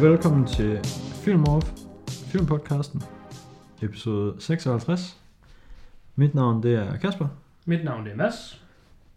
[0.00, 0.78] Velkommen til
[1.24, 1.72] Film Off,
[2.08, 3.02] filmpodcasten,
[3.82, 5.20] episode 56.
[6.16, 7.28] Mit navn det er Kasper,
[7.64, 8.64] Mit navn det er Mads.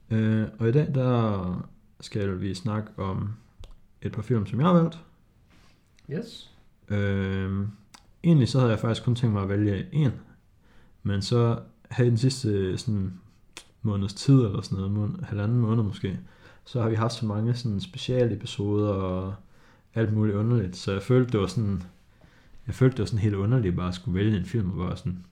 [0.10, 1.68] øh, og i dag der
[2.00, 3.34] skal vi snakke om
[4.02, 5.00] et par film, som jeg har valgt.
[6.12, 6.52] Yes.
[6.90, 7.68] Øh,
[8.24, 10.12] egentlig så havde jeg faktisk kun tænkt mig at vælge en,
[11.04, 11.60] men så
[11.92, 13.14] her i den sidste sådan,
[13.82, 16.20] måneds tid, eller sådan noget, måned, halvanden måned måske,
[16.66, 19.36] så har vi haft så mange sådan, specialepisoder og
[19.96, 21.84] alt muligt underligt, så jeg følte, det var sådan,
[22.68, 24.98] jeg følte, det var sådan helt underligt bare at skulle vælge en film, og bare
[24.98, 25.24] sådan,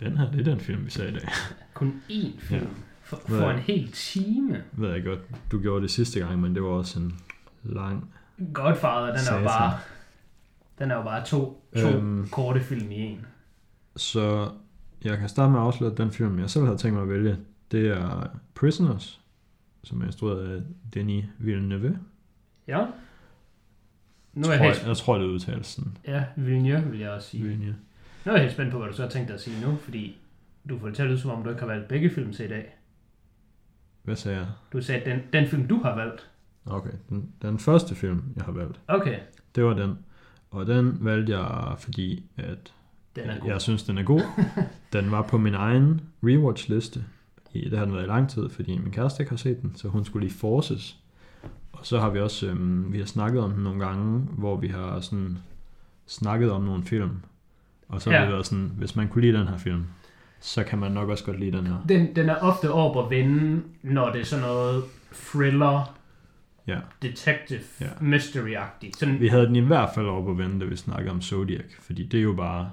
[0.00, 1.28] den her, det er den film, vi ser i dag.
[1.74, 2.60] Kun én film.
[2.62, 2.66] Ja.
[3.02, 4.62] For, for er en hel time.
[4.72, 5.18] Ved jeg godt,
[5.52, 7.18] du gjorde det sidste gang, men det var også en
[7.62, 8.12] lang...
[8.52, 9.78] Godfather, den er jo bare...
[10.78, 12.18] Den er jo bare to, to Øhm.
[12.18, 12.28] øhm.
[12.28, 13.26] korte film i en.
[13.96, 14.50] Så
[15.04, 17.08] jeg kan starte med at afsløre, at den film, jeg selv havde tænkt mig at
[17.08, 17.36] vælge,
[17.72, 19.20] det er Prisoners,
[19.84, 20.62] som er instrueret af
[20.94, 21.98] Denis Villeneuve.
[22.68, 22.86] Ja.
[24.34, 25.96] Nu er tror jeg, jeg, helt, jeg tror, det udtales sådan.
[26.06, 27.42] ja, Villeneuve vil jeg også sige.
[27.42, 27.76] Villeneuve.
[28.24, 29.76] Nu er jeg helt spændt på, hvad du så har tænkt dig at sige nu,
[29.76, 30.16] fordi
[30.68, 32.44] du får det til at lyde, som om du ikke har valgt begge film til
[32.44, 32.76] i dag.
[34.02, 34.46] Hvad sagde jeg?
[34.72, 36.30] Du sagde, den, den film, du har valgt.
[36.66, 39.18] Okay, den, den første film, jeg har valgt, Okay,
[39.54, 39.98] det var den.
[40.50, 42.72] Og den valgte jeg, fordi at
[43.16, 43.50] den er god.
[43.50, 44.22] jeg synes, den er god.
[44.92, 47.04] den var på min egen rewatch-liste.
[47.52, 49.76] I, det har den været i lang tid, fordi min kæreste ikke har set den,
[49.76, 50.96] så hun skulle lige forces.
[51.72, 54.68] Og så har vi også, øhm, vi har snakket om den nogle gange, hvor vi
[54.68, 55.38] har sådan
[56.06, 57.10] snakket om nogle film.
[57.88, 58.26] Og så har Ja.
[58.26, 59.84] vi været sådan, hvis man kunne lide den her film,
[60.40, 61.76] så kan man nok også godt lide den her.
[61.88, 65.96] Den, den er ofte over at vende, når det er sådan noget thriller,
[66.66, 66.78] Ja.
[67.02, 67.86] detective, Ja.
[68.00, 68.98] mystery-agtigt.
[68.98, 71.64] Sådan, Vi havde den i hvert fald over på vente, da vi snakkede om Zodiac,
[71.80, 72.70] fordi det er jo bare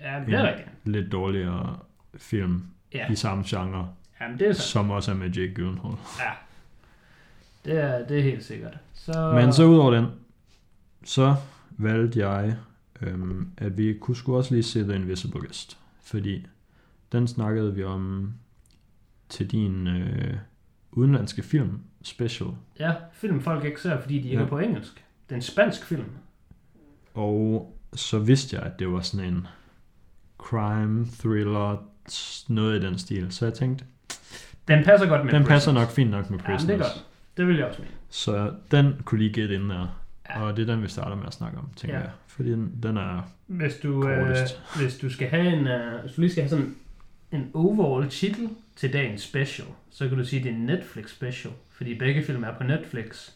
[0.00, 0.68] ja, det er rigtigt.
[0.84, 1.78] lidt dårligere
[2.16, 2.62] film
[2.94, 3.88] Ja, i samme genre,
[4.20, 4.62] Jamen, det er så.
[4.62, 5.94] som også er med Jake Gyllenhaal.
[6.18, 6.30] Ja.
[7.64, 8.78] Det er, det er helt sikkert.
[8.94, 10.06] Så, Men så udover den,
[11.04, 11.34] så
[11.70, 12.56] valgte jeg,
[13.02, 15.78] øhm, at vi kunne sgu også lige se The Invisible Guest.
[16.02, 16.46] Fordi
[17.12, 18.32] den snakkede vi om
[19.28, 20.34] til din øh,
[20.92, 22.48] udenlandske film special.
[22.78, 24.42] Ja, film folk ikke ser, fordi de ikke Ja.
[24.44, 24.94] er på engelsk.
[25.28, 26.04] Det er en spansk film.
[27.14, 29.46] Og så vidste jeg, at det var sådan en
[30.38, 31.76] crime, thriller,
[32.48, 33.26] noget i den stil.
[33.32, 33.84] Så jeg tænkte,
[34.68, 35.82] Den passer godt med den passer Prisoners.
[35.88, 36.62] nok fint nok med Prisoners.
[36.64, 37.06] det er godt.
[37.40, 37.94] Det vil jeg også mene.
[38.10, 40.00] Så den kunne lige gætte ind der.
[40.30, 40.42] Ja.
[40.42, 42.02] Og det er den, vi starter med at snakke om, tænker Ja.
[42.02, 42.10] jeg.
[42.26, 43.30] Fordi den, den er...
[43.46, 44.62] Hvis du, øh, Kortest.
[44.76, 46.74] hvis du skal have en, øh, hvis du lige skal have sådan
[47.32, 51.10] en overall titel til dagens special, så kan du sige, at det er en Netflix
[51.10, 51.54] special.
[51.70, 53.30] Fordi begge film er på Netflix.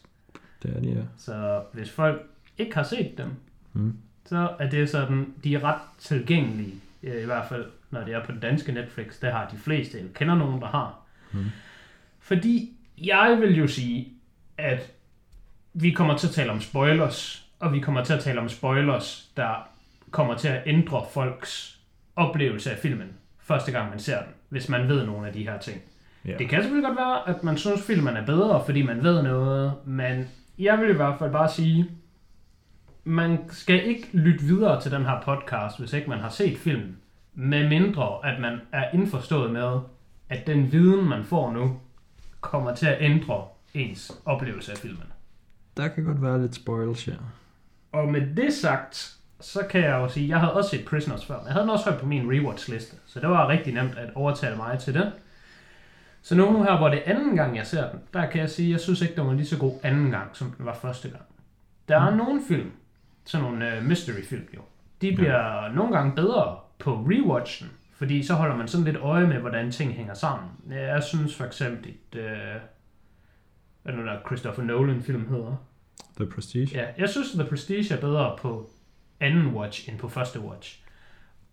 [0.63, 1.01] Det er de, ja.
[1.17, 2.21] Så hvis folk
[2.57, 3.27] ikke har set dem,
[3.73, 3.93] Mm.
[4.25, 6.73] så er det sådan, de er ret tilgængelige,
[7.03, 9.19] øh, i hvert fald når det er på den danske Netflix.
[9.21, 10.99] Det har de fleste, jeg kender nogen, der har.
[11.33, 11.45] Mm.
[12.19, 14.07] Fordi jeg vil jo sige,
[14.57, 14.91] at
[15.73, 19.31] vi kommer til at tale om spoilers, og vi kommer til at tale om spoilers,
[19.37, 19.67] der
[20.11, 21.79] kommer til at ændre folks
[22.15, 23.07] oplevelse af filmen,
[23.39, 25.81] første gang man ser den, hvis man ved nogle af de her ting.
[26.25, 26.37] Ja.
[26.37, 29.73] Det kan selvfølgelig godt være, at man synes, filmen er bedre, fordi man ved noget,
[29.85, 30.29] men
[30.59, 31.89] jeg vil i hvert fald bare sige,
[33.03, 36.97] man skal ikke lytte videre til den her podcast, hvis ikke man har set filmen,
[37.33, 39.79] med mindre at man er indforstået med,
[40.29, 41.79] at den viden, man får nu,
[42.45, 45.07] kommer til at ændre ens oplevelse af filmen.
[45.77, 47.13] Der kan godt være lidt spoils, ja.
[47.91, 51.25] Og med det sagt, så kan jeg jo sige, at jeg havde også set Prisoners
[51.25, 53.97] før, men jeg havde den også hørt på min rewatch-liste, så det var rigtig nemt
[53.97, 55.07] at overtale mig til den.
[56.21, 58.67] Så nu her, hvor det er anden gang, jeg ser den, der kan jeg sige,
[58.67, 61.09] at jeg synes ikke, den var lige så god anden gang, som den var første
[61.09, 61.23] gang.
[61.87, 62.71] Der er nogle film,
[63.25, 64.61] sådan nogle uh, mystery-film jo,
[65.01, 65.71] de bliver ja.
[65.73, 69.93] nogle gange bedre på rewatchen, fordi så holder man sådan lidt øje med, hvordan ting
[69.93, 70.49] hænger sammen.
[70.69, 72.21] Jeg synes for eksempel, et, uh,
[73.83, 75.55] hvad er nu der Christopher Nolan-film hedder?
[76.17, 76.69] The Prestige.
[76.73, 78.69] Ja, jeg synes, The Prestige er bedre på
[79.19, 80.79] anden watch end på første watch.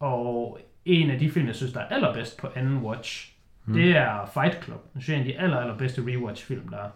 [0.01, 3.33] Og en af de film, jeg synes, der er allerbedst på anden watch,
[3.65, 3.75] Hmm.
[3.75, 3.81] mm.
[3.83, 4.87] det er Fight Club.
[4.95, 6.89] Det er en af de aller, allerbedste rewatch-film, der er.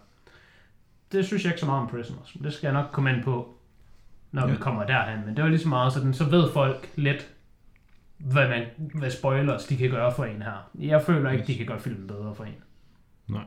[1.11, 2.35] Det synes jeg ikke så meget om Prisoners.
[2.35, 3.57] men Det skal jeg nok komme ind på,
[4.31, 4.47] når ja.
[4.47, 4.53] Ja.
[4.53, 5.25] vi kommer derhen.
[5.25, 7.27] Men det var ligesom meget sådan, så ved folk lidt,
[8.17, 10.69] hvad, man, hvad spoilers de kan gøre for en her.
[10.79, 11.47] Jeg føler ikke, Yes.
[11.47, 12.53] de kan gøre filmen bedre for en.
[13.27, 13.43] Nej.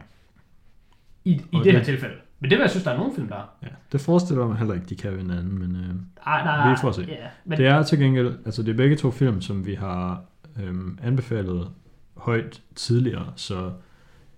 [1.24, 2.14] I, i Og det her det- tilfælde.
[2.40, 3.56] Men det vil jeg synes, der er nogle film, der er.
[3.62, 5.94] Ja, det forestiller mig heller ikke, de kan ved hinanden, men øh,
[6.26, 7.02] Ej, nej, Vi får se.
[7.08, 10.22] Ja, men det er til gengæld, altså det er begge to film, som vi har
[10.62, 11.70] øhm, anbefalet
[12.16, 13.72] højt tidligere, så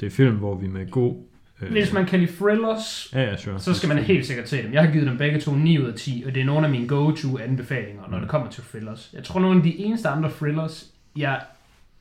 [0.01, 1.17] det er film, hvor vi med god...
[1.63, 3.61] Øh, Hvis man kan lide thrillers, Ja, ja, sure.
[3.61, 4.73] så skal man helt sikkert se dem.
[4.73, 6.71] Jeg har givet dem begge to 9 ud af 10, og det er nogle af
[6.73, 8.21] mine go-to anbefalinger, når Mm.
[8.21, 9.11] det kommer til thrillers.
[9.13, 10.87] Jeg tror, nogle af de eneste andre thrillers,
[11.17, 11.43] jeg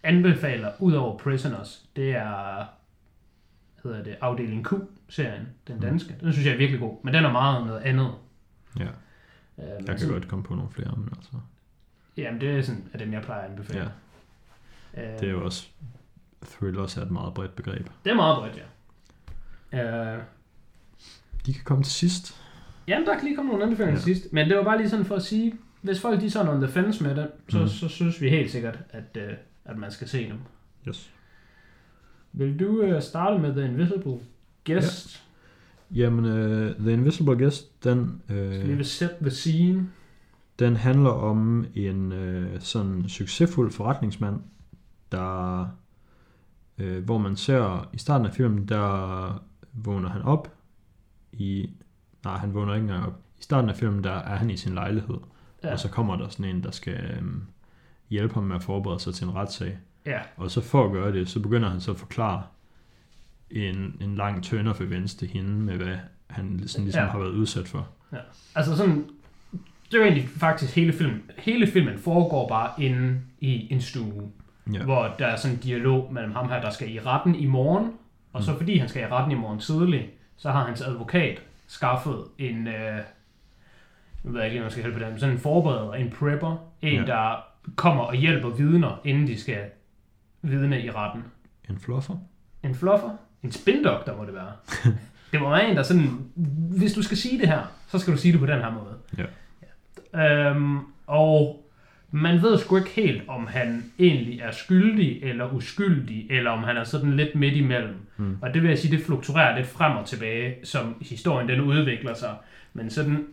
[0.04, 2.66] anbefaler, ud over Prisoners, det er
[3.84, 5.81] hedder det, Afdeling Q-serien, den Mm.
[5.81, 6.16] danske.
[6.22, 8.12] Den synes jeg er virkelig god, men den er meget noget andet.
[8.80, 8.84] Ja.
[8.84, 8.90] Øh,
[9.57, 11.31] Jeg kan sådan- godt komme på nogle flere, men altså...
[12.18, 13.80] Jamen, det er sådan, at dem, jeg plejer at anbefale.
[14.98, 15.68] Ja, Øh, det er jo også...
[16.46, 17.88] Thrillers er et meget bredt begreb.
[18.04, 18.62] det er meget bredt, ja.
[19.73, 20.19] Øh,
[21.45, 22.41] De kan komme til sidst.
[22.88, 24.07] Jamen, der kan lige komme nogle anbefalinger Ja.
[24.09, 24.13] ja.
[24.15, 24.33] sidst.
[24.33, 26.62] Men det var bare lige sådan for at sige, hvis folk de er sådan on
[26.62, 27.63] the fence med det, så, Mm.
[27.63, 27.68] mm.
[27.69, 29.33] så synes vi helt sikkert, at, øh,
[29.65, 30.38] at man skal se dem.
[30.88, 31.09] Yes.
[32.33, 34.19] Vil du øh, starte med The Invisible
[34.65, 35.23] Guest?
[35.95, 38.62] Jamen, uh, The Invisible Guest, den, Ja.
[38.62, 39.89] uh, Vi set the scene.
[40.59, 44.35] den handler om en uh, sådan succesfuld forretningsmand,
[45.12, 45.68] der,
[46.81, 50.51] uh, hvor man ser i starten af filmen, der vågner han op
[51.33, 51.69] i,
[52.23, 53.19] nej, han vågner ikke engang op.
[53.39, 55.18] I starten af filmen, der er han i sin lejlighed,
[55.63, 55.68] ja.
[55.68, 55.73] Ja.
[55.73, 57.44] og så kommer der sådan en, der skal um,
[58.09, 59.77] hjælpe ham med at forberede sig til en retssag.
[60.06, 60.19] ja.
[60.38, 62.44] Og så for at gøre det, så begynder han så at forklare
[63.50, 65.97] en, en lang of events til hende, med hvad
[66.27, 67.06] han sådan ligesom ja.
[67.06, 67.12] Ja.
[67.12, 67.88] har været udsat for.
[68.56, 69.09] Altså sådan,
[69.91, 71.21] det er jo egentlig faktisk hele filmen.
[71.38, 74.31] Hele filmen foregår bare inde i en stue,
[74.73, 74.77] Ja.
[74.77, 74.83] ja.
[74.83, 77.91] hvor der er sådan en dialog mellem ham her, der skal i retten i morgen,
[78.33, 82.24] og så fordi han skal i retten i morgen tidlig, så har hans advokat skaffet
[82.38, 83.00] en, øh,
[84.24, 86.10] nu ved jeg ikke lige, man skal hjælpe på det, men sådan en forbereder, en
[86.19, 87.00] prepper, en, Ja.
[87.00, 87.06] ja.
[87.06, 87.44] der
[87.75, 89.62] kommer og hjælper vidner, inden de skal
[90.42, 91.24] vidne i retten.
[91.69, 92.16] En fluffer?
[92.63, 93.10] En fluffer?
[93.44, 94.51] En spindoktor må det være.
[95.31, 96.10] det må være en, der sådan,
[96.78, 98.98] hvis du skal sige det her, så skal du sige det på den her måde.
[100.13, 100.50] Ja.
[100.50, 101.61] Øhm, og
[102.12, 106.78] man ved sgu ikke helt, om han egentlig er skyldig eller uskyldig, eller om han
[106.78, 107.96] er sådan lidt midt imellem.
[108.18, 108.38] Mm.
[108.42, 112.13] Og det vil jeg sige, det fluktuerer lidt frem og tilbage, som historien den udvikler
[112.13, 112.36] sig.
[112.74, 113.25] Men sådan,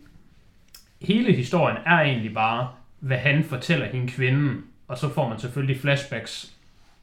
[1.01, 5.79] hele historien er egentlig bare, hvad han fortæller hende kvinden, og så får man selvfølgelig
[5.81, 6.53] flashbacks,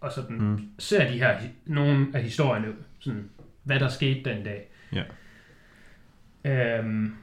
[0.00, 0.68] og sådan Mm.
[0.78, 1.36] ser de her,
[1.66, 2.66] nogle af historierne,
[3.00, 3.30] sådan,
[3.62, 4.68] hvad der skete den dag.
[4.92, 5.02] Ja.
[6.44, 7.14] Øhm, men,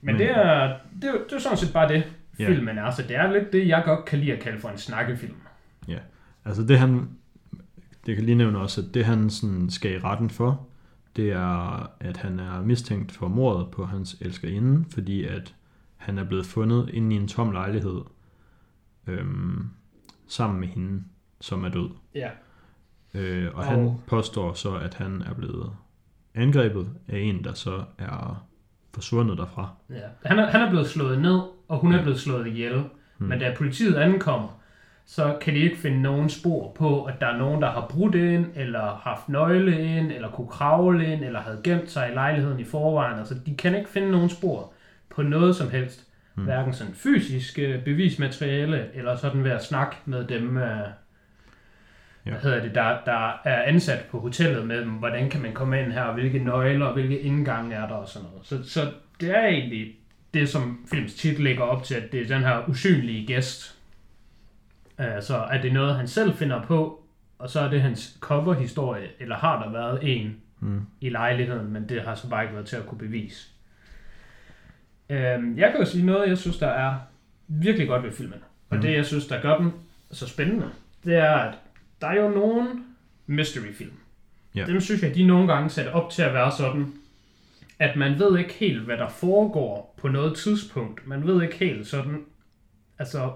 [0.00, 2.04] Men- det, er, det, er, det er sådan set bare det,
[2.38, 2.48] Ja.
[2.48, 2.90] filmen er.
[2.90, 5.34] Så det er lidt det, jeg godt kan lide at kalde for en snakkefilm.
[6.44, 7.08] Altså det han,
[8.06, 10.66] det kan lige nævne også, at det han sådan skal i retten for,
[11.16, 15.54] det er, at han er mistænkt for mordet på hans elskerinde, fordi at
[15.96, 18.00] han er blevet fundet inde i en tom lejlighed,
[19.06, 19.68] øhm,
[20.28, 21.02] sammen med hende,
[21.40, 21.90] som er død.
[22.14, 22.30] Ja.
[23.14, 25.70] Øh, og Og- han påstår så, at han er blevet
[26.34, 28.46] angrebet af en, der så er
[28.94, 29.68] forsvundet derfra.
[29.90, 30.00] ja.
[30.24, 32.82] Han, er, han er blevet slået ned, og hun er blevet slået ihjel.
[33.18, 33.28] Hmm.
[33.28, 34.58] Men da politiet ankommer,
[35.06, 38.14] så kan de ikke finde nogen spor på, at der er nogen, der har brudt
[38.14, 42.60] ind, eller haft nøgle ind, eller kunne kravle ind, eller havde gemt sig i lejligheden
[42.60, 43.18] i forvejen.
[43.18, 44.72] Altså, de kan ikke finde nogen spor
[45.10, 46.08] på noget som helst.
[46.34, 46.44] Mm.
[46.44, 50.78] Hverken sådan fysisk øh, bevismateriale, eller sådan ved at snakke med dem, øh,
[52.26, 52.30] Ja.
[52.30, 55.80] hvad hedder det, der, der er ansat på hotellet med dem, hvordan kan man komme
[55.82, 58.46] ind her, og hvilke nøgler, og hvilke indgange er der, og sådan noget.
[58.46, 58.80] Så, så
[59.20, 59.92] det er egentlig
[60.34, 63.78] det, som films titel lægger op til, at det er den her usynlige gæst.
[64.98, 67.02] Uh, så er det noget, han selv finder på,
[67.38, 70.80] og så er det hans coverhistorie, eller har der været en Mm.
[71.00, 73.48] i lejligheden, men det har så bare ikke været til at kunne bevise.
[75.10, 76.94] Øhm, jeg kan jo sige noget, jeg synes, der er
[77.48, 78.38] virkelig godt ved filmen.
[78.70, 78.82] Og Mhm.
[78.82, 79.72] det, jeg synes, der gør den
[80.10, 80.66] så spændende,
[81.04, 81.54] det er, at
[82.00, 82.68] der er jo nogle
[83.26, 83.92] mystery-film.
[84.54, 84.64] Ja.
[84.66, 86.92] Dem synes jeg, de nogle gange sat op til at være sådan,
[87.82, 91.06] at man ved ikke helt, hvad der foregår på noget tidspunkt.
[91.06, 92.24] Man ved ikke helt sådan,
[92.98, 93.32] altså,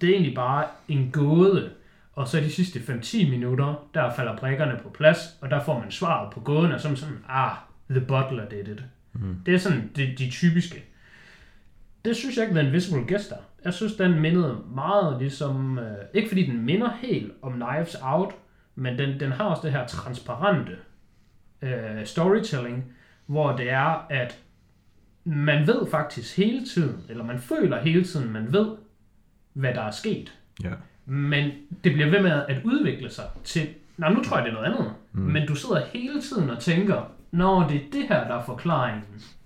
[0.00, 1.70] det er egentlig bare en gåde.
[2.12, 5.90] Og så de sidste 5-10 minutter, der falder brikkerne på plads, og der får man
[5.90, 7.56] svaret på gåden, og som sådan, ah,
[7.90, 8.84] the butler did it.
[9.12, 9.36] Mm.
[9.46, 10.84] Det er sådan de, de typiske.
[12.04, 13.36] Det synes jeg ikke, The Invisible Guest er.
[13.64, 15.78] Jeg synes, den mindede meget ligesom...
[15.78, 18.34] Øh, ikke fordi den minder helt om Knives Out,
[18.74, 20.76] men den, den har også det her transparente
[21.62, 22.95] øh, storytelling,
[23.26, 24.38] hvor det er, at
[25.24, 28.68] man ved faktisk hele tiden, eller man føler hele tiden, man ved,
[29.52, 30.32] hvad der er sket.
[30.64, 30.70] Ja.
[31.06, 31.50] Men
[31.84, 34.74] det bliver ved med at udvikle sig til, nej nu tror jeg det er noget
[34.74, 35.22] andet, Mm.
[35.22, 39.02] men du sidder hele tiden og tænker, når det er det her, der er forklaringen.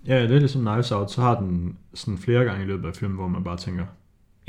[0.07, 2.95] Ja, det er ligesom Knives Out, så har den sådan flere gange i løbet af
[2.95, 3.85] filmen, hvor man bare tænker,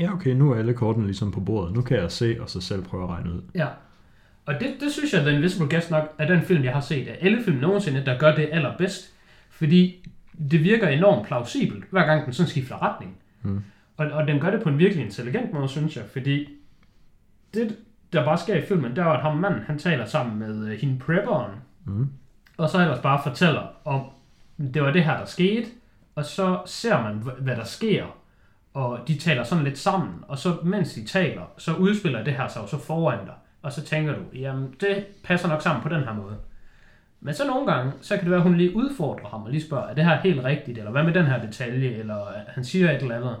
[0.00, 2.60] ja okay, nu er alle kortene ligesom på bordet, nu kan jeg se, og så
[2.60, 3.40] selv prøve at regne ud.
[3.54, 3.66] Ja.
[4.46, 6.80] Og det, det synes jeg, at The Invisible Guest nok er den film, jeg har
[6.80, 9.12] set af alle film nogensinde, der gør det allerbedst.
[9.52, 10.08] Fordi
[10.50, 13.16] det virker enormt plausibelt, hver gang den sådan skifter retning.
[13.42, 13.62] Mm.
[13.96, 16.04] Og, og den gør det på en virkelig intelligent måde, synes jeg.
[16.12, 16.48] Fordi
[17.54, 17.76] det,
[18.12, 20.78] der bare sker i filmen, der er, at ham manden, han taler sammen med øh,
[20.78, 21.50] hende prepperen,
[21.84, 22.08] Mm.
[22.56, 24.00] og så ellers bare fortæller om,
[24.74, 25.66] det var det her, der skete,
[26.14, 28.04] og så ser man, hva- hvad der sker,
[28.74, 32.48] og de taler sådan lidt sammen, og så mens de taler, så udspiller det her
[32.48, 35.88] sig jo så foran dig, og så tænker du, jamen det passer nok sammen på
[35.88, 36.36] den her måde.
[37.24, 39.62] Men så nogle gange, så kan det være, at hun lige udfordrer ham og lige
[39.62, 42.90] spørger, er det her helt rigtigt, eller hvad med den her detalje, eller han siger
[42.90, 43.36] et eller andet.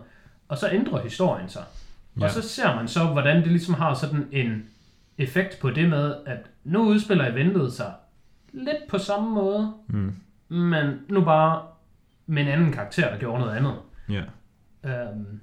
[0.48, 1.62] Og så ændrer historien sig.
[2.20, 2.24] Ja.
[2.24, 4.66] Og så ser man så, hvordan det ligesom har sådan en
[5.18, 7.92] effekt på det med, at nu udspiller eventet sig
[8.52, 10.14] lidt på samme måde, Mm.
[10.48, 11.62] men nu bare
[12.26, 13.74] med en anden karakter, der gjorde noget andet.
[14.08, 14.22] Ja.
[14.84, 15.40] Øhm,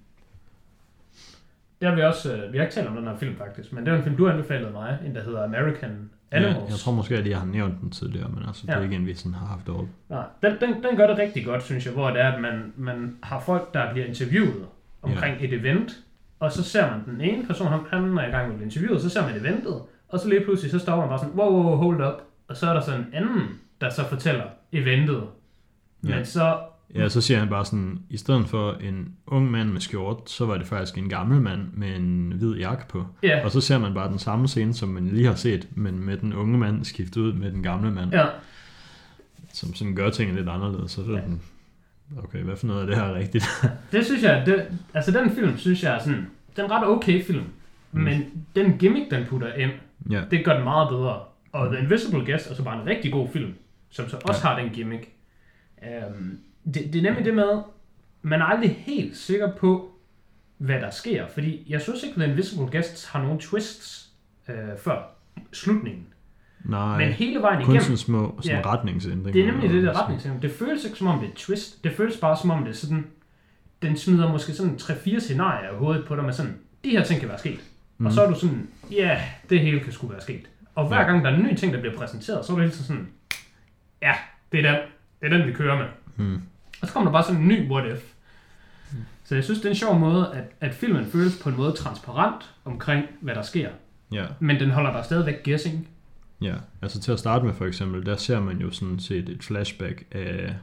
[1.81, 3.85] det har vi også, øh, vi har ikke talt om den her film faktisk, men
[3.85, 6.37] det var en film, du anbefalede mig, en der hedder American ja.
[6.37, 6.69] Animals.
[6.69, 8.83] Jeg tror måske, at jeg har nævnt den tidligere, men altså, det er Ja.
[8.83, 9.85] ikke en, vi sådan har haft over.
[10.09, 12.73] Nej, den, den, den gør det rigtig godt, synes jeg, hvor det er, at man,
[12.77, 14.65] man har folk, der bliver interviewet
[15.01, 15.91] omkring et event,
[16.39, 19.09] og så ser man den ene person, han, han er i gang med interviewet, så
[19.09, 22.01] ser man eventet, og så lige pludselig, så stopper man bare sådan, wow, wow, hold
[22.07, 23.41] up, og så er der så en anden,
[23.81, 25.23] der så fortæller eventet.
[26.03, 26.15] Ja.
[26.15, 26.57] Men så,
[26.95, 30.45] Ja, så siger han bare sådan, i stedet for en ung mand med skjort, så
[30.45, 33.05] var det faktisk en gammel mand med en hvid jakke på.
[33.23, 35.99] ja, Og så ser man bare den samme scene, som man lige har set, men
[36.05, 38.25] med den unge mand skiftet ud med den gamle mand, ja,
[39.53, 40.91] som sådan gør tingene lidt anderledes.
[40.91, 41.19] Så Ja.
[42.23, 43.45] okay, hvad for noget af det her er rigtigt?
[43.91, 47.23] det synes jeg, det, altså den film, synes jeg er sådan, den er ret okay
[47.25, 47.43] film,
[47.91, 48.01] Mm.
[48.01, 48.23] men
[48.55, 49.71] den gimmick, den putter ind,
[50.09, 51.19] ja, det gør den meget bedre.
[51.51, 53.53] Og The Invisible Guest er så bare en rigtig god film,
[53.89, 55.07] som så også har den gimmick.
[55.81, 57.61] Um, det, det er nemlig det med,
[58.21, 59.91] man er aldrig helt sikker på,
[60.57, 61.27] hvad der sker.
[61.27, 64.09] Fordi jeg synes ikke, The Invisible Guest har nogen twists
[64.49, 65.01] øh, før
[65.53, 66.05] slutningen.
[66.65, 68.71] nej, Men hele vejen kun igennem, sådan små sådan Ja.
[68.73, 69.31] retningsændringer.
[69.31, 70.41] det er nemlig det der og- retning.
[70.41, 71.83] Det føles ikke som om det er et twist.
[71.83, 73.07] Det føles bare som om det er sådan,
[73.81, 77.19] den smider måske sådan 3-4 scenarier i hovedet på dig med sådan, de her ting
[77.19, 77.59] kan være sket.
[77.97, 78.05] Mm.
[78.05, 80.49] Og så er du sådan, ja, yeah, det hele kan sgu være sket.
[80.75, 81.03] Og hver Ja.
[81.03, 83.07] gang der er en ny ting, der bliver præsenteret, så er det hele tiden sådan,
[84.01, 84.13] ja,
[84.51, 84.81] det er den.
[85.21, 85.85] Det er den, vi kører med.
[86.19, 86.41] Mm.
[86.81, 88.13] Og så kommer der bare sådan en ny what if.
[89.23, 91.71] Så jeg synes, det er en sjov måde, at, at filmen føles på en måde
[91.71, 93.69] transparent omkring, hvad der sker.
[94.11, 95.87] Ja, Men den holder dig stadigvæk guessing.
[96.41, 96.55] ja.
[96.81, 100.03] Altså til at starte med for eksempel, der ser man jo sådan set et flashback
[100.11, 100.55] af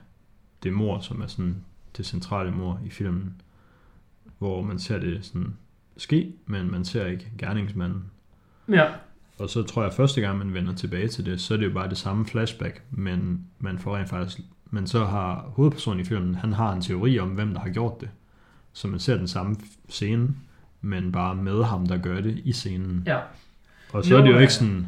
[0.63, 1.57] det mor, som er sådan
[1.97, 3.35] det centrale mor i filmen,
[4.39, 5.57] hvor man ser det sådan
[5.97, 8.05] ske, men man ser ikke gerningsmanden.
[8.69, 8.87] Ja,
[9.39, 11.67] Og så tror jeg, at første gang man vender tilbage til det, så er det
[11.67, 16.05] jo bare det samme flashback, men man får rent faktisk, men så har hovedpersonen i
[16.05, 18.09] filmen, han har en teori om, hvem der har gjort det.
[18.73, 19.57] Så man ser den samme
[19.89, 20.29] scene,
[20.81, 23.03] men bare med ham, der gør det i scenen.
[23.07, 23.19] ja.
[23.93, 24.87] Og så er det jo ikke sådan,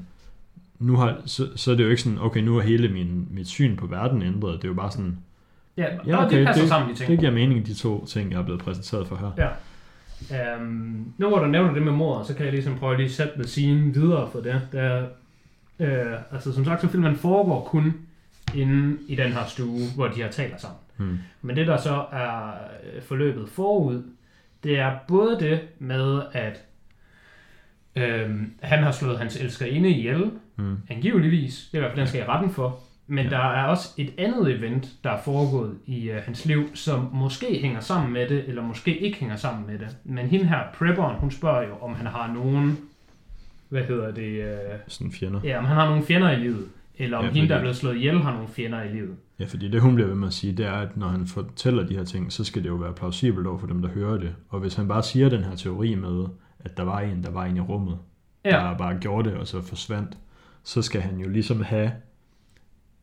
[0.78, 3.48] nu har, så, så er det jo ikke sådan, okay, nu er hele min, mit
[3.48, 4.56] syn på verden ændret.
[4.56, 5.18] Det er jo bare sådan,
[5.76, 7.10] Ja, ja, okay, det passer det, sammen, de ting.
[7.10, 9.30] det giver mening, de to ting, jeg er blevet præsenteret for her.
[10.30, 10.56] Ja.
[10.56, 13.10] Um, nu hvor du nævner det med mordet, så kan jeg ligesom prøve at lige
[13.12, 14.60] sætte the scene videre for det.
[14.72, 15.06] Der,
[15.80, 17.94] øh, altså som sagt, så filmen foregår kun
[18.54, 20.78] inde i den her stue, hvor de her taler sammen.
[20.96, 21.18] Hmm.
[21.42, 22.50] Men det der så er
[22.94, 24.02] øh, forløbet forud,
[24.64, 26.64] det er både det med, at
[27.96, 30.76] øhm, han har slået hans elskerinde ihjel, Hmm.
[30.88, 31.68] angiveligvis.
[31.72, 32.78] Det er i hvert fald, den skal i retten for.
[33.06, 33.30] Men ja.
[33.30, 37.58] der er også et andet event, der er foregået i øh, hans liv, som måske
[37.60, 39.96] hænger sammen med det, eller måske ikke hænger sammen med det.
[40.04, 42.78] Men hende her, prepperen, hun spørger jo, om han har nogen,
[43.68, 44.56] hvad hedder det, øh,
[44.88, 45.40] Sådan fjender.
[45.44, 46.64] ja, om han har nogle fjender i livet.
[46.98, 49.16] Eller om Ja, hende, der er blevet slået ihjel, har nogle fjender i livet.
[49.38, 51.86] Ja, fordi det hun bliver ved med at sige, det er, at når han fortæller
[51.86, 54.34] de her ting, så skal det jo være plausibelt over for dem, der hører det.
[54.48, 56.24] Og hvis han bare siger den her teori med,
[56.60, 57.98] at der var en, der var inde i rummet.
[58.44, 60.18] Ja, der bare gjorde det, og så forsvandt,
[60.62, 61.92] så skal han jo ligesom have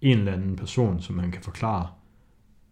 [0.01, 1.87] en eller anden person, som han kan forklare,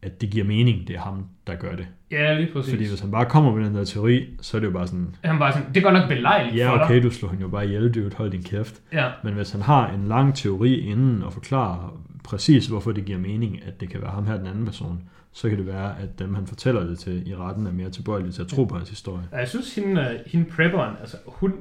[0.04, 1.88] at det giver mening, det er ham, der gør det.
[2.12, 2.72] ja lige præcis.
[2.74, 5.16] Fordi hvis han bare kommer med den der teori, så er det jo bare sådan,
[5.24, 7.04] Han var sådan, det går nok belejligt ja for okay, dig.
[7.04, 8.82] du slår hende jo bare ihjel, dude, hold din kæft.
[8.94, 13.20] Ja, Men hvis han har en lang teori inden og forklarer præcis, hvorfor det giver
[13.20, 16.20] mening, at det kan være ham her, den anden person, så kan det være, at
[16.20, 18.90] dem, han fortæller det til i retten, er mere tilbøjelige til at tro på hans
[18.90, 19.24] historie.
[19.32, 21.54] jeg synes, hende, øh, hende prepperen, altså hun,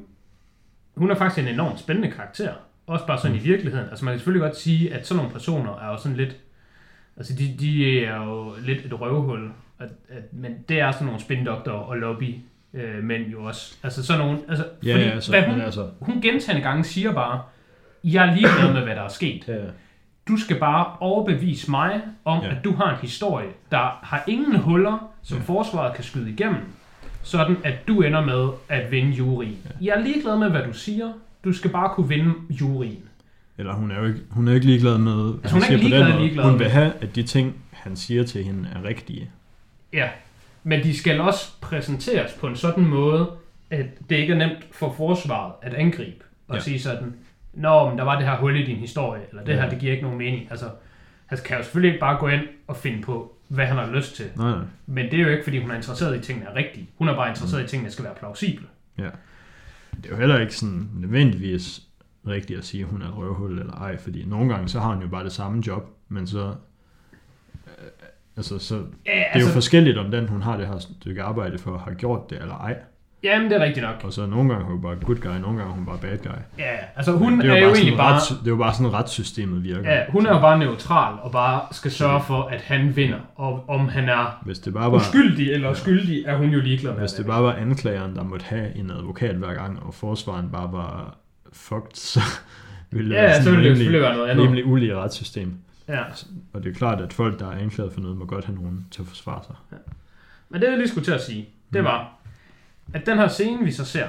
[0.97, 2.53] hun er faktisk en enormt spændende karakter.
[2.87, 3.43] Også bare sådan mm.
[3.43, 3.89] i virkeligheden.
[3.89, 6.37] Altså man kan selvfølgelig godt sige, at sådan nogle personer er jo sådan lidt,
[7.16, 9.50] altså de, de er jo lidt et røvhul.
[9.78, 12.35] At, at, men det er sådan nogle spindoktorer og lobby
[12.75, 13.76] øh, mænd jo også.
[13.83, 17.12] Altså sådan nogle, altså, Ja, fordi, ja, altså, hvad hun, altså, hun gentagende gange siger
[17.12, 17.42] bare,
[18.04, 19.45] jeg er ligeglad med, hvad der er sket.
[19.49, 19.54] ja,
[20.28, 22.50] Du skal bare overbevise mig om, Ja.
[22.50, 25.45] at du har en historie, der har ingen huller, som Ja.
[25.45, 26.61] forsvaret kan skyde igennem,
[27.23, 29.59] sådan at du ender med at vinde juryen.
[29.64, 29.71] Ja.
[29.81, 29.95] Ja.
[29.95, 31.12] Jeg er ligeglad med, hvad du siger.
[31.45, 33.02] Du skal bare kunne vinde juryen.
[33.59, 35.83] Eller hun er jo ikke, hun er ikke ligeglad med, Altså, hun er ikke på
[35.83, 38.85] den ligeglad, måde, ligeglad hun vil have, at de ting, han siger til hende, er
[38.85, 39.31] rigtige.
[39.93, 40.09] Ja,
[40.63, 43.31] men de skal også præsenteres på en sådan måde,
[43.71, 46.61] at det ikke er nemt for forsvaret at angribe og Ja.
[46.63, 47.15] sige sådan,
[47.55, 49.61] Nå, men der var det her hul i din historie, eller det Ja.
[49.61, 50.47] her, det giver ikke nogen mening.
[50.51, 50.67] Altså,
[51.27, 54.17] han kan jo selvfølgelig ikke bare gå ind og finde på, hvad han har lyst
[54.17, 54.25] til.
[54.37, 54.65] Nej, nej.
[54.87, 56.89] Men det er jo ikke, fordi hun er interesseret i, at tingene er rigtige.
[56.99, 58.67] Hun er bare interesseret i, at tingene skal være plausible.
[58.99, 59.03] Ja.
[59.97, 61.83] Det er jo heller ikke sådan nødvendigvis
[62.26, 64.95] rigtigt at sige, at hun er et røvhul eller ej, fordi nogle gange så har
[64.95, 66.55] hun jo bare det samme job, men så,
[67.67, 67.73] øh,
[68.37, 71.23] altså, så Ja, det er jo altså, forskelligt, om den, hun har det her stykke
[71.23, 72.76] arbejde for, har gjort det eller ej.
[73.25, 73.95] jamen, det er rigtigt nok.
[74.05, 76.19] Og så nogle gange er hun bare good guy, nogle gange er hun bare bad
[76.19, 76.31] guy.
[76.59, 78.17] Ja, altså hun det er, jo bare sådan, egentlig bare...
[78.19, 79.93] rets- det er jo bare sådan, retssystemet virker.
[79.93, 83.19] Ja, hun er jo bare neutral og bare skal sørge for, at han vinder.
[83.37, 86.93] Og om han er Hvis det bare var, uskyldig eller skyldig, er hun jo ligeglad
[86.93, 87.00] med.
[87.00, 90.73] hvis det bare var anklageren, der måtte have en advokat hver gang, og forsvaren bare
[90.73, 91.17] var
[91.53, 92.21] fucked, så
[92.91, 94.45] ville det Ja, være så ville det selvfølgelig være noget andet.
[94.45, 95.55] rimelig ulige retssystem.
[95.89, 96.03] Ja.
[96.53, 98.87] Og det er klart, at folk, der er anklaget for noget, må godt have nogen
[98.91, 99.55] til at forsvare sig.
[100.49, 101.85] Men det, jeg lige skulle til at sige, det Mm.
[101.85, 102.13] var,
[102.95, 104.09] at den her scene, vi så ser,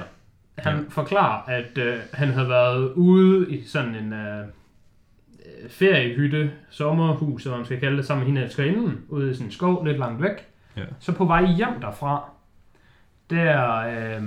[0.58, 0.82] han Ja.
[0.88, 7.50] forklarer, at øh, han havde været ude i sådan en øh, øh, feriehytte, sommerhus, eller
[7.50, 9.98] hvad man skal kalde det, sammen med hende elskerinden, ude i sådan en skov lidt
[9.98, 10.46] langt væk.
[10.76, 10.82] Ja.
[11.00, 12.30] Så på vej hjem derfra,
[13.30, 14.22] der, øh,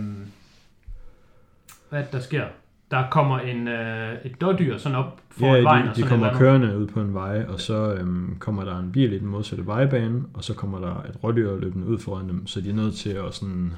[1.90, 2.46] hvad er det, der sker?
[2.92, 5.86] Der kommer en, øh, et dårdyr sådan op foran Ja, vejen.
[5.86, 8.80] de, og de sådan kommer kørende ud på en vej, og så øhm, kommer der
[8.80, 12.30] en bil i den modsatte vejbane, og så kommer der et rådyr løbende ud foran
[12.30, 13.74] dem, så de er nødt til at sådan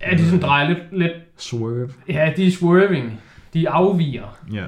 [0.00, 3.20] Ja, de sådan drejer lidt, lidt, swerve, ja, de er swerving,
[3.54, 4.38] de afviger.
[4.52, 4.66] ja,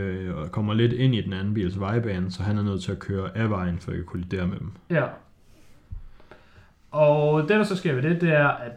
[0.00, 2.92] øh, og kommer lidt ind i den anden bils vejbane, så han er nødt til
[2.92, 4.70] at køre af vejen, for at ikke kollidere med dem.
[4.90, 5.04] Ja.
[6.90, 8.72] Og det, der så sker ved det, det er, at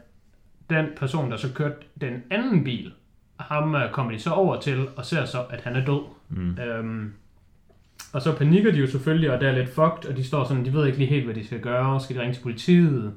[0.70, 2.94] den person, der så kørte den anden bil,
[3.40, 6.02] ham øh, kommer de så over til og ser så, at han er død.
[6.30, 6.58] Mm.
[6.60, 7.14] Øhm,
[8.14, 10.66] og så panikker de jo selvfølgelig, og det er lidt fucked, og de står sådan,
[10.66, 12.00] de ved ikke lige helt, hvad de skal gøre.
[12.00, 13.14] Skal de ringe til politiet?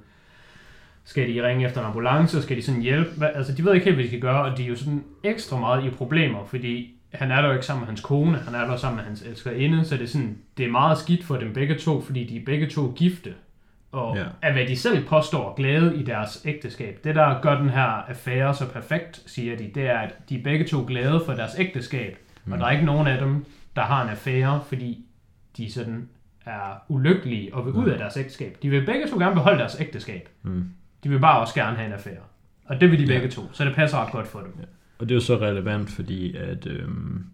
[1.05, 2.43] Skal de ringe efter en ambulance?
[2.43, 3.11] Skal de sådan hjælpe?
[3.17, 5.05] Hvad, altså, de ved ikke helt, hvad de skal gøre, og de er jo sådan
[5.25, 8.55] ekstra meget i problemer, fordi han er der jo ikke sammen med hans kone, han
[8.55, 11.37] er der sammen med hans elskerinde, så det er, sådan, det er meget skidt for
[11.37, 13.35] dem begge to, fordi de er begge to gifte.
[13.93, 14.23] Og Ja.
[14.23, 14.29] ja.
[14.43, 17.01] af hvad de selv påstår glæde i deres ægteskab.
[17.05, 20.43] Det, der gør den her affære så perfekt, siger de, det er, at de er
[20.43, 22.19] begge to glade for deres ægteskab.
[22.45, 22.53] Mm.
[22.53, 23.45] Og der er ikke nogen af dem,
[23.77, 25.05] der har en affære, fordi
[25.57, 26.09] de sådan
[26.47, 28.57] er ulykkelige og vil ud af deres ægteskab.
[28.63, 30.29] De vil begge to gerne beholde deres ægteskab.
[30.43, 30.65] Mm.
[31.05, 32.23] De vil bare også gerne have en affære.
[32.67, 33.19] Og det vil de Ja.
[33.19, 34.53] begge to, så det passer ret godt for dem.
[34.99, 37.25] Og det er jo så relevant, fordi at øhm,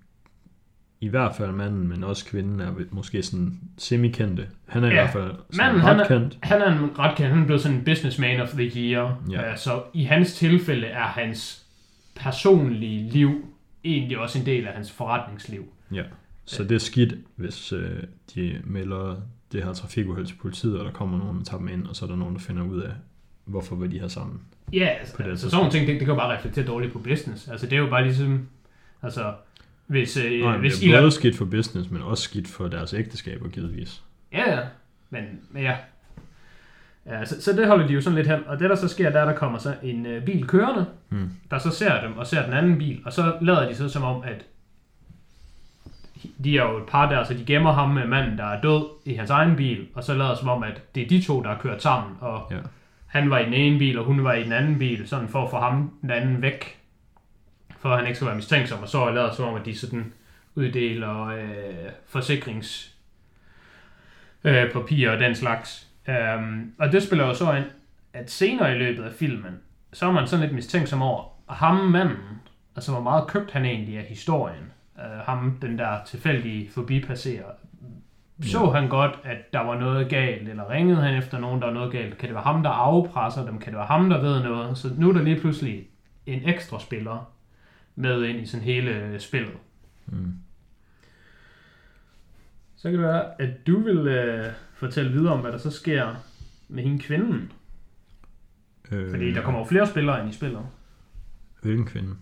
[1.00, 4.46] i hvert fald manden, men også kvinden er måske sådan semi-kendte.
[4.66, 4.92] Han er ja.
[4.92, 6.38] i hvert fald Manden, han ret er, kendt.
[6.42, 7.30] han er en ret kendt.
[7.30, 9.22] Han er blevet sådan en businessman of the year.
[9.30, 9.50] Ja.
[9.50, 11.64] Uh, så i hans tilfælde er hans
[12.16, 13.44] personlige liv
[13.84, 15.64] egentlig også en del af hans forretningsliv.
[15.92, 16.02] Ja.
[16.44, 18.02] Så det er skidt, hvis øh,
[18.34, 19.16] de melder
[19.52, 22.04] det her trafikuheld til politiet, og der kommer nogen, der tager dem ind, og så
[22.04, 22.92] er der nogen, der finder ud af,
[23.44, 24.40] hvorfor var de her sammen.
[24.72, 26.92] Ja, altså, På det altså sådan nogle ting, det, det kan jo bare reflektere dårligt
[26.92, 27.48] på business.
[27.48, 28.48] Altså det er jo bare ligesom,
[29.02, 29.34] altså
[29.86, 32.68] hvis, øh, Nej, hvis det er Elon, både skidt for business, men også skidt for
[32.68, 34.02] deres ægteskaber, givetvis.
[34.32, 34.60] Ja, ja.
[35.10, 35.76] Men, men ja.
[37.06, 38.40] ja så, så det holder de jo sådan lidt hen.
[38.46, 41.30] Og det der så sker, der er, der kommer så en øh, bil kørende, Hmm.
[41.50, 43.00] der så ser dem og ser den anden bil.
[43.04, 44.44] Og så lader de så som om, at
[46.44, 48.84] de er jo et par der, så de gemmer ham med manden, der er død
[49.04, 49.86] i hans egen bil.
[49.94, 52.16] Og så lader som om, at det er de to, der har kørt sammen.
[52.20, 52.56] Og Ja.
[53.06, 55.44] han var i den ene bil, og hun var i den anden bil, sådan for
[55.44, 56.78] at få ham den anden væk.
[57.84, 58.82] For at han ikke skal være mistænksom.
[58.82, 60.12] Og så er lavet som om, at de sådan
[60.54, 62.94] uddeler øh, forsikrings
[64.44, 65.88] øh, papirer og den slags.
[66.08, 67.64] Um, og det spiller jo så ind,
[68.12, 69.60] at senere i løbet af filmen,
[69.92, 72.40] så er man sådan lidt mistænksom over, ham manden,
[72.76, 74.72] altså hvor meget købt han egentlig af historien.
[74.96, 77.50] Uh, ham, den der tilfældige forbipasserer.
[78.42, 81.74] Så han godt, at der var noget galt, eller ringede han efter nogen, der var
[81.74, 82.18] noget galt?
[82.18, 83.58] Kan det være ham, der afpresser dem?
[83.58, 84.78] Kan det være ham, der ved noget?
[84.78, 85.86] Så nu er der lige pludselig
[86.26, 87.33] en ekstra spiller
[87.94, 89.54] med ind i sådan hele øh, spillet.
[90.06, 90.32] Mm.
[92.76, 96.14] Så kan det være, at du vil øh, fortælle videre om, hvad der så sker
[96.68, 97.52] med hende kvinden.
[98.90, 100.66] Øh, Fordi der kommer jo flere spillere ind i spillet.
[101.62, 102.14] Hvilken kvinde?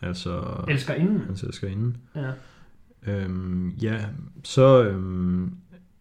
[0.00, 0.64] Altså...
[0.68, 1.20] Elsker inden.
[1.20, 1.94] Hans elskerinde.
[2.14, 2.32] Ja.
[3.06, 4.06] Øhm, ja,
[4.44, 5.54] så øhm,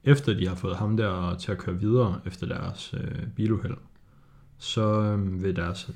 [0.04, 3.78] efter de har fået ham der til at køre videre efter deres øh, biluheld,
[4.58, 5.92] så øhm, vil deres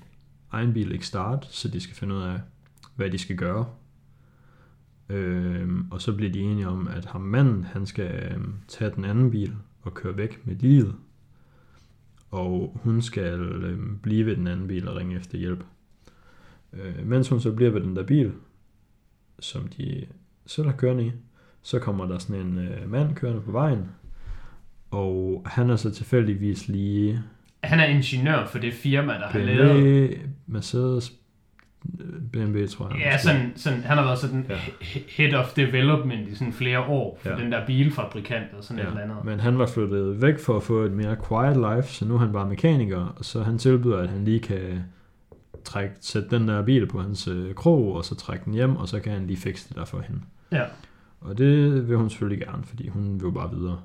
[0.51, 2.41] egen bil ikke starte, så de skal finde ud af,
[2.95, 3.65] hvad de skal gøre.
[5.09, 9.05] Øhm, og så bliver de enige om, at ham manden, han skal øhm, tage den
[9.05, 10.95] anden bil og køre væk med livet.
[12.31, 15.63] Og hun skal øhm, blive ved den anden bil og ringe efter hjælp.
[16.73, 18.31] Øh, mens hun så bliver ved den der bil,
[19.39, 20.05] som de
[20.45, 21.11] selv har kørende i,
[21.61, 23.85] så kommer der sådan en øh, mand kørende på vejen,
[24.91, 27.23] og han er så tilfældigvis lige
[27.63, 30.19] Han er ingeniør for det firma, der har lavet...
[30.47, 31.22] Mercedes, øh,
[32.33, 32.97] BMW tror jeg.
[32.99, 34.55] Ja, sådan, sådan, han har været sådan Ja.
[34.55, 37.35] he- head of development i sådan flere år for Ja.
[37.35, 38.83] den der bilfabrikant og sådan ja.
[38.83, 39.25] et eller andet.
[39.25, 42.19] Men han var flyttet væk for at få et mere quiet life, så nu er
[42.19, 44.83] han bare mekaniker, og så han tilbyder, at han lige kan
[45.63, 48.87] trække, sætte den der bil på hans øh, krog, og så trække den hjem, og
[48.87, 50.21] så kan han lige fikse det der for hende.
[50.51, 50.63] Ja.
[51.21, 53.79] Og det vil hun selvfølgelig gerne, fordi hun vil jo bare videre.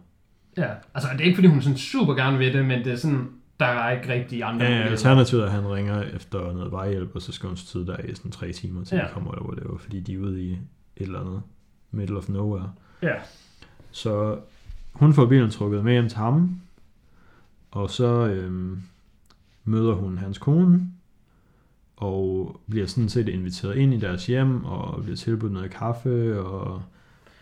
[0.57, 2.97] Ja, altså det er ikke fordi hun sådan super gerne vil det, men det er
[2.97, 3.29] sådan,
[3.61, 4.91] der er ikke rigtig andre Ja, muligheder.
[4.91, 8.15] alternativet er, at han ringer efter noget vejhjælp, og så skal hun sidde der i
[8.15, 9.03] sådan tre timer, til ja.
[9.03, 10.59] De kommer, eller whatever, fordi de er ude i et
[10.97, 11.43] eller andet
[11.91, 12.73] middle of nowhere.
[13.03, 13.15] Ja,
[13.91, 14.39] Så
[14.93, 16.61] hun får bilen trukket med hjem til ham,
[17.71, 18.83] og så øhm,
[19.65, 20.81] møder hun hans kone,
[21.97, 26.83] og bliver sådan set inviteret ind i deres hjem, og bliver tilbudt noget kaffe, og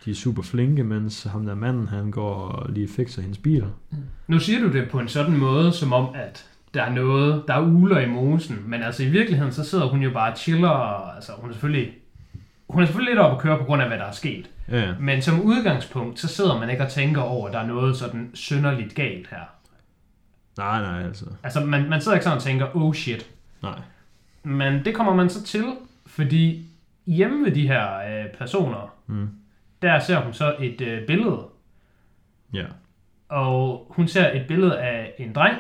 [0.07, 3.65] de er super flinke, mens ham der manden, han går og lige fikser hendes bil.
[4.29, 7.55] nu siger du det på en sådan måde, som om, at der er noget, der
[7.55, 10.69] er uler i mosen, men altså i virkeligheden, så sidder hun jo bare og chiller,
[10.69, 11.93] og altså hun er selvfølgelig,
[12.71, 14.51] hun er selvfølgelig lidt op at køre på grund af, hvad der er sket.
[14.71, 17.97] Ja, Men som udgangspunkt, så sidder man ikke og tænker over, at der er noget
[17.97, 19.45] sådan synderligt galt her.
[20.59, 23.27] nej, nej, altså, Altså man, man sidder ikke sådan og tænker, oh shit.
[23.63, 23.79] nej.
[24.45, 25.65] Men det kommer man så til,
[26.07, 26.67] fordi
[27.07, 29.29] hjemme ved de her øh, personer, Mm.
[29.87, 31.47] Der ser hun så et øh, billede
[32.55, 32.65] Ja,
[33.29, 35.57] Og hun ser et billede af en dreng,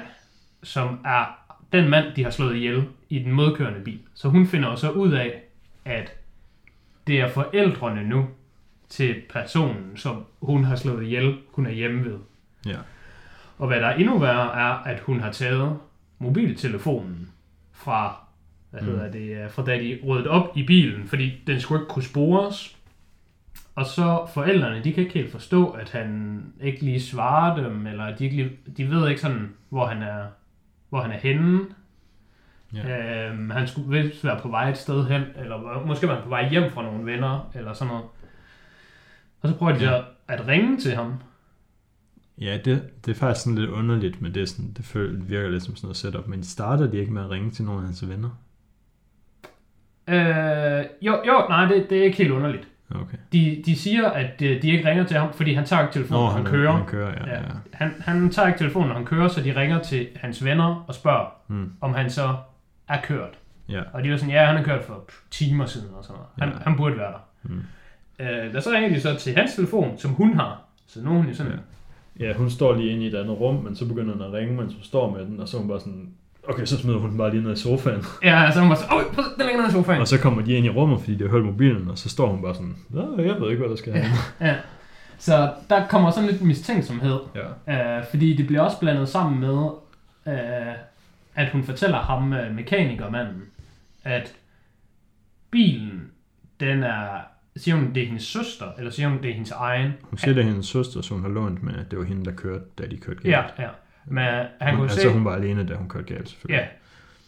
[0.63, 1.25] som er
[1.73, 4.01] den mand, de har slået ihjel i den modkørende bil.
[4.15, 5.43] Så hun finder jo så ud af,
[5.85, 6.13] at
[7.07, 8.27] det er forældrene nu
[8.89, 12.19] til personen, som hun har slået ihjel, hun er hjemme ved.
[12.67, 12.77] ja,
[13.59, 15.79] Og hvad der er endnu værre, er, at hun har taget
[16.19, 17.31] mobiltelefonen
[17.73, 18.17] fra,
[18.71, 18.87] hvad Mm.
[18.87, 22.03] hedder det, øh, fra da de ryddet op i bilen, fordi den skulle ikke kunne
[22.03, 22.76] spores.
[23.77, 28.17] Og så forældrene, de kan ikke helt forstå, at han ikke lige svarer dem, eller
[28.17, 30.27] de, ikke lige, de ved ikke sådan, hvor han er,
[30.89, 31.61] hvor han er henne.
[32.75, 33.27] Ja.
[33.31, 36.29] Øhm, han skulle vist være på vej et sted hen, eller måske var han på
[36.29, 38.05] vej hjem fra nogle venner, eller sådan noget.
[39.41, 40.03] Og så prøver de Ja.
[40.29, 41.15] at ringe til ham,
[42.41, 45.49] ja det, det er faktisk sådan lidt underligt, men det, er sådan, det føl- virker
[45.49, 47.87] lidt som sådan noget setup, men starter de ikke med at ringe til nogle af
[47.87, 48.31] hans venner?
[50.09, 52.69] Øh, jo, jo, nej, det, det er ikke helt underligt.
[52.91, 53.17] Okay.
[53.33, 56.25] De, de siger, at øh, de ikke ringer til ham, fordi han tager ikke telefonen,
[56.25, 56.73] når han, er- kører.
[56.73, 57.31] Han kører, ja.
[57.35, 57.37] Ja.
[57.41, 57.43] ja.
[57.73, 60.95] Han, han tager ikke telefonen, når han kører, så de ringer til hans venner og
[60.95, 61.73] spørger, Mm.
[61.81, 62.37] om han så
[62.89, 63.39] er kørt.
[63.69, 63.83] Ja.
[63.93, 66.29] Og de er sådan, ja, han er kørt for timer siden og sådan noget.
[66.39, 66.65] Han, Ja.
[66.71, 67.19] han burde være der.
[67.43, 67.63] Mm.
[68.21, 70.63] Øh, der så ringer de så til hans telefon, som hun har.
[70.87, 71.53] Så nu er hun jo sådan,
[72.21, 74.55] Ja, hun står lige inde i et andet rum, men så begynder den at ringe,
[74.57, 76.09] mens hun står med den, og så er hun bare sådan,
[76.49, 78.03] okay, så smider hun bare lige ned i sofaen.
[78.23, 80.01] ja, så hun var så, åh, prøv, den ligger nede i sofaen.
[80.01, 82.29] Og så kommer de ind i rummet, fordi de har hørt mobilen, og så står
[82.31, 84.13] hun bare sådan, "Nå, jeg ved ikke, hvad der skal have.
[84.41, 84.57] Ja.
[85.19, 87.19] Så der kommer sådan lidt mistænksomhed.
[87.67, 87.99] Ja.
[87.99, 89.69] Øh, fordi det bliver også blandet sammen med,
[90.29, 90.75] øh,
[91.35, 93.43] at hun fortæller ham, øh, mekanikermanden,
[94.05, 94.33] at
[95.51, 96.11] bilen,
[96.61, 97.07] den er,
[97.57, 99.93] siger hun, det er hendes søster, eller siger hun, det er hendes egen?
[100.03, 102.25] Hun siger, det er hendes søster, som hun har lånt med, at det var hende,
[102.25, 103.53] der kørte, da de kørte Ja, galt.
[103.59, 103.69] ja.
[104.07, 106.61] Men han hun, kunne altså, se, hun var alene, da hun kørte galt, selvfølgelig.
[106.61, 106.67] ja,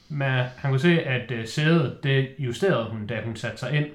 [0.09, 3.87] men han kunne se, at øh, sædet, det justerede hun, da hun satte sig ind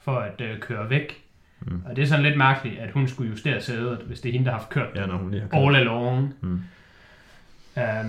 [0.00, 1.22] for at øh, køre væk.
[1.60, 1.82] Mm.
[1.86, 4.44] Og det er sådan lidt mærkeligt, at hun skulle justere sædet, hvis det er hende,
[4.46, 5.60] der har haft kørt Ja, når hun lige har kørt.
[5.66, 6.34] all along.
[6.40, 6.60] Mm.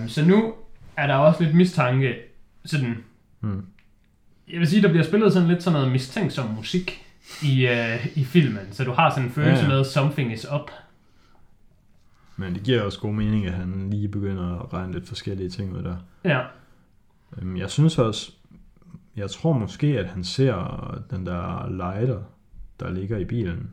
[0.02, 0.54] Um, så nu
[0.96, 2.14] er der også lidt mistanke,
[2.64, 2.96] sådan,
[3.40, 3.66] Mm.
[4.52, 7.06] jeg vil sige, der bliver spillet sådan lidt sådan noget mistænksom musik
[7.42, 9.76] i, uh, i filmen, så du har sådan en følelse Ja, ja.
[9.76, 10.70] med, something is up.
[12.36, 15.76] Men det giver også god mening, at han lige begynder at regne lidt forskellige ting
[15.76, 15.96] ud der.
[16.24, 16.40] Ja,
[17.38, 18.32] Øhm, Jeg synes også,
[19.16, 20.54] jeg tror måske, at han ser
[21.10, 22.18] den der lighter,
[22.80, 23.70] der ligger i bilen,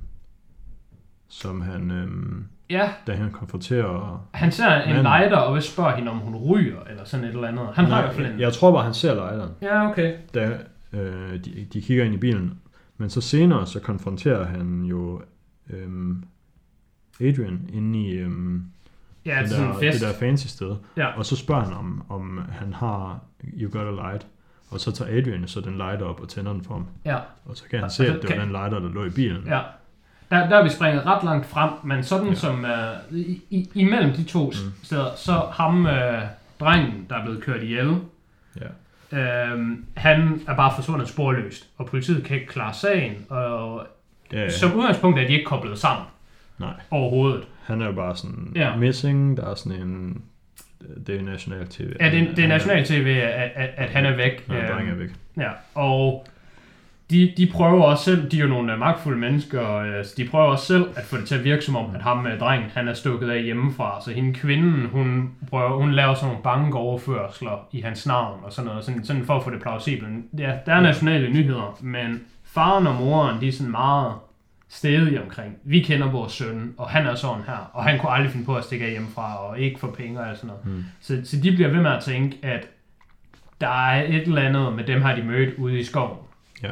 [1.27, 4.27] som han, øhm, ja da han konfronterer...
[4.33, 5.03] han ser en Manden.
[5.03, 7.67] lighter og vil spørge hende, om hun ryger, eller sådan et eller andet.
[7.73, 8.31] Han har i hvert fald en...
[8.33, 10.17] jeg, jeg tror bare, han ser lighteren, Ja, okay.
[10.33, 10.57] da
[10.93, 12.59] øh, de, de kigger ind i bilen.
[12.97, 15.21] Men så senere, så konfronterer han jo
[15.69, 16.23] øhm,
[17.21, 18.63] Adrian inde i øhm,
[19.25, 19.99] Ja, det, er sådan der, fest.
[20.01, 20.75] det der fancy sted.
[20.97, 21.08] Ja.
[21.17, 23.19] Og så spørger han, om, om han har
[23.62, 24.27] You Got a Light.
[24.71, 26.86] Og så tager Adrian så den lighter op og tænder den for ham.
[27.05, 29.43] Ja, Og så kan han se, at det var den lighter, der lå i bilen.
[29.47, 29.62] ja.
[30.32, 32.29] Der, der er vi springet ret langt frem, men sådan Ja.
[32.29, 32.36] ja.
[32.36, 32.63] som
[33.12, 34.71] uh, i, i, imellem de to mm.
[34.84, 35.91] steder, så ham, uh,
[36.60, 37.95] drengen, der er blevet kørt ihjel,
[38.62, 38.67] Ja.
[39.19, 43.88] Øhm, han er bare forsvundet sporløst, og politiet kan ikke klare sagen, og
[44.32, 44.49] Ja, ja.
[44.49, 46.05] som udgangspunkt er de ikke koblet sammen
[46.59, 47.43] Nej, overhovedet.
[47.63, 48.75] han er jo bare sådan Ja.
[48.75, 49.37] missing.
[49.37, 50.21] Der er sådan en...
[51.07, 51.93] Det er national tv.
[51.99, 54.45] Ja, det, er- det er national tv, at, at, at han er væk.
[54.49, 55.09] Ja, Øhm, er væk.
[55.37, 56.27] Ja, og
[57.09, 60.27] de, de prøver også selv, de er jo nogle øh, magtfulde mennesker, øh, så de
[60.27, 62.69] prøver også selv at få det til at virke som om, at ham med drengen,
[62.73, 64.01] han er stukket af hjemmefra.
[64.05, 68.69] Så hende kvinden, hun, prøver, hun laver sådan nogle bankoverførsler i hans navn og sådan
[68.69, 70.09] noget, sådan, sådan for at få det plausibelt.
[70.37, 74.13] Ja, der er nationale nyheder, men faren og moren, de er sådan meget
[74.69, 75.58] stedige omkring.
[75.63, 78.55] Vi kender vores søn, og han er sådan her, og han kunne aldrig finde på
[78.55, 80.65] at stikke af hjemmefra, og ikke få penge og sådan noget.
[80.65, 80.84] Mm.
[81.01, 82.67] Så, så de bliver ved med at tænke, at
[83.62, 86.17] der er et eller andet med dem har de mødt ude i skoven.
[86.63, 86.71] Ja.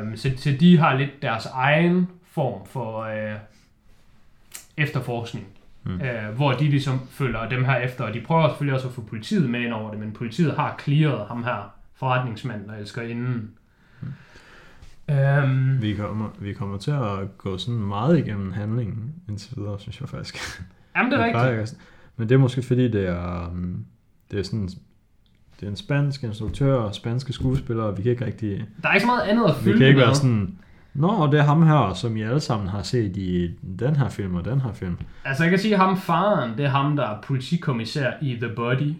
[0.00, 3.34] Øhm, så, så de har lidt deres egen form for øh,
[4.76, 5.46] efterforskning.
[5.84, 6.00] Mm.
[6.00, 9.00] Øh, hvor de ligesom følger dem her efter, og de prøver selvfølgelig også at få
[9.00, 13.50] politiet med ind over det, men politiet har clearet ham her, forretningsmanden og elsker inden.
[15.10, 20.00] Øhm, Vi kommer, vi kommer til at gå sådan meget igennem handlingen indtil videre, synes
[20.00, 20.62] jeg faktisk.
[20.96, 21.24] jamen det er
[21.58, 21.80] rigtigt.
[22.16, 23.84] Men det er måske fordi, det er, um,
[24.30, 24.68] det er sådan,
[25.60, 28.94] det er en spansk instruktør og spanske skuespillere, og vi kan ikke rigtig, Der er
[28.94, 30.06] ikke så meget andet at vi fylde kan ikke med.
[30.06, 30.58] være sådan,
[30.94, 34.34] Nå, det er ham her, som I alle sammen har set i den her film
[34.34, 34.96] og den her film.
[35.24, 38.48] Altså jeg kan sige, at ham faren, det er ham, der er politikommissær i The
[38.56, 38.94] Body,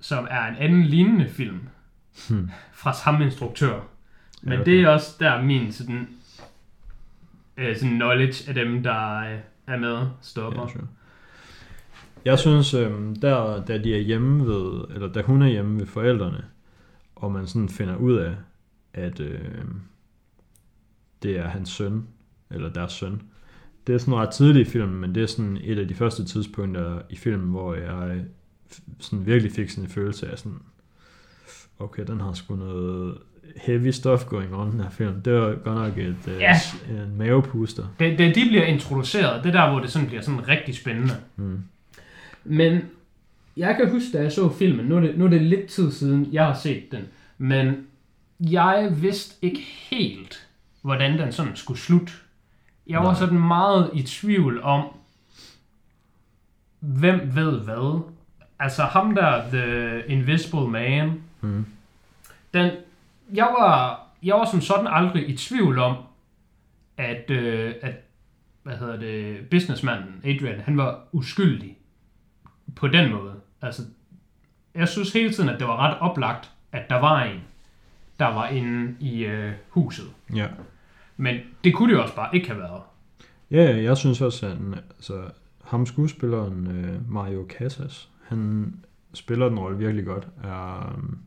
[0.00, 1.58] som er en anden lignende film
[2.28, 2.50] Hmm.
[2.72, 3.80] fra samme instruktør.
[4.46, 4.70] Men okay.
[4.70, 6.08] det er også der min sådan,
[7.56, 10.62] øh, sådan knowledge af dem, der øh, er med, stopper.
[10.62, 10.86] Ja, sure.
[12.24, 15.86] Jeg synes, øhm, der, da de er hjemme ved, eller da hun er hjemme ved
[15.86, 16.44] forældrene,
[17.16, 18.34] og man sådan finder ud af,
[18.94, 19.64] at øh,
[21.22, 22.06] det er hans søn,
[22.50, 23.22] eller deres søn.
[23.86, 26.24] Det er sådan ret tidligt i filmen, men det er sådan et af de første
[26.24, 28.22] tidspunkter i filmen, hvor jeg øh,
[29.00, 30.58] sådan virkelig fik sådan en følelse af sådan,
[31.78, 33.18] okay, den har sgu noget
[33.56, 35.20] heavy stuff going on, den her film.
[35.22, 36.58] Det var godt nok et, øh, Ja.
[36.58, 37.84] s- en mavepuster.
[37.98, 41.14] Det, det, de bliver introduceret, det er der, hvor det sådan bliver sådan rigtig spændende.
[41.36, 41.62] Mm.
[42.44, 42.80] Men
[43.56, 45.92] jeg kan huske, da jeg så filmen, nu er, det, nu er det lidt tid
[45.92, 47.02] siden, jeg har set den,
[47.38, 47.86] men
[48.40, 50.46] jeg vidste ikke helt,
[50.82, 52.12] hvordan den sådan skulle slutte.
[52.86, 53.14] Jeg var Nej.
[53.14, 54.84] sådan meget i tvivl om,
[56.80, 58.00] hvem ved hvad.
[58.58, 61.66] Altså ham der, The Invisible Man, Mm.
[62.54, 62.70] den,
[63.34, 65.96] jeg var, jeg var som sådan aldrig i tvivl om,
[66.96, 67.94] at, øh, at
[68.62, 71.78] hvad hedder det, businessmanden Adrian, han var uskyldig
[72.76, 73.34] på den måde.
[73.62, 73.82] Altså,
[74.74, 77.40] jeg synes hele tiden, at det var ret oplagt, at der var en,
[78.18, 80.06] der var inde i øh, huset.
[80.34, 80.48] Ja.
[81.16, 82.82] Men det kunne det jo også bare ikke have været.
[83.50, 85.30] Ja, jeg synes også, at han, altså,
[85.64, 88.72] ham skuespilleren øh, Mario Casas, han
[89.14, 90.28] spiller den rolle virkelig godt.
[90.44, 91.18] Er, um,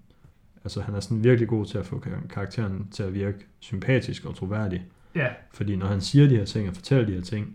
[0.64, 4.26] altså, han er sådan virkelig god til at få kar- karakteren til at virke sympatisk
[4.26, 4.82] og troværdig.
[5.16, 7.48] Ja, Fordi når han siger de her ting og fortæller de her ting,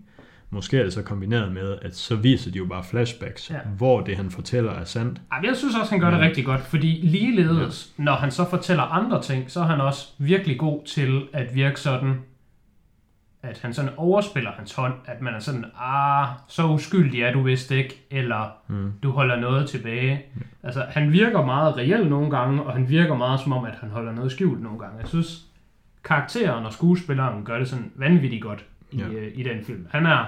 [0.50, 3.54] måske er det så kombineret med, at så viser de jo bare flashbacks, Ja.
[3.54, 3.60] ja.
[3.76, 5.20] hvor det han fortæller er sandt.
[5.32, 6.22] Ej, men jeg synes også, han gør det Ja.
[6.22, 10.58] rigtig godt, fordi ligeledes, når han så fortæller andre ting, så er han også virkelig
[10.58, 12.14] god til at virke sådan,
[13.50, 17.42] at han sådan overspiller hans hånd, at man er sådan, ah, så uskyldig er du
[17.42, 18.92] vist ikke, eller Mm.
[19.02, 20.22] du holder noget tilbage.
[20.62, 23.90] Altså, han virker meget reelt nogle gange, og han virker meget som om, at han
[23.90, 24.98] holder noget skjult nogle gange.
[24.98, 25.44] Jeg synes,
[26.04, 29.06] karakteren og skuespilleren gør det sådan vanvittigt godt i, Ja.
[29.08, 29.86] øh, i den film.
[29.90, 30.24] Han er,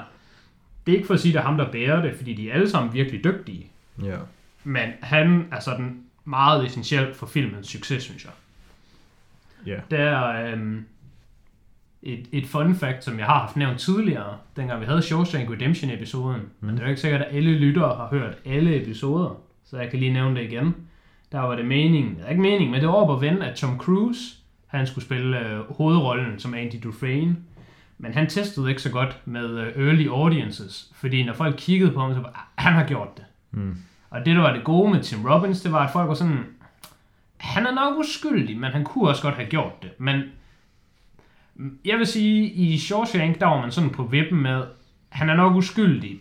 [0.87, 2.50] det er ikke for at sige, at det er ham, der bærer det, fordi de
[2.50, 3.66] er alle sammen virkelig dygtige.
[4.05, 4.16] Ja.
[4.64, 8.33] Men han er sådan meget essentiel for filmens succes, synes jeg.
[9.66, 9.76] Ja.
[9.90, 10.87] Det er øhm,
[12.07, 16.40] et, et fun fact, som jeg har haft nævnt tidligere, dengang vi havde Shawshank Redemption-episoden.
[16.40, 16.66] Mm.
[16.66, 19.90] Men det er jo ikke sikkert, at alle lyttere har hørt alle episoder, så jeg
[19.90, 20.75] kan lige nævne det igen.
[21.33, 23.57] Der var det meningen, det er ikke meningen, men det var op at vende, at
[23.57, 24.21] Tom Cruise,
[24.66, 27.37] han skulle spille øh, hovedrollen som Andy Dufresne.
[27.99, 32.01] Men han testede ikke så godt med øh, early audiences, fordi når folk kiggede på
[32.01, 33.25] ham, så var "Ah, han har gjort det.
[33.51, 33.77] Mm.
[34.11, 36.38] Og det, der var det gode med Tim Robbins, det var, at folk var sådan,
[37.37, 39.90] han er nok uskyldig, men han kunne også godt have gjort det.
[39.99, 40.23] Men
[41.85, 44.62] jeg vil sige, i Shawshank, der var man sådan på vippen med,
[45.09, 46.19] han er nok uskyldig.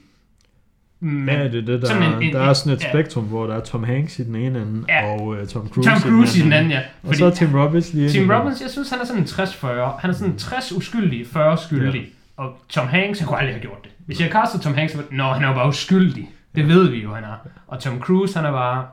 [0.99, 2.89] Men Ja, det er det, der, sådan en- en- der er sådan et ja.
[2.89, 5.05] spektrum, hvor der er Tom Hanks i den ene ende, Ja.
[5.11, 6.81] og uh, Tom Cruise, Tom Cruise i den anden, ja.
[7.03, 9.67] Og så er Tim Robbins lige Tim Robbins, jeg synes, han er sådan en 60-40.
[10.01, 12.01] Han er sådan en 60 uskyldig, 40 skyldig.
[12.01, 12.43] Ja.
[12.43, 13.91] Og Tom Hanks, han kunne aldrig have gjort det.
[14.05, 16.29] Hvis jeg castet Tom Hanks, så var Nå, han er jo bare uskyldig.
[16.55, 16.67] Det ja.
[16.67, 17.35] ved vi jo, han er.
[17.67, 18.85] Og Tom Cruise, han er bare...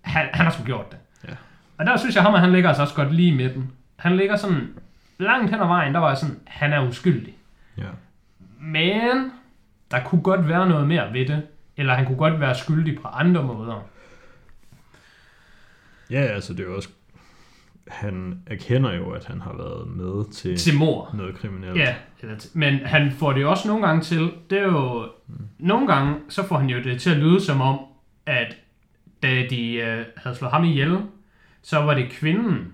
[0.00, 0.98] Han, han har sgu gjort det.
[1.28, 1.32] Ja.
[1.78, 3.70] Og der synes jeg, ham, han ligger altså også godt lige i midten.
[3.96, 4.60] Han ligger sådan...
[5.18, 7.36] Langt hen ad vejen, der var jeg sådan, han er uskyldig.
[7.78, 7.88] Ja.
[8.60, 9.30] Men
[9.90, 11.42] der kunne godt være noget mere ved det.
[11.76, 13.86] Eller han kunne godt være skyldig på andre måder.
[16.10, 16.88] ja, altså det er jo også...
[17.88, 21.10] Han erkender jo, at han har været med til, Til mor.
[21.14, 21.76] noget kriminelt.
[21.78, 21.94] Ja,
[22.54, 25.08] men han får det også nogle gange til, det er jo,
[25.58, 27.78] nogle gange, så får han jo det til at lyde som om,
[28.26, 28.56] at
[29.22, 30.98] da de øh, havde slået ham ihjel,
[31.62, 32.72] så var det kvinden,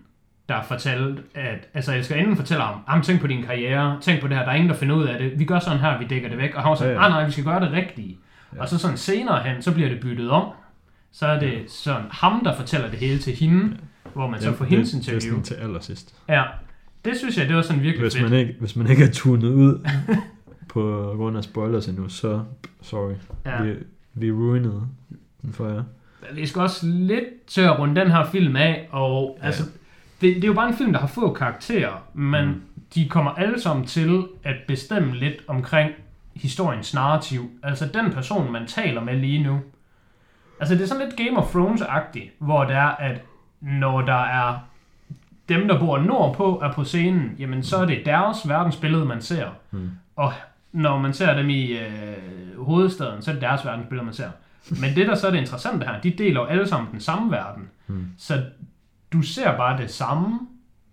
[0.48, 4.36] der fortalte, at, altså elskerinden fortæller ham, ham tænk på din karriere, tænk på det
[4.36, 6.28] her, der er ingen, der finder ud af det, vi gør sådan her, vi dækker
[6.28, 7.12] det væk, og han var sådan, Ja, ja, ja.
[7.14, 7.18] ja.
[7.20, 8.18] nej, vi skal gøre det rigtige.
[8.56, 8.60] Ja.
[8.60, 10.48] Og så sådan senere hen, så bliver det byttet om,
[11.12, 13.64] så er det sådan ham, der fortæller det hele til hende,
[14.04, 14.10] ja.
[14.14, 15.32] hvor man så får hendes det, det er interview.
[15.34, 16.14] sådan til allersidst.
[16.28, 16.42] Ja,
[17.04, 18.30] det synes jeg, det var sådan virkelig Hvis fedt.
[18.30, 19.88] man, ikke, hvis man ikke er tunet ud
[20.72, 22.40] på grund af spoilers endnu, så
[22.82, 23.12] sorry.
[23.46, 23.62] Ja.
[23.62, 23.74] Vi,
[24.14, 24.82] vi ruinede
[25.42, 25.82] den for jer.
[26.34, 29.46] vi skal også lidt til at runde den her film af, og Ja.
[29.46, 29.62] altså,
[30.24, 32.62] det, det er jo bare en film, der har få karakterer, men mm.
[32.94, 35.90] de kommer alle sammen til at bestemme lidt omkring
[36.34, 37.50] historiens narrativ.
[37.62, 39.60] Altså den person, man taler med lige nu.
[40.60, 43.20] Altså det er sådan lidt Game of Thrones-agtigt, hvor det er, at
[43.60, 44.58] når der er
[45.48, 49.46] dem, der bor nordpå, er på scenen, jamen så er det deres verdensbillede, man ser.
[49.70, 49.90] Mm.
[50.16, 50.32] Og
[50.72, 54.30] når man ser dem i øh, hovedstaden, så er det deres verdensbillede, man ser.
[54.70, 57.30] Men det, der så er det interessante her, de deler jo alle sammen den samme
[57.32, 57.68] verden.
[57.86, 58.06] Mm.
[58.18, 58.42] Så
[59.14, 60.40] du ser bare det samme,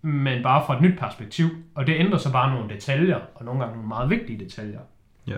[0.02, 1.48] men bare fra et nyt perspektiv.
[1.74, 4.80] Og det ændrer så bare nogle detaljer, og nogle gange nogle meget vigtige detaljer.
[5.26, 5.36] Ja.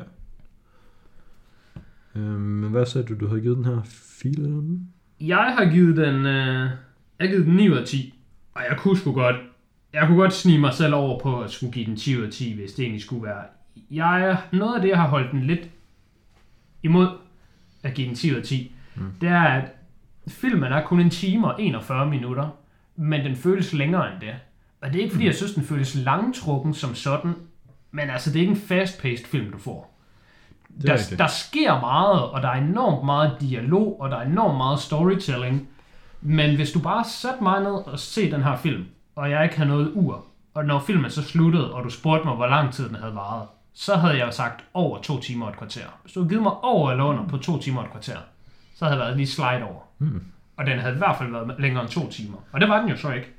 [2.15, 3.81] Øhm, men hvad sagde du, du havde givet den her?
[3.85, 4.81] 4 eller noget?
[5.21, 6.71] Jeg har givet den, øh,
[7.19, 8.15] jeg har givet den 9 ud af 10.
[8.55, 9.37] Og jeg kunne sgu godt,
[9.93, 12.31] jeg kunne godt snige mig selv over på at skulle give den 10 ud af
[12.33, 13.43] 10, hvis det egentlig skulle være.
[13.91, 15.71] Jeg, noget af det, jeg har holdt den lidt
[16.83, 17.09] imod
[17.83, 19.03] at give den 10 ud af 10, mm.
[19.21, 19.73] det er, at
[20.29, 22.49] filmen er kun en time og 41 minutter,
[22.97, 24.35] men den føles længere end det.
[24.83, 27.35] Og det er ikke, fordi jeg synes, den føles langtrukken som sådan,
[27.91, 30.01] men altså, det er ikke en fast-paced film, du får.
[30.81, 31.19] Er Der, rigtigt.
[31.19, 35.69] der sker meget, og der er enormt meget dialog, og der er enormt meget storytelling.
[36.21, 38.85] Men hvis du bare satte mig ned og se den her film,
[39.17, 42.37] og jeg ikke havde noget ur, og når filmen så sluttede, og du spurgte mig,
[42.37, 45.53] hvor lang tid den havde varet, så havde jeg jo sagt over to timer og
[45.53, 45.87] et kvarter.
[46.03, 48.19] Hvis du havde givet mig over eller under på to timer og et kvarter,
[48.77, 49.81] så havde jeg været lige slide over.
[49.99, 50.25] Mm.
[50.57, 52.39] Og den havde i hvert fald været længere end to timer.
[52.53, 53.33] Og det var den jo så ikke.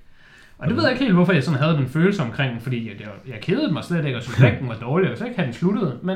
[0.58, 2.88] Og det ved jeg ikke helt, hvorfor jeg sådan havde den følelse omkring den, fordi
[2.90, 5.36] jeg, jeg, kedede mig slet ikke, og synes ikke, den var dårlig, og så ikke
[5.38, 6.00] have den sluttet.
[6.04, 6.16] Men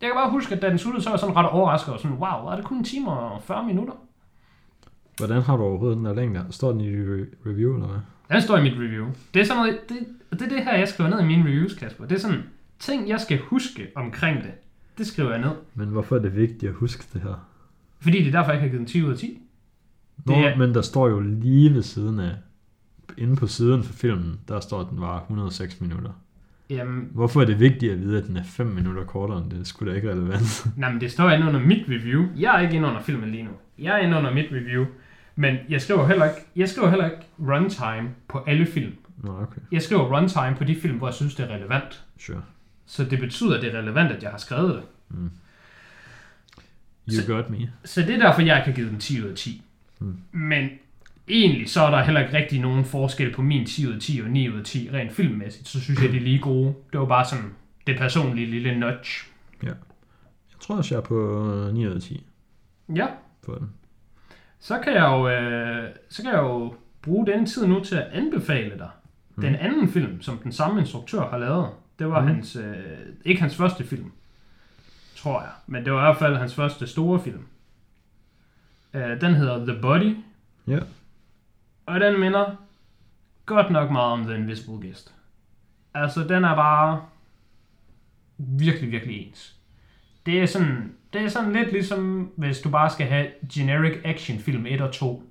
[0.00, 2.00] jeg kan bare huske, at da den sluttede, så var jeg sådan ret overrasket, og
[2.00, 3.94] sådan, wow, er det kun en time og 40 minutter?
[5.16, 6.46] Hvordan har du overhovedet den der længde?
[6.50, 7.98] Står den i re- review, eller hvad?
[8.32, 9.06] Den står i mit review.
[9.34, 9.96] Det er sådan noget, det,
[10.32, 12.06] det er det her, jeg skriver ned i mine reviews, Kasper.
[12.06, 12.42] Det er sådan,
[12.78, 14.50] ting, jeg skal huske omkring det.
[14.98, 15.50] Det skriver jeg ned.
[15.74, 17.48] Men hvorfor er det vigtigt at huske det her?
[18.00, 19.42] Fordi det er derfor, jeg ikke har givet den 10 ud af 10.
[20.24, 22.34] Nå, Det er- men der står jo lige ved siden af,
[23.18, 26.10] inde på siden for filmen, der står, at den var 106 minutter.
[26.70, 29.58] Jamen, Hvorfor er det vigtigt at vide, at den er 5 minutter kortere end det?
[29.58, 30.66] Det skulle da ikke relevant.
[30.76, 32.24] Nej, men det står inde under mit review.
[32.36, 33.50] Jeg er ikke inde under filmen lige nu.
[33.78, 34.84] Jeg er inde under mit review.
[35.36, 38.92] Men jeg skriver heller ikke, jeg skriver heller ikke runtime på alle film.
[39.22, 39.60] Nå, okay.
[39.72, 42.04] Jeg skriver runtime på de film, hvor jeg synes, det er relevant.
[42.18, 42.42] Sure.
[42.86, 44.82] Så det betyder, at det er relevant, at jeg har skrevet det.
[47.12, 47.70] You Så- got me.
[47.84, 49.62] Så det er derfor, jeg kan give den 10 ud af 10.
[49.98, 50.16] Mm.
[50.32, 50.68] Men
[51.28, 54.20] egentlig så er der heller ikke rigtig nogen forskel på min 10 ud af 10
[54.24, 55.68] og 9 ud af 10 rent filmmæssigt.
[55.68, 56.74] Så synes jeg, de er lige gode.
[56.92, 57.54] Det var bare sådan
[57.86, 59.24] det personlige lille nudge.
[59.62, 59.74] Jeg
[60.60, 62.26] tror også, jeg er på øh, 9 ud af 10
[62.96, 63.06] Ja,
[63.42, 63.70] på den.
[64.60, 68.08] så kan jeg jo, øh, så kan jeg jo bruge den tid nu til at
[68.12, 68.90] anbefale dig
[69.36, 69.42] mm.
[69.42, 71.68] den anden film, som den samme instruktør har lavet.
[71.98, 72.26] Det var mm.
[72.26, 72.74] hans, øh,
[73.24, 74.12] ikke hans første film,
[75.16, 77.42] tror jeg, men det var i hvert fald hans første store film.
[78.96, 80.16] Øh, den hedder The Body,
[80.66, 80.78] Ja.
[81.86, 82.56] og den minder
[83.46, 85.14] godt nok meget om The Invisible Guest.
[85.94, 87.02] Altså, den er bare
[88.38, 89.56] virkelig, virkelig ens.
[90.26, 94.38] Det er sådan, det er sådan lidt ligesom, hvis du bare skal have generic action
[94.38, 95.22] film 1 og 2.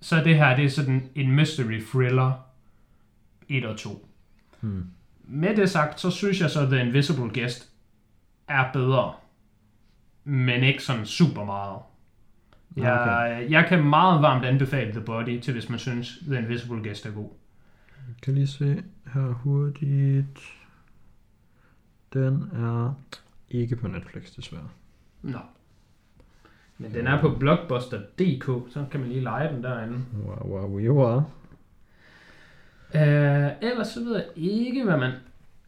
[0.00, 2.32] Så det her, det er sådan en mystery thriller
[3.48, 4.08] 1 og 2.
[4.60, 4.84] Hmm.
[5.24, 7.70] Med det sagt, så synes jeg så, at The Invisible Guest
[8.48, 9.14] er bedre.
[10.24, 11.78] Men ikke sådan super meget.
[12.76, 17.06] Jeg, jeg kan meget varmt anbefale The Body til, hvis man synes, The Invisible Guest
[17.06, 17.30] er god.
[18.08, 18.82] Jeg kan lige se
[19.14, 20.40] her hurtigt.
[22.12, 22.94] Den er
[23.50, 24.68] ikke på Netflix, desværre.
[25.22, 25.38] Nå.
[26.78, 29.98] Men den er på blockbuster.dk, så kan man lige lege den derinde.
[30.26, 31.22] Wow, wow, wow, wow.
[32.94, 35.12] Uh, ellers så ved jeg ikke, hvad man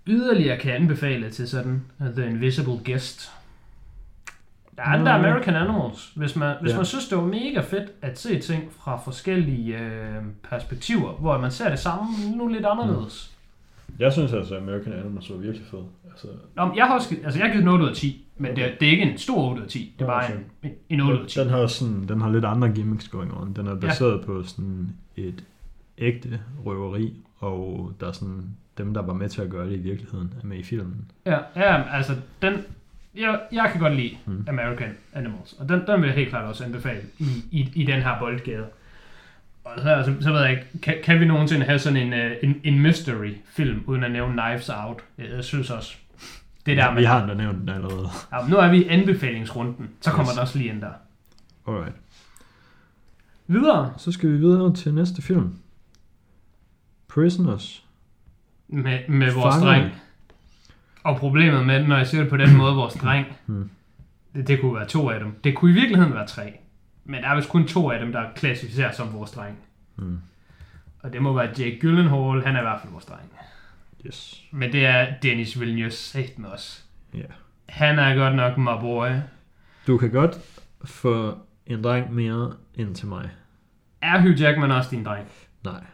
[0.07, 3.33] yderligere kan anbefale til sådan The Invisible Guest.
[4.79, 5.19] Der er Nej.
[5.19, 6.13] American Animals.
[6.17, 6.77] Hvis man, hvis Ja.
[6.77, 11.51] man synes, det var mega fedt at se ting fra forskellige øh, perspektiver, hvor man
[11.51, 12.05] ser det samme
[12.37, 13.35] nu lidt anderledes.
[13.99, 15.79] Jeg synes altså, at American Animals var virkelig fed.
[16.11, 18.25] Altså, Nå, men jeg har også, altså jeg har givet den 8 ud af 10,
[18.37, 19.95] men det, er- det er ikke en stor 8 ud af 10.
[19.99, 20.35] Det er bare okay.
[20.63, 21.41] en, en, en 8 ud af 10.
[21.41, 23.53] den har sådan, den har lidt andre gimmicks going on.
[23.53, 24.27] Den er baseret ja.
[24.27, 25.45] på sådan et
[25.99, 28.45] ægte røveri, og der er sådan
[28.79, 31.11] dem, der var med til at gøre det i virkeligheden, er med i filmen.
[31.27, 32.13] Ja, ja altså
[32.43, 32.55] den,
[33.15, 34.45] jeg, jeg kan godt lide Mm.
[34.49, 38.03] American Animals, og den, den vil jeg helt klart også anbefale i, i, i den
[38.03, 38.67] her boldgade.
[39.65, 42.37] Og så, altså, så ved jeg ikke, kan, kan vi nogensinde have sådan en, uh,
[42.43, 44.99] en, en mystery film, uden at nævne Knives Out?
[45.19, 45.97] Jeg, synes også,
[46.67, 48.09] det der Vi med, har da nævnt den allerede.
[48.33, 50.35] ja, nu er vi i anbefalingsrunden, så kommer Yes.
[50.37, 50.93] der også lige ind der.
[51.69, 51.95] Alright.
[53.47, 55.55] Videre Så skal vi videre til næste film.
[57.09, 57.85] Prisoners.
[58.69, 59.63] med, med vores Fanget.
[59.63, 59.91] dreng.
[61.03, 63.71] Og problemet med, når jeg siger det på den måde, vores dreng, Hmm.
[64.35, 65.41] det, det kunne være to af dem.
[65.45, 66.59] Det kunne i virkeligheden være tre.
[67.05, 69.59] Men der er vist kun to af dem, der klassificerer som vores dreng.
[69.97, 70.19] Mm.
[71.01, 73.33] Og det må være Jake Gyllenhaal, han er i hvert fald vores dreng.
[74.07, 74.43] Yes.
[74.51, 76.85] Men det er Dennis Villeneuve sat med os.
[77.15, 77.25] Ja.
[77.69, 79.09] Han er godt nok my boy.
[79.87, 80.39] Du kan godt
[80.85, 83.31] få en dreng mere ind til mig.
[84.03, 85.27] Er Hugh Jackman også din dreng?
[85.65, 85.85] Nej.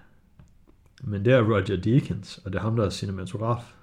[1.03, 3.74] Men det er Roger Deakins, og det er ham, der er cinematograf.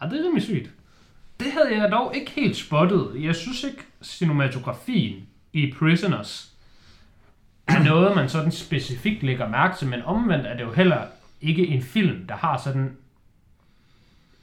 [0.00, 0.70] Ah, det er rimelig sygt.
[1.40, 3.10] Det havde jeg dog ikke helt spottet.
[3.14, 6.52] Jeg synes ikke, cinematografien i Prisoners
[7.66, 11.02] er noget, man sådan specifikt lægger mærke til, men omvendt er det jo heller
[11.40, 12.96] ikke en film, der har sådan,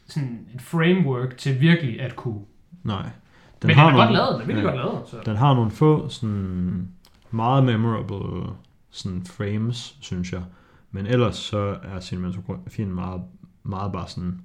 [0.08, 2.42] sådan et framework til virkelig at kunne.
[2.84, 3.02] Nej.
[3.02, 5.10] Den men den er godt lavet, den er virkelig ja, godt lavet.
[5.10, 5.18] Så.
[5.26, 6.88] Den har nogle få sådan
[7.32, 8.54] meget memorable
[8.90, 10.44] sådan frames, synes jeg.
[10.92, 13.22] Men ellers så er cinematografien meget,
[13.64, 14.42] meget bare sådan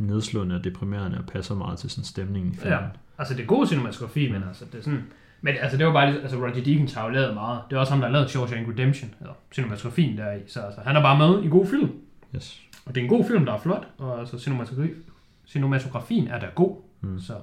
[0.00, 2.78] nedslående og deprimerende og passer meget til sådan stemningen i filmen.
[2.78, 2.86] Ja,
[3.18, 5.04] altså det er god cinematografi, men altså det er sådan...
[5.42, 7.60] Men altså det var bare altså Roger Deakins har jo lavet meget.
[7.70, 10.40] Det er også ham, der har lavet Shawshank Redemption, eller cinematografien der i.
[10.46, 11.90] Så altså, han er bare med i god film.
[12.34, 12.60] Yes.
[12.86, 14.90] Og det er en god film, der er flot, og altså cinematografi,
[15.46, 16.76] cinematografien er da god.
[17.00, 17.20] Mm.
[17.20, 17.34] Så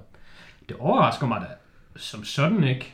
[0.70, 1.48] det overrasker mig da
[1.96, 2.94] som sådan ikke.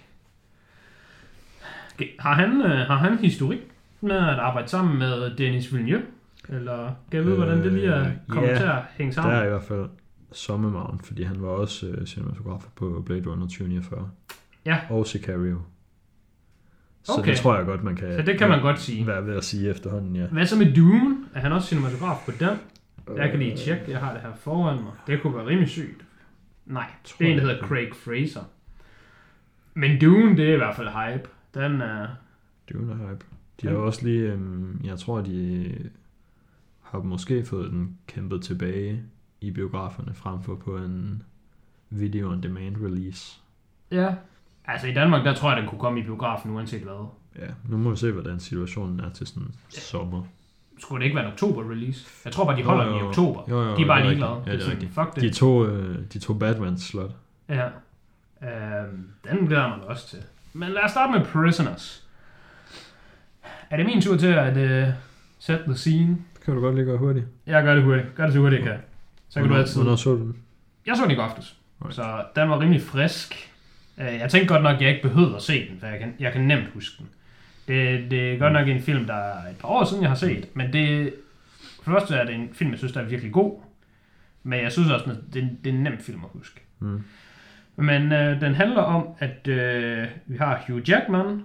[2.19, 3.59] Har han, øh, har han historik
[4.01, 6.03] med at arbejde sammen med Dennis Villeneuve?
[6.49, 9.33] Eller kan jeg vide, hvordan det lige er kommet ja, til at hænge sammen?
[9.33, 9.85] der er i hvert fald
[10.31, 14.09] Sommermagen, fordi han var også øh, cinematograf på Blade Runner 2049.
[14.65, 14.79] Ja.
[14.89, 15.61] Og Sicario.
[17.03, 17.31] Så Okay.
[17.31, 19.07] det tror jeg godt, man kan, Så det kan man godt sige.
[19.07, 20.25] være ved at sige efterhånden, ja.
[20.27, 21.17] Hvad så med Dune?
[21.33, 22.57] Er han også cinematograf på den?
[23.17, 24.91] Jeg kan lige tjekke, jeg har det her foran mig.
[25.07, 26.05] Det kunne være rimelig sygt.
[26.65, 27.67] Nej, Tror det er en, der hedder.
[27.67, 28.41] Craig Fraser.
[29.73, 31.29] Men Dune, det er i hvert fald hype.
[31.53, 32.07] Den er...
[32.73, 33.25] Dune er hype.
[33.61, 35.73] De har også lige, øhm, jeg tror, de
[36.93, 39.03] har måske fået den kæmpet tilbage
[39.41, 41.23] i biograferne, frem for på en
[41.89, 43.39] video on demand release.
[43.91, 44.15] Ja.
[44.65, 47.07] Altså i Danmark, der tror jeg, den kunne komme i biografen uanset hvad.
[47.39, 50.23] Ja, nu må vi se, hvordan situationen er til sådan sommer.
[50.79, 52.07] Skulle det ikke være en oktober-release?
[52.25, 53.07] Jeg tror bare, de holder Jo, den i jo.
[53.07, 53.43] oktober.
[53.49, 54.43] Jo, jo, de er bare det er ligeglade.
[54.45, 54.93] Ja, det er rigtigt.
[54.93, 55.23] Fuck det.
[55.23, 57.11] De to, øh, de to Batmans slot.
[57.49, 57.65] Ja.
[58.43, 60.19] Øhm, den glæder man også til.
[60.53, 62.07] Men lad os starte med Prisoners.
[63.69, 64.93] Er det min tur til at uh,
[65.39, 66.17] set the scene?
[66.45, 67.25] Kan du godt lige gøre hurtigt.
[67.45, 68.15] Jeg gør det hurtigt.
[68.15, 68.79] Gør det så hurtigt, jeg kan.
[69.29, 69.81] Så kan du altid...
[69.81, 70.35] Hvornår så du den?
[70.85, 71.57] Jeg så den i går aftes.
[71.81, 71.95] Right.
[71.95, 73.51] Så den var rimelig frisk.
[73.97, 76.13] Øh, Jeg tænkte godt nok, at jeg ikke behøvede at se den, for jeg kan,
[76.19, 77.09] jeg kan nemt huske den.
[77.67, 80.15] Det, det er godt nok en film, der er et par år siden, jeg har
[80.15, 80.47] set.
[80.53, 81.13] Men det,
[81.83, 83.61] for det første er det en film, jeg synes, der er virkelig god.
[84.43, 86.61] Men jeg synes også, at det, det er en nem film at huske.
[86.79, 87.03] Mm.
[87.75, 91.41] Men øh, den handler om, at øh, vi har Hugh Jackman,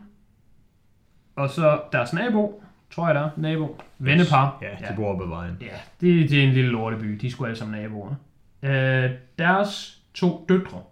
[1.36, 4.58] og så deres nabo, tror jeg der er, nabo, vennepar.
[4.62, 5.56] Ja, de bor oppe ved vejen.
[5.60, 5.66] Ja,
[6.00, 7.18] det, det er en lille lorteby.
[7.20, 8.14] De skulle alle sammen naboer.
[8.62, 10.82] Øh, deres to døtre,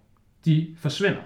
[0.44, 1.20] de forsvinder.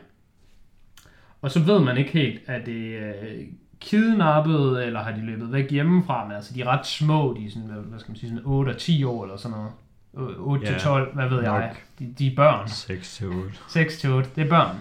[1.43, 3.47] Og så ved man ikke helt, er det øh,
[3.81, 7.51] kidnappet, eller har de løbet væk hjemmefra, men altså de er ret små, de er
[7.51, 9.73] sådan, hvad- skal man sige, sådan 8 og 10 år eller sådan noget.
[10.39, 11.75] 8 til Ja, 12, hvad ved jeg.
[11.99, 12.69] De, de er børn.
[12.69, 13.51] 6 til 8.
[13.69, 14.77] 6 til 8, det er børn.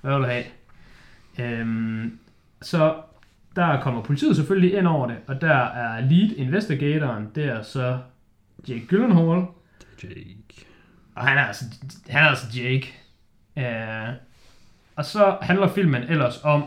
[0.00, 0.44] Hvad vil du have?
[1.38, 2.18] Øhm,
[2.62, 2.94] så
[3.56, 7.98] der kommer politiet selvfølgelig ind over det, og der er lead investigatoren, det er så
[8.68, 9.46] Jake Gyllenhaal,
[10.02, 10.66] Jake.
[11.14, 11.64] og han er altså,
[12.08, 12.94] han er altså Jake.
[13.58, 14.14] Øh,
[14.96, 16.64] og så handler filmen ellers om,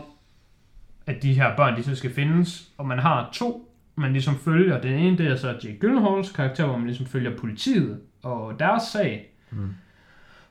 [1.06, 4.80] at de her børn, de så skal findes, og man har to, man ligesom følger.
[4.80, 8.82] Den ene, det er så Jake Gyllenhaals karakter, hvor man ligesom følger politiet og deres
[8.82, 9.30] sag.
[9.50, 9.74] Mm.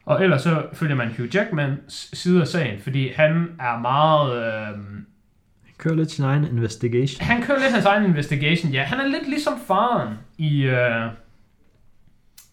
[0.06, 4.44] Og ellers så følger man Hugh Jackmans side af sagen, fordi han er meget...
[4.44, 4.80] Øh,
[5.78, 7.28] Kør lidt sin egen investigation.
[7.28, 8.84] han kører lidt hans egen investigation, ja.
[8.84, 11.12] Han er lidt ligesom faren i uh,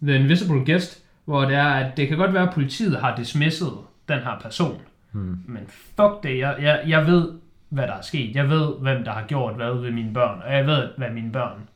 [0.02, 3.72] The Invisible Guest, hvor det er, at det kan godt være, at politiet har dismisset
[4.08, 4.80] den her person.
[5.12, 5.38] Mm.
[5.46, 7.32] Men fuck det, jeg, jeg, jeg ved,
[7.68, 8.36] hvad der er sket.
[8.36, 10.42] Jeg ved, hvem der har gjort hvad ved mine børn.
[10.44, 11.68] Og jeg ved, hvad mine børn,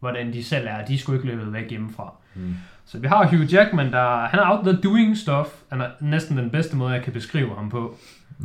[0.00, 0.84] hvordan de selv er.
[0.84, 2.14] De skulle ikke løbet væk hjemmefra.
[2.34, 2.54] Mm.
[2.84, 5.48] Så vi har Hugh Jackman, der han er out there doing stuff.
[5.68, 7.96] Han er næsten den bedste måde, jeg kan beskrive ham på.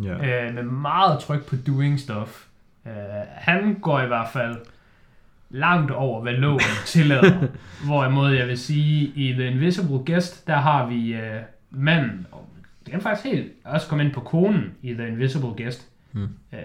[0.03, 0.47] Ja.
[0.47, 2.45] Øh, med meget tryk på doing stuff.
[2.89, 4.55] Øh, han går i hvert fald
[5.49, 7.47] langt over, hvad loven tillader.
[7.85, 12.49] Hvorimod jeg vil sige, i The Invisible Guest, der har vi øh, manden, og
[12.85, 15.87] det kan faktisk helt også komme ind på konen i The Invisible Guest.
[16.13, 16.21] Mm.
[16.53, 16.59] Øh,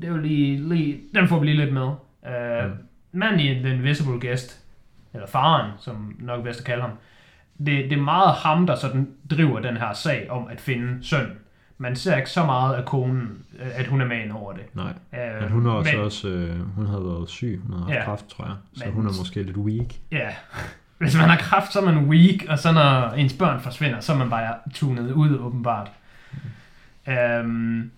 [0.00, 1.88] det er jo lige, lige, den får vi lige lidt med.
[2.26, 2.70] Øh,
[3.12, 3.18] Mm.
[3.20, 4.64] Manden i The Invisible Guest,
[5.14, 6.90] eller faren, som nok er bedst at kalde ham,
[7.58, 11.32] det, det er meget ham, der sådan driver den her sag om at finde sønnen.
[11.78, 14.62] Man ser ikke så meget af konen, øh, at hun er med ind over det.
[14.74, 14.92] Nej.
[15.14, 17.60] Øh, Men hun har også, men, også øh, hun havde været syg.
[17.66, 18.04] Hun havde Ja.
[18.04, 18.54] kræft, tror jeg.
[18.76, 19.86] Så Men- hun er måske lidt weak.
[20.12, 20.28] Ja,
[20.98, 24.12] hvis man har kraft, så er man weak, og så når ens børn forsvinder, så
[24.12, 25.90] er man bare tunet ud, åbenbart.
[27.08, 27.90] Øhm,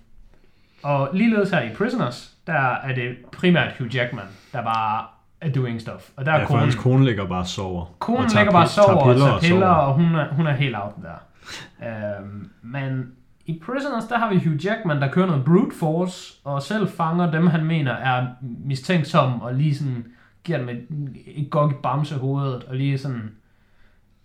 [0.82, 5.04] Og ligeledes her i Prisoners, der er det primært Hugh Jackman, der bare
[5.40, 6.08] er doing stuff.
[6.16, 7.84] Og der er Ja, konen, hans kone ligger bare og sover.
[7.98, 9.66] konen og ligger bare og sover og tager piller, sover.
[9.66, 12.18] og hun er, hun er helt out der.
[12.20, 13.12] øhm, men
[13.48, 17.30] i Prisoners, der har vi Hugh Jackman, der kører noget brute force, og selv fanger
[17.30, 18.26] dem, han mener er
[18.64, 20.06] mistænksomme, og lige sådan
[20.44, 20.86] giver dem et,
[21.26, 23.30] et gok i bamsehovedet, og lige sådan...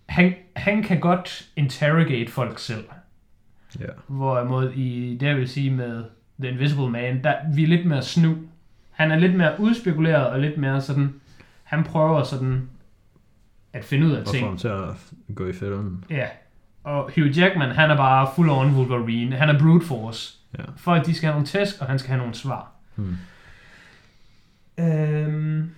[0.06, 2.84] Han, han kan godt interrogate folk selv.
[3.80, 3.86] Ja.
[4.06, 6.04] Hvorimod i det, jeg vil sige med
[6.40, 8.36] The Invisible Man, der vi er lidt mere snu.
[8.90, 11.14] Han er lidt mere udspekuleret og lidt mere sådan...
[11.62, 12.68] Han prøver sådan
[13.72, 14.46] at finde ud af Og få ting.
[14.46, 16.04] ham til at gå i fælden.
[16.10, 16.26] Ja.
[16.84, 19.36] Og Hugh Jackman, han er bare full on Wolverine.
[19.36, 20.38] Han er brute force.
[20.58, 20.64] Ja.
[20.76, 22.70] Folk, de skal have nogle tæsk, og han skal have nogle svar.
[22.94, 23.16] Hmm.
[24.78, 25.70] Øhm,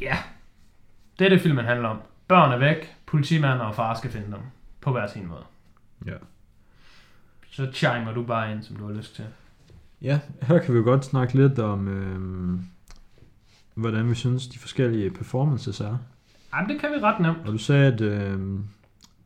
[0.00, 0.16] ja.
[1.18, 1.98] Det er det, filmen handler om.
[2.28, 4.40] Børn er væk, politimanden og far skal finde dem.
[4.80, 5.44] På hver sin måde.
[6.06, 6.16] Ja.
[7.50, 9.24] Så chimer du bare ind, som du har lyst til.
[10.02, 12.64] Ja, her kan vi jo godt snakke lidt om, øhm,
[13.74, 15.98] hvordan vi synes, de forskellige performances er.
[16.54, 17.38] Jamen, det kan vi ret nemt.
[17.46, 18.64] Og du sagde, at øhm,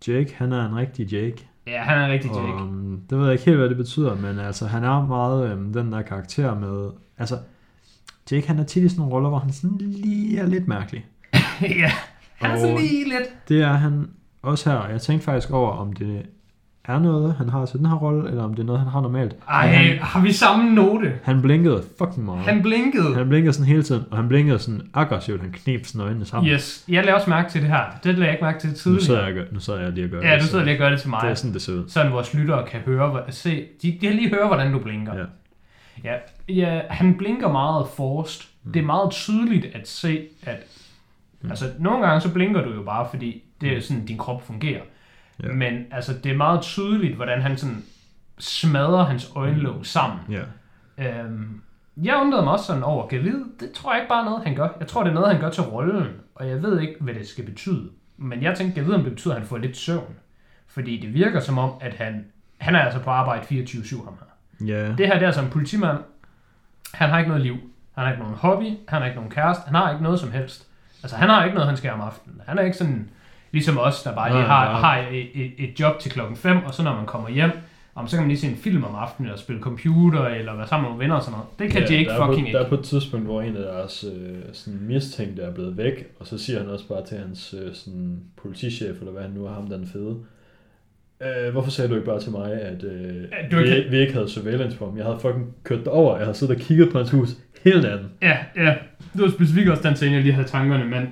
[0.09, 1.48] Jake, han er en rigtig Jake.
[1.66, 2.62] Ja, han er rigtig Og, Jake.
[2.62, 5.72] øhm, det ved jeg ikke helt, hvad det betyder, men altså, han er meget øhm,
[5.72, 6.90] den der karakter med...
[7.18, 7.38] Altså,
[8.32, 11.07] Jake, han er tit i sådan nogle roller, hvor han sådan lige er lidt mærkelig.
[11.62, 11.90] ja,
[12.34, 13.48] han er sådan Og- lige lidt.
[13.48, 14.09] Det er han
[14.42, 16.26] også her, og jeg tænkte faktisk over, om det
[16.85, 19.01] er noget, han har til den her rolle, eller om det er noget, han har
[19.01, 19.37] normalt.
[19.49, 21.12] Ej, han, har vi samme note?
[21.22, 22.41] han blinkede fucking meget.
[22.41, 23.14] Han blinkede.
[23.14, 25.41] Han blinkede sådan hele tiden, og han blinkede sådan aggressivt.
[25.41, 26.53] Han knep sådan øjnene sammen.
[26.53, 27.85] Yes, jeg lagde også mærke til det her.
[28.05, 29.05] Det lagde jeg ikke mærke til Nu tidligere.
[29.05, 30.41] sidder jeg, nu sidder jeg lige og gør Ja, det.
[30.41, 31.20] du så sidder lige og gør det til mig.
[31.22, 31.85] Det er sådan, det ser ud.
[31.89, 35.14] sådan vores lyttere kan høre, se, de, de kan lige høre, hvordan du blinker.
[35.14, 35.24] Ja.
[36.05, 36.14] Ja,
[36.49, 38.45] ja han blinker meget forced.
[38.64, 38.72] Mm.
[38.72, 40.57] Det er meget tydeligt at se, at
[41.43, 41.51] mm.
[41.51, 44.80] altså nogle gange så blinker du jo bare, fordi det er sådan, din krop fungerer.
[45.43, 45.49] Ja.
[45.49, 47.84] Men altså, det er meget tydeligt, hvordan han sådan
[48.38, 50.18] smadrer hans øjenlåg sammen.
[50.30, 50.43] Ja.
[50.99, 51.62] Øhm,
[51.97, 53.45] jeg undrede mig også sådan over Gavid.
[53.61, 54.68] Det tror jeg ikke bare er noget, han gør.
[54.80, 56.09] Jeg tror, det er noget, han gør til rollen.
[56.34, 57.90] Og jeg ved ikke, hvad det skal betyde.
[58.16, 60.14] Men jeg tænkte, Gavid, om det betyder, at han får lidt søvn.
[60.66, 62.24] Fordi det virker som om, at han,
[62.59, 64.66] han er altså på arbejde 24-7 ham her.
[64.66, 64.95] Ja.
[64.99, 65.99] Det her, det er som en politimand.
[66.95, 67.57] Han har ikke noget liv.
[67.95, 68.70] Han har ikke nogen hobby.
[68.88, 69.62] Han har ikke nogen kæreste.
[69.66, 70.68] Han har ikke noget som helst.
[71.03, 72.43] Altså, han har ikke noget, han skal om aftenen.
[72.47, 73.11] Han er ikke sådan,
[73.53, 76.74] ligesom os, der bare lige har, har et, et, et job til klokken 5, og
[76.74, 77.50] så når man kommer hjem,
[77.94, 80.68] om så kan man lige se en film om aftenen, eller spille computer, eller være
[80.68, 81.48] sammen med venner og sådan noget.
[81.59, 82.59] Det kan ja, der er fucking på, Der ikke.
[82.59, 86.26] er på et tidspunkt, hvor en af deres øh, sådan mistænkte er blevet væk, og
[86.26, 89.53] så siger han også bare til hans øh, sådan, politichef, eller hvad han nu er,
[89.55, 90.16] ham den fede.
[91.22, 93.14] Øh, hvorfor sagde du ikke bare til mig, at øh,
[93.50, 94.96] du vi, ikke- vi ikke havde surveillance på ham?
[94.96, 97.28] Jeg havde fucking kørt over, jeg havde siddet og kigget på hans hus
[97.64, 98.09] hele natten.
[98.22, 98.74] Ja, ja.
[99.12, 101.09] Det var specifikt også den scene, jeg lige havde tankerne, men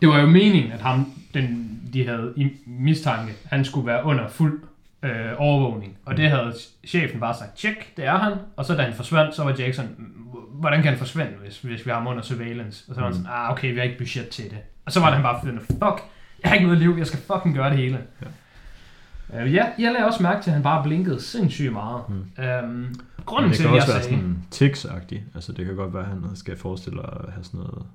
[0.00, 4.28] det var jo meningen, at ham, den, de havde i mistanke, han skulle være under
[4.28, 4.60] fuld
[5.02, 5.96] øh, overvågning.
[6.06, 6.54] Og det havde
[6.86, 8.32] chefen bare sagt, tjek, det er han.
[8.56, 9.52] Og så da han forsvandt, så var
[9.98, 10.04] "Mm,
[10.52, 12.84] hvordan kan han forsvinde, hvis, hvis vi har ham under surveillance?
[12.88, 14.58] Og så var han sådan, ah, okay, vi har ikke budget til det.
[14.86, 16.02] Og så var han bare sådan, fuck,
[16.42, 17.98] jeg har ikke noget liv, jeg skal fucking gøre det hele.
[18.22, 19.44] Ja.
[19.44, 22.02] Uh, ja, jeg lagde også mærke til, at han bare blinkede sindssygt meget.
[22.08, 22.44] Mm.
[22.44, 24.16] Øhm, Men grunden det til, kan at jeg også være sagde...
[24.16, 25.22] sådan tics-agtigt.
[25.34, 27.86] Altså det kan godt være, at han skal forestille at have sådan noget,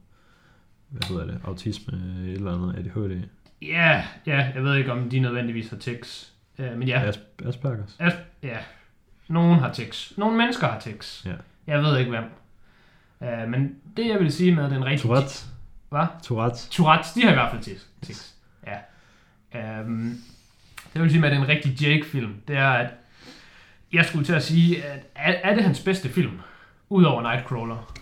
[0.91, 1.93] hvad hedder det, autisme
[2.27, 3.21] eller andet, ADHD.
[3.61, 6.33] Ja, ja, jeg ved ikke, om de nødvendigvis har tics.
[6.59, 7.97] Uh, men ja, Asp- Aspergers.
[7.99, 8.57] As- ja,
[9.27, 10.13] nogen har tics.
[10.17, 11.23] Nogle mennesker har tics.
[11.25, 11.33] Ja.
[11.67, 12.23] Jeg ved ikke, hvem.
[13.19, 15.07] Uh, men det, jeg vil sige med den rigtige...
[15.09, 15.45] Tourette.
[15.89, 16.05] Hvad?
[16.23, 16.57] Tourette.
[16.57, 17.87] Tourette's, de har i hvert fald tics.
[18.01, 18.35] tics.
[18.67, 19.81] Ja.
[19.81, 20.17] Um,
[20.75, 22.89] det jeg vil sige med den rigtige Jake-film, det er, at
[23.93, 26.39] jeg skulle til at sige, at er, er det hans bedste film?
[26.89, 27.93] Udover Nightcrawler.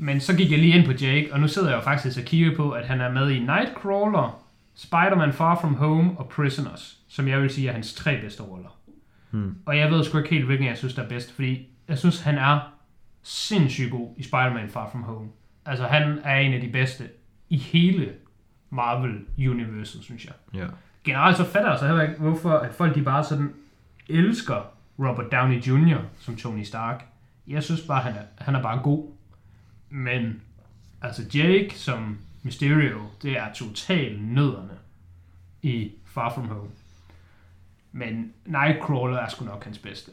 [0.00, 2.24] Men så gik jeg lige ind på Jake, og nu sidder jeg jo faktisk og
[2.24, 4.44] kigger på, at han er med i Nightcrawler,
[4.74, 8.78] Spider-Man Far From Home og Prisoners, som jeg vil sige er hans tre bedste roller.
[9.30, 9.56] Hmm.
[9.66, 12.20] Og jeg ved sgu ikke helt, hvilken jeg synes, der er bedst, fordi jeg synes,
[12.20, 12.60] han er
[13.22, 15.28] sindssygt god i Spider-Man Far From Home.
[15.66, 17.04] Altså, han er en af de bedste
[17.48, 18.12] i hele
[18.70, 20.34] Marvel-universet, synes jeg.
[20.54, 20.66] Ja.
[21.04, 23.52] Generelt så fatter jeg så heller ikke, hvorfor at folk de bare sådan
[24.08, 25.98] elsker Robert Downey Jr.
[26.18, 27.04] som Tony Stark.
[27.46, 29.19] Jeg synes bare, han er, han er bare god.
[29.90, 30.42] Men
[31.02, 34.78] altså Jake som Mysterio, det er totalt nødderne
[35.62, 36.70] i Far From Home.
[37.92, 40.12] Men Nightcrawler er sgu nok hans bedste.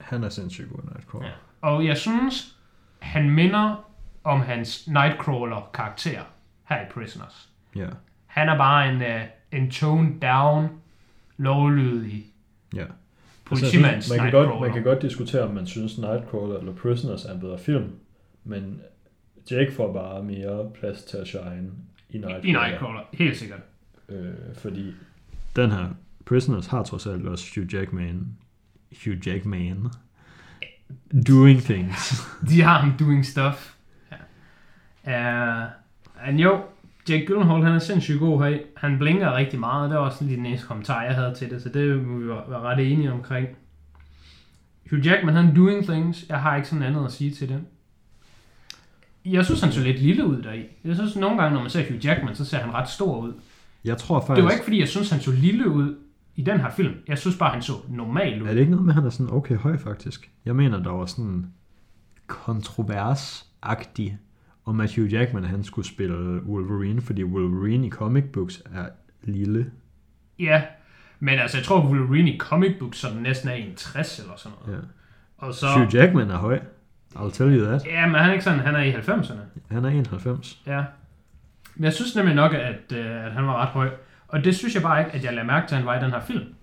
[0.00, 1.26] Han er sindssygt god, Nightcrawler.
[1.26, 1.32] Ja.
[1.60, 2.56] Og jeg synes,
[2.98, 3.84] han minder
[4.24, 6.20] om hans Nightcrawler-karakter
[6.64, 7.48] her i Prisoners.
[7.76, 7.88] Ja.
[8.26, 10.68] Han er bare en, uh, en toned down,
[11.36, 12.26] lovlydig
[12.74, 12.84] ja.
[13.44, 17.24] politimands Altså, man, kan godt, man kan godt diskutere, om man synes Nightcrawler eller Prisoners
[17.24, 17.92] er en bedre film,
[18.48, 18.80] men
[19.50, 21.70] Jake får bare mere plads til at shine
[22.10, 22.44] i Nightcrawler.
[22.44, 23.60] I Nightcrawler, helt sikkert.
[24.08, 24.92] Øh, fordi
[25.56, 25.88] den her
[26.26, 28.36] Prisoners har trods alt også Hugh Jackman,
[29.04, 29.90] Hugh Jackman
[31.28, 32.22] Doing things.
[32.50, 33.74] De har ham doing stuff.
[35.06, 35.62] Ja.
[35.62, 35.70] Uh,
[36.28, 36.60] and jo,
[37.08, 38.58] Jake Gyllenhaal, han er sindssygt god her.
[38.76, 39.90] Han blinker rigtig meget.
[39.90, 42.28] Det var også lige den eneste kommentar, jeg havde til det, så det må vi
[42.28, 43.48] være ret enige omkring.
[44.90, 46.28] Hugh Jackman, han er doing things.
[46.28, 47.64] Jeg har ikke sådan andet at sige til det.
[49.32, 50.64] Jeg synes, han så lidt lille ud deri.
[50.84, 53.32] Jeg synes, nogle gange, når man ser Hugh Jackman, så ser han ret stor ud.
[53.84, 54.36] Jeg tror faktisk...
[54.36, 55.96] Det var ikke, fordi jeg synes, han så lille ud
[56.36, 56.94] i den her film.
[57.08, 58.48] Jeg synes bare, han så normal ud.
[58.48, 60.30] Er det ikke noget med, at han er sådan okay høj, faktisk?
[60.44, 61.46] Jeg mener, der var sådan
[62.26, 64.18] kontroversagtig
[64.64, 68.88] om, at Hugh Jackman, han skulle spille Wolverine, fordi Wolverine i comic books er
[69.22, 69.70] lille.
[70.38, 70.62] Ja,
[71.20, 74.78] men altså, jeg tror, Wolverine i comic books sådan næsten er 61 eller sådan noget.
[74.78, 74.84] Ja.
[75.38, 75.66] Og så...
[75.76, 76.60] Hugh Jackman er høj.
[77.16, 77.86] I'll tell you that.
[77.86, 79.40] Ja, men han er ikke sådan, han er i 90'erne.
[79.70, 80.62] Han er 91.
[80.66, 80.84] Ja.
[81.74, 83.90] Men jeg synes nemlig nok, at, øh, at han var ret høj.
[84.28, 86.04] Og det synes jeg bare ikke, at jeg lader mærke til, at han var i
[86.04, 86.54] den her film.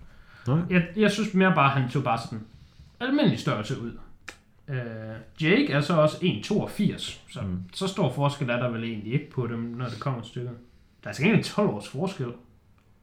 [0.46, 0.58] Nej.
[0.70, 2.44] Jeg, jeg synes mere bare, at han så bare sådan
[3.00, 3.98] almindelig størrelse ud.
[4.68, 4.76] Øh,
[5.42, 7.62] Jake er så også 1,82, så, mm.
[7.74, 10.48] Så stor forskel er der vel egentlig ikke på dem, når det kommer et stykke.
[10.48, 10.54] Der
[11.04, 12.26] er altså egentlig 12 års forskel.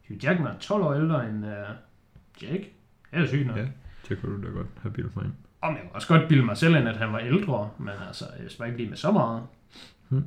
[0.07, 1.51] Hugh Jackman er 12 år ældre end øh,
[2.41, 2.73] Jake.
[3.11, 3.57] Det er sygt nok.
[3.57, 3.65] Ja.
[4.09, 5.33] Det kunne du da godt have bildet mig ind.
[5.63, 8.25] Om jeg kunne også godt bilde mig selv ind, at han var ældre, men altså,
[8.39, 9.41] jeg bare ikke lige med så meget.
[10.09, 10.23] Hmm.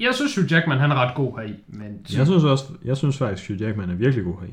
[0.00, 3.18] Jeg synes jo, Jackman han er ret god heri, men Jeg synes også, jeg synes
[3.18, 4.50] faktisk, Hugh Jackman er virkelig god heri.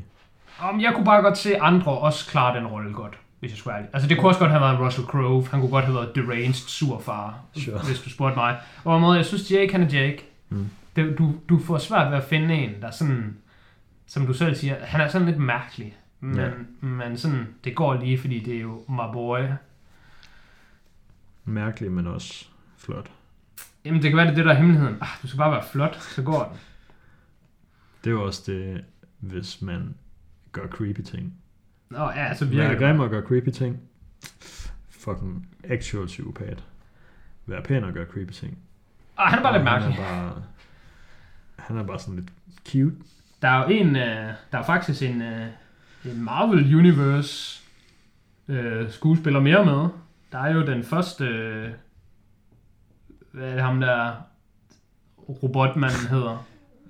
[0.59, 3.75] om jeg kunne bare godt se andre også klare den rolle godt, hvis jeg skulle
[3.77, 3.89] ærlig.
[3.93, 6.53] Altså det kunne også godt have været Russell Crowe, han kunne godt have været deranged
[6.53, 7.79] sur far, Sure.
[7.85, 8.57] hvis du spurgte mig.
[8.77, 10.25] Og på måde, jeg synes Jake han er Jake.
[10.49, 10.69] Mm.
[10.95, 13.37] Det, du, du får svært ved at finde en, der sådan,
[14.07, 15.95] som du selv siger, han er sådan lidt mærkelig.
[16.19, 16.51] Men, Ja.
[16.81, 19.39] men sådan, det går lige, fordi det er jo my boy.
[21.45, 22.47] Mærkelig, men også
[22.77, 23.11] flot.
[23.85, 24.97] Jamen, det kan være, det er det, der er hemmeligheden.
[25.01, 26.59] Ah, du skal bare være flot, så går den.
[28.03, 28.83] Det er jo også det,
[29.19, 29.95] hvis man
[30.51, 31.33] gør creepy ting.
[31.89, 32.77] Nå, ja, så virker det.
[32.79, 33.79] grim og gør creepy ting.
[34.89, 36.63] Fucking actual psykopat.
[37.45, 38.57] Vær pæn og gør creepy ting.
[39.17, 39.95] Ah, han er bare lidt Og mærkelig.
[39.95, 40.43] Han er bare,
[41.57, 42.29] han er bare sådan lidt
[42.69, 42.95] cute.
[43.41, 45.51] Der er jo en, øh, der er faktisk en, øh, en
[46.15, 47.61] Marvel Universe
[48.47, 49.89] øh, skuespiller mere med.
[50.31, 51.69] Der er jo den første, øh,
[53.31, 54.11] hvad er det ham der
[55.43, 56.45] robotmanden hedder?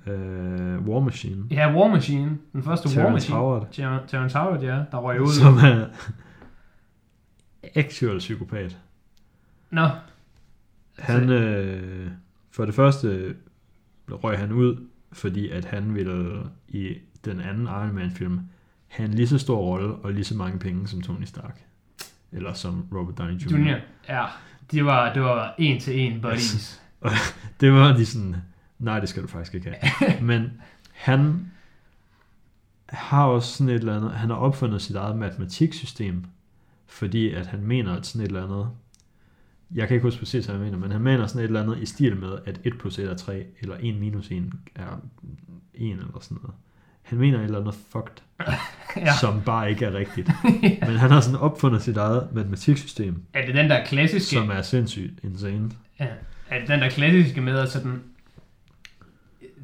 [0.08, 1.44] Uh, War Machine.
[1.52, 2.38] Ja, War Machine.
[2.54, 3.38] Den første War Terrence Machine.
[3.38, 3.68] Howard.
[3.72, 5.28] Ter- Terrence Howard, ja, der røg ud.
[5.28, 5.86] Som er
[7.76, 8.78] actual psykopat.
[9.70, 9.88] Nå,
[11.00, 12.12] Han, øh,
[12.52, 13.36] for det første
[14.12, 16.96] røg han ud, fordi at han ville i
[17.26, 18.40] den anden Iron Man film
[18.88, 21.64] have en lige så stor rolle og lige så mange penge som Tony Stark.
[22.32, 23.52] Eller som Robert Downey Jr.
[23.52, 23.78] Junior.
[24.10, 24.26] Ja,
[24.72, 26.82] de var, det var en til en buddies.
[27.62, 28.36] Det var de sådan,
[28.80, 30.22] nej det skal du faktisk ikke have.
[30.32, 30.52] Men
[30.94, 31.52] han
[32.90, 36.26] har også sådan et eller andet, han har opfundet sit eget matematiksystem,
[36.86, 38.70] fordi at han mener, at sådan et eller andet,
[39.72, 41.78] jeg kan ikke huske præcis, hvad han mener, men han mener sådan et eller andet
[41.78, 45.02] i stil med, at 1 plus 1 er 3, eller 1 minus 1 er
[45.74, 46.56] 1 eller sådan noget.
[47.02, 48.24] Han mener et eller andet fucked,
[49.00, 49.06] ja.
[49.06, 49.14] ja.
[49.20, 50.30] som bare ikke er rigtigt.
[50.88, 54.36] Men han har sådan opfundet sit eget matematiksystem, Er det den der klassiske...
[54.36, 55.72] som er sindssygt insane.
[56.00, 56.08] Ja,
[56.50, 58.02] er det den der klassiske med at sådan,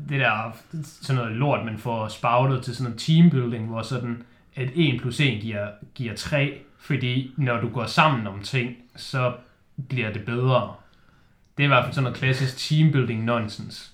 [0.09, 0.57] det der
[1.01, 4.23] sådan noget lort, man får spoutet til sådan noget teambuilding, hvor sådan,
[4.55, 9.33] at 1 plus 1 giver, giver 3, fordi når du går sammen om ting, så
[9.89, 10.73] bliver det bedre.
[11.57, 13.89] Det er i hvert fald sådan noget klassisk teambuilding nonsense.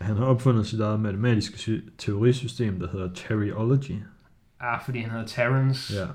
[0.00, 3.94] Han har opfundet sit eget matematiske sy- teorisystem, der hedder Teriology.
[4.60, 5.94] Ah, fordi han hedder Terrence.
[5.94, 6.06] Ja.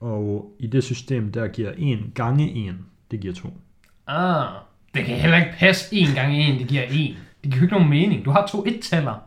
[0.00, 2.74] Og i det system, der giver 1 gange 1,
[3.10, 3.56] det giver 2.
[4.06, 4.46] Ah,
[4.94, 6.90] det kan heller ikke passe 1 gange 1, det giver 1.
[6.90, 8.24] Det giver jo ikke nogen mening.
[8.24, 9.22] Du har to et-taller.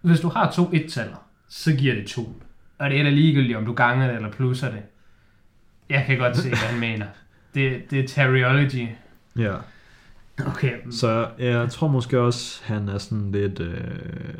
[0.00, 2.42] Hvis du har to et-taller, så giver det 2.
[2.78, 4.82] Og det er da ligegyldigt, om du ganger det eller plusser det.
[5.88, 7.06] Jeg kan godt se, hvad han mener.
[7.54, 8.88] Det, det er teriology.
[9.38, 9.54] Ja.
[10.46, 13.60] Okay, Så jeg tror måske også, han er sådan lidt...
[13.60, 14.34] Øh...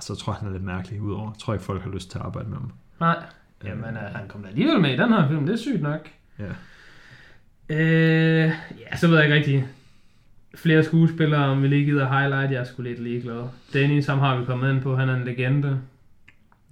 [0.00, 1.30] Altså, jeg tror, han er lidt mærkelig udover.
[1.30, 2.72] Jeg tror ikke, folk har lyst til at arbejde med ham.
[3.00, 3.22] nej.
[3.64, 5.46] Jamen, øh, han kom da alligevel med i den her film.
[5.46, 6.08] Det er sygt nok.
[6.38, 6.48] Ja.
[7.68, 9.64] Øh, ja, så ved jeg ikke rigtigt.
[10.54, 12.52] Flere skuespillere, om vi lige gider highlight.
[12.52, 13.48] Jeg er sgu lidt ligeglad.
[13.72, 14.96] Dennis, ham har vi kommet ind på.
[14.96, 15.80] Han er en legende.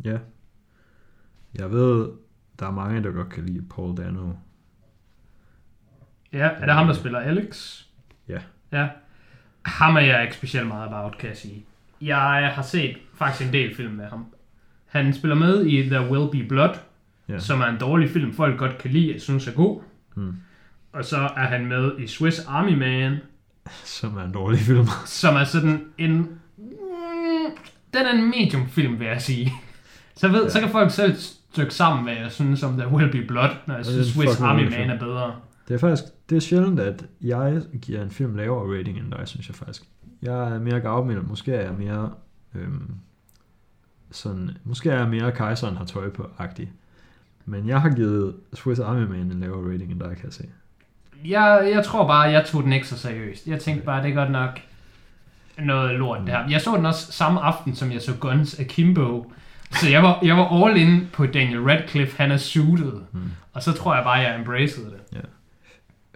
[0.05, 0.19] Ja.
[1.55, 2.09] Jeg ved,
[2.59, 4.33] der er mange, der godt kan lide Paul Dano.
[6.33, 7.83] Ja, er det ham, der spiller Alex?
[8.29, 8.39] Ja.
[8.73, 8.89] Ja.
[9.63, 11.65] Ham er jeg ikke specielt meget about, kan jeg sige.
[12.01, 14.25] Jeg har set faktisk en del film med ham.
[14.87, 16.75] Han spiller med i The Will Be Blood,
[17.29, 17.39] Ja.
[17.39, 19.81] som er en dårlig film, folk godt kan lide, jeg synes er god.
[20.17, 20.37] Hmm.
[20.93, 23.17] Og så er han med i Swiss Army Man,
[23.85, 24.87] Som er en dårlig film.
[25.07, 26.13] som er sådan en...
[26.13, 26.29] Mm,
[27.93, 29.53] Den er en medium film, vil jeg sige.
[30.17, 30.49] Så, ved, Ja.
[30.49, 33.75] så kan folk selv stykke sammen, hvad jeg synes om The Will Be Blood, når
[33.77, 34.91] jeg synes Swiss Army Man film.
[34.91, 35.35] er bedre.
[35.69, 39.29] Det er faktisk, det er sjældent, at jeg giver en film lavere rating end dig,
[39.29, 39.83] synes jeg faktisk.
[40.23, 42.11] Jeg er mere gavmild, måske er jeg mere
[42.55, 42.91] øhm,
[44.11, 46.73] sådan, måske er jeg mere kejseren har tøj på agtig.
[47.45, 50.45] Men jeg har givet Swiss Army Man en lavere rating end dig, kan jeg se.
[51.25, 53.47] Jeg, jeg tror bare, jeg tog den ikke så seriøst.
[53.47, 54.61] Jeg tænkte bare, det er godt nok
[55.59, 56.49] noget lort det her.
[56.49, 59.33] Jeg så den også samme aften, som jeg så Guns Akimbo.
[59.71, 62.93] Så jeg var, jeg var all in på Daniel Radcliffe, han er suited.
[63.13, 63.21] Mm.
[63.53, 65.01] Og så tror jeg bare, jeg embraced det.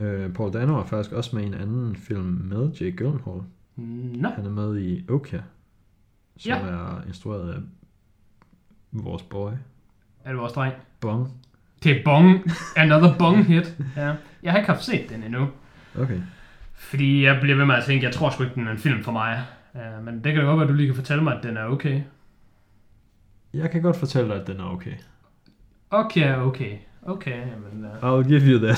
[0.03, 3.41] Øh, Paul Dano er faktisk også med i en anden film med Jake Gyllenhaal.
[3.77, 5.39] Nå, Han er med i Oka,
[6.37, 6.59] som Ja.
[6.59, 7.59] er instrueret af
[8.93, 9.51] vores boy,
[10.25, 10.75] er det vores dreng?
[11.01, 11.29] Bong.
[11.83, 12.51] Det er Bong.
[12.77, 13.77] Another Bong hit.
[13.97, 14.15] Ja.
[14.43, 15.49] Jeg har ikke haft set den endnu.
[15.99, 16.21] Okay.
[16.75, 19.03] Fordi jeg bliver ved med at tænke, jeg tror sgu ikke, den er en film
[19.05, 19.43] for mig.
[19.75, 21.57] Uh, men det kan da godt være, at du lige kan fortælle mig, at den
[21.57, 22.03] er okay.
[23.55, 24.95] Jeg kan godt fortælle dig, at den er okay.
[25.91, 26.79] Okay, okay.
[27.03, 28.77] Okay, jamen, uh, I'll give you that.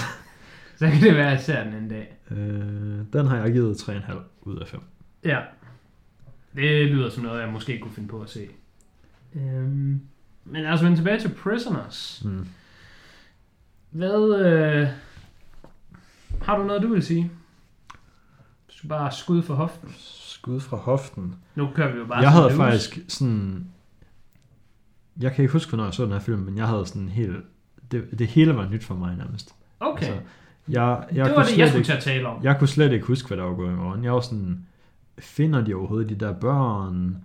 [0.84, 2.16] Så kan det være, at jeg ser den en dag.
[2.30, 2.38] Øh,
[3.12, 4.12] den har jeg givet 3,5
[4.42, 4.80] ud af 5.
[5.24, 5.40] Ja.
[6.56, 8.48] Det lyder som noget, jeg måske kunne finde på at se.
[9.34, 10.00] Um,
[10.44, 12.22] men os vende tilbage til Prisoners.
[12.24, 12.46] Mm.
[13.90, 14.40] Hvad...
[14.46, 14.88] Øh,
[16.42, 17.30] har du noget, du vil sige?
[18.66, 19.94] Hvis du bare skud for hoften.
[19.98, 21.34] Skud fra hoften.
[21.54, 22.56] Nu kører vi jo bare jeg havde news.
[22.56, 23.66] faktisk sådan...
[25.20, 27.36] Jeg kan ikke huske, hvornår jeg så den her film, men jeg havde sådan helt...
[27.90, 29.54] Det, det hele var nyt for mig nærmest.
[29.80, 30.20] Okay, Altså,
[30.68, 32.44] jeg, jeg, det var det, slet jeg skulle ikke, til at tale om.
[32.44, 34.04] jeg kunne slet ikke huske, hvad der var gået i morgen.
[34.04, 34.66] Jeg var sådan...
[35.18, 37.16] Finder de overhovedet de der børn?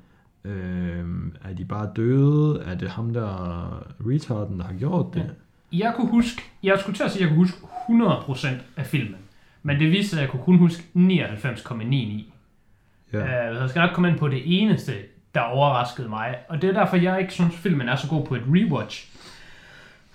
[0.46, 2.64] Øhm, er de bare døde?
[2.66, 5.32] Er det ham der retarden, der har gjort det?
[5.74, 7.58] Jeg kunne huske, jeg skulle til at sige, at jeg kunne huske
[7.90, 9.16] 100% af filmen.
[9.64, 12.24] Men det viste sig, at jeg kunne kun huske 99,99.
[13.14, 13.52] Ja.
[13.52, 14.94] Uh, jeg skal nok komme ind på det eneste,
[15.36, 16.36] der overraskede mig.
[16.50, 19.19] Og det er derfor, jeg ikke synes, filmen er så god på et rewatch.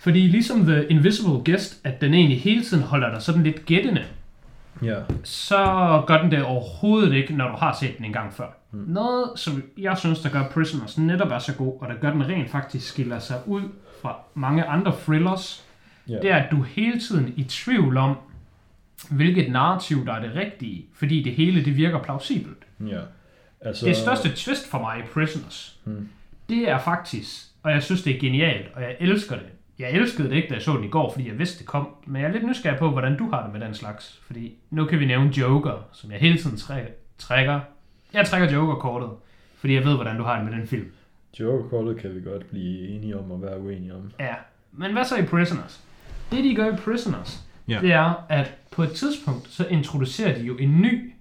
[0.04, 4.04] Fordi ligesom The Invisible Guest, at den egentlig hele tiden holder dig sådan lidt gættende,
[4.82, 4.96] ja.
[5.24, 5.56] så
[6.06, 8.46] gør den det overhovedet ikke, når du har set den en gang før.
[8.72, 8.78] Mm.
[8.88, 12.28] Noget, som jeg synes, der gør Prisoners netop er så god, og der gør den
[12.28, 13.62] rent faktisk skiller sig ud
[14.02, 15.64] fra mange andre thrillers,
[16.08, 16.14] Ja.
[16.22, 18.16] det er, at du hele tiden i tvivl om,
[19.10, 22.58] hvilket narrativ, der er det rigtige, fordi det hele det virker plausibelt.
[22.88, 22.98] ja.
[23.60, 26.08] Altså, Det største twist for mig i Prisoners, Hmm.
[26.48, 27.28] det er faktisk,
[27.62, 29.46] og jeg synes, det er genialt, og jeg elsker det.
[29.78, 31.88] Jeg elskede det ikke, da jeg så den i går, fordi jeg vidste, det kom.
[32.06, 34.20] Men jeg er lidt nysgerrig på, hvordan du har det med den slags.
[34.26, 37.60] Fordi nu kan vi nævne Joker, som jeg hele tiden træ- trækker.
[38.12, 39.10] Jeg trækker Joker-kortet,
[39.56, 40.92] fordi jeg ved, hvordan du har det med den film.
[41.40, 44.12] Joker-kortet kan vi godt blive enige om og være uenige om.
[44.20, 44.34] Ja,
[44.72, 45.84] men hvad så i Prisoners?
[46.30, 47.78] Det, de gør i Prisoners, Ja.
[47.80, 51.12] det er, at på et tidspunkt, så introducerer de jo en ny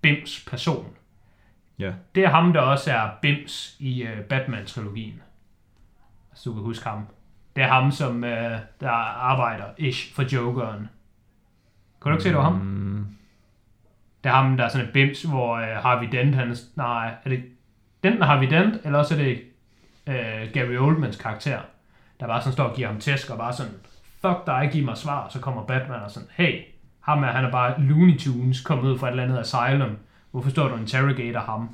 [0.00, 0.86] Bims person.
[1.78, 1.92] Ja.
[2.14, 5.22] Det er ham, der også er Bims i uh, Batman-trilogien.
[6.30, 7.06] Hvis du kan huske ham.
[7.56, 8.30] Det er ham, som uh,
[8.80, 8.90] der
[9.20, 10.88] arbejder ish for Jokeren.
[12.02, 12.52] Kan du ikke se, det var ham?
[12.52, 13.06] Mm,
[14.24, 17.28] Det er ham, der er sådan et bims, hvor uh, Harvey Dent, han nej, er
[17.28, 17.42] det
[18.02, 19.40] den er Harvey Dent, eller også er det
[20.06, 21.60] uh, Gary Oldmans karakter,
[22.20, 23.72] der bare sådan står og giver ham tæsk, og bare sådan,
[24.20, 26.60] fuck dig, giv mig svar, og så kommer Batman og sådan, hey,
[27.00, 29.96] ham er, han er bare Looney Tunes, kommet ud fra et eller andet asylum,
[30.30, 31.68] hvorfor står du og interrogator ham?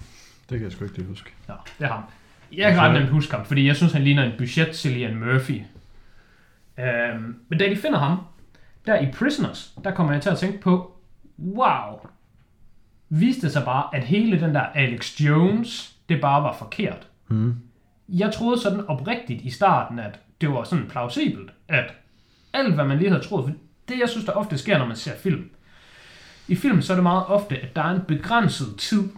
[0.51, 1.31] det kan jeg sgu ikke lige huske.
[1.49, 2.03] Nå, det er ham.
[2.53, 5.62] Jeg kan ret nemt huske ham, fordi jeg synes, han ligner en budget Cillian Murphy.
[6.78, 8.18] Øhm, men da de finder ham,
[8.86, 10.99] der i Prisoners, der kommer jeg til at tænke på,
[11.38, 12.01] wow,
[13.09, 17.07] viste det sig bare, at hele den der Alex Jones, det bare var forkert.
[17.28, 17.55] Mm.
[18.09, 21.94] Jeg troede sådan oprigtigt i starten, at det var sådan plausibelt, at
[22.53, 23.53] alt, hvad man lige havde troet, for
[23.88, 25.51] det, jeg synes, der ofte sker, når man ser film.
[26.49, 29.09] I film, så er det meget ofte, at der er en begrænset tid,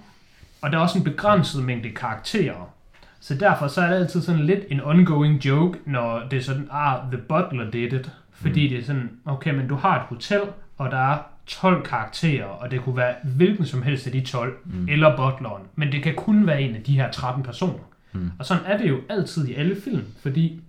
[0.62, 2.74] og der er også en begrænset mængde karakterer.
[3.20, 6.68] Så derfor så er det altid sådan lidt en ongoing joke, når det er sådan,
[6.70, 8.10] ah, the butler did it.
[8.32, 8.68] Fordi mm.
[8.70, 10.40] det er sådan, okay, men du har et hotel,
[10.78, 14.56] og der er 12 karakterer, og det kunne være hvilken som helst af de 12,
[14.64, 14.88] mm.
[14.88, 15.62] eller butleren.
[15.74, 17.84] Men det kan kun være en af de her 13 personer.
[18.12, 18.30] Mm.
[18.38, 20.60] Og sådan er det jo altid i alle film, fordi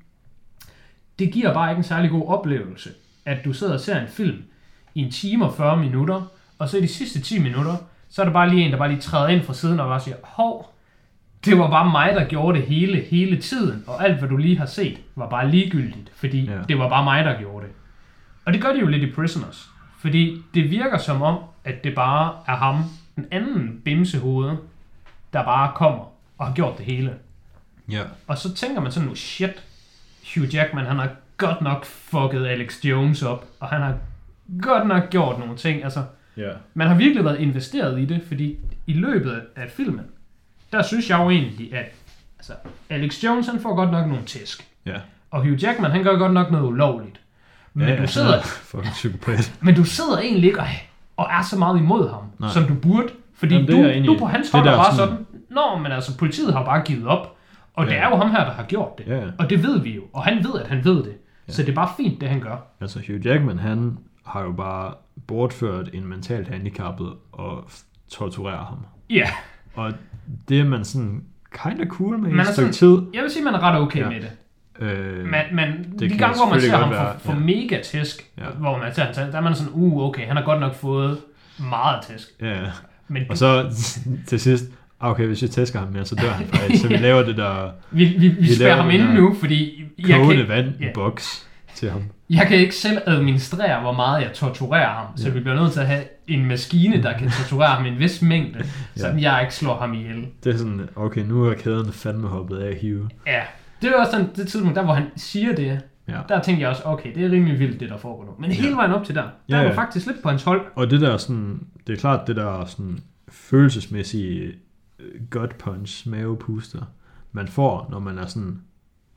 [1.20, 2.89] det giver bare ikke en særlig god oplevelse,
[3.26, 4.43] at du sidder og ser en film
[4.95, 7.76] i en time og 40 minutter, og så i de sidste 10 minutter,
[8.10, 9.99] så er der bare lige en, der bare lige træder ind fra siden og bare
[9.99, 10.74] siger, hov,
[11.46, 14.58] det var bare mig, der gjorde det hele, hele tiden, og alt, hvad du lige
[14.58, 16.58] har set, var bare ligegyldigt, fordi Ja.
[16.68, 17.74] det var bare mig, der gjorde det.
[18.46, 19.70] Og det gør de jo lidt i Prisoners,
[20.00, 22.84] fordi det virker som om, at det bare er ham,
[23.16, 24.58] den anden bimsehoved,
[25.34, 26.04] der bare kommer
[26.38, 27.14] og har gjort det hele.
[27.92, 28.02] Ja.
[28.28, 29.64] Og så tænker man sådan, nu shit,
[30.36, 33.98] Hugh Jackman, han har godt nok fucket Alex Jones op, og han har
[34.62, 35.84] godt nok gjort nogle ting.
[35.84, 36.04] Altså,
[36.38, 36.50] Ja.
[36.74, 40.06] man har virkelig været investeret i det, fordi i løbet af filmen,
[40.72, 41.86] der synes jeg jo egentlig, at
[42.39, 42.53] altså,
[42.89, 44.67] Alex Jones, han får godt nok nogle tæsk.
[44.86, 44.95] Ja.
[45.32, 47.22] Og Hugh Jackman, han gør godt nok noget ulovligt.
[47.74, 49.53] Men, Ja, du ja, sidder, er fucking psykopat.
[49.61, 50.67] men du sidder egentlig ikke og,
[51.17, 52.49] og er så meget imod ham, Nej.
[52.49, 53.07] som du burde.
[53.34, 55.26] Fordi Jamen, det du, er enig du på hans Det hold er bare sådan- sådan,
[55.49, 57.36] Nå, men altså, politiet har bare givet op.
[57.74, 57.97] Og det Ja.
[57.97, 59.07] er jo ham her, der har gjort det.
[59.07, 59.28] Ja, ja.
[59.39, 60.01] Og det ved vi jo.
[60.13, 61.13] Og han ved, at han ved det.
[61.47, 62.55] Så det er bare fint, det han gør.
[62.82, 64.93] Altså Hugh Jackman, han har jo bare
[65.28, 67.69] bortført en mentalt handicappet og
[68.09, 68.78] torturerer ham.
[69.09, 69.30] Ja,
[69.76, 69.93] Og
[70.49, 71.24] det er man sådan
[71.63, 72.97] kind of cool med i Man et er stykke tid.
[73.13, 74.09] jeg vil sige, man er ret okay Ja.
[74.09, 74.32] med det.
[74.80, 77.38] Øh, Men, men de kan gange, hvor man ser ham være, få ja.
[77.39, 78.43] mega tæsk, Ja.
[78.59, 81.17] hvor man ser ham, der er man sådan, uh, okay, han har godt nok fået
[81.59, 82.28] meget tæsk.
[82.41, 82.57] ja.
[83.07, 83.65] Men Og så
[84.28, 84.63] til sidst,
[85.01, 86.82] ah, okay, hvis jeg tæsker ham mere, så dør han faktisk.
[86.82, 89.84] Så vi laver det der vi, vi, vi, vi spærrer laver ham inde nu, fordi
[90.07, 90.91] jeg kan, vand i ja.
[90.93, 91.47] boks
[91.82, 92.01] til ham.
[92.29, 95.17] jeg kan ikke selv administrere, hvor meget jeg torturerer ham.
[95.17, 95.34] Så Ja.
[95.34, 98.21] vi bliver nødt til at have en maskine, der kan torturere ham i en vis
[98.21, 98.65] mængde,
[98.95, 100.27] så jeg ikke slår ham ihjel.
[100.43, 103.09] Det er sådan, okay, nu er kæden fandme hoppet af Hugh.
[103.27, 103.41] Ja,
[103.82, 106.19] det er også sådan, det tidspunkt, der hvor han siger det, Ja.
[106.29, 108.32] der tænkte jeg også, okay, det er rimelig vildt, det der foregår nu.
[108.39, 109.69] Men hele vejen op til der, der Ja, ja.
[109.69, 110.61] du faktisk lidt på hans hold.
[110.75, 112.99] Og det der sådan, det er klart det der sådan
[113.55, 114.53] følelsesmæssige
[114.99, 116.82] øh, gut punch, mavepuster,
[117.32, 118.61] man får, når man er sådan,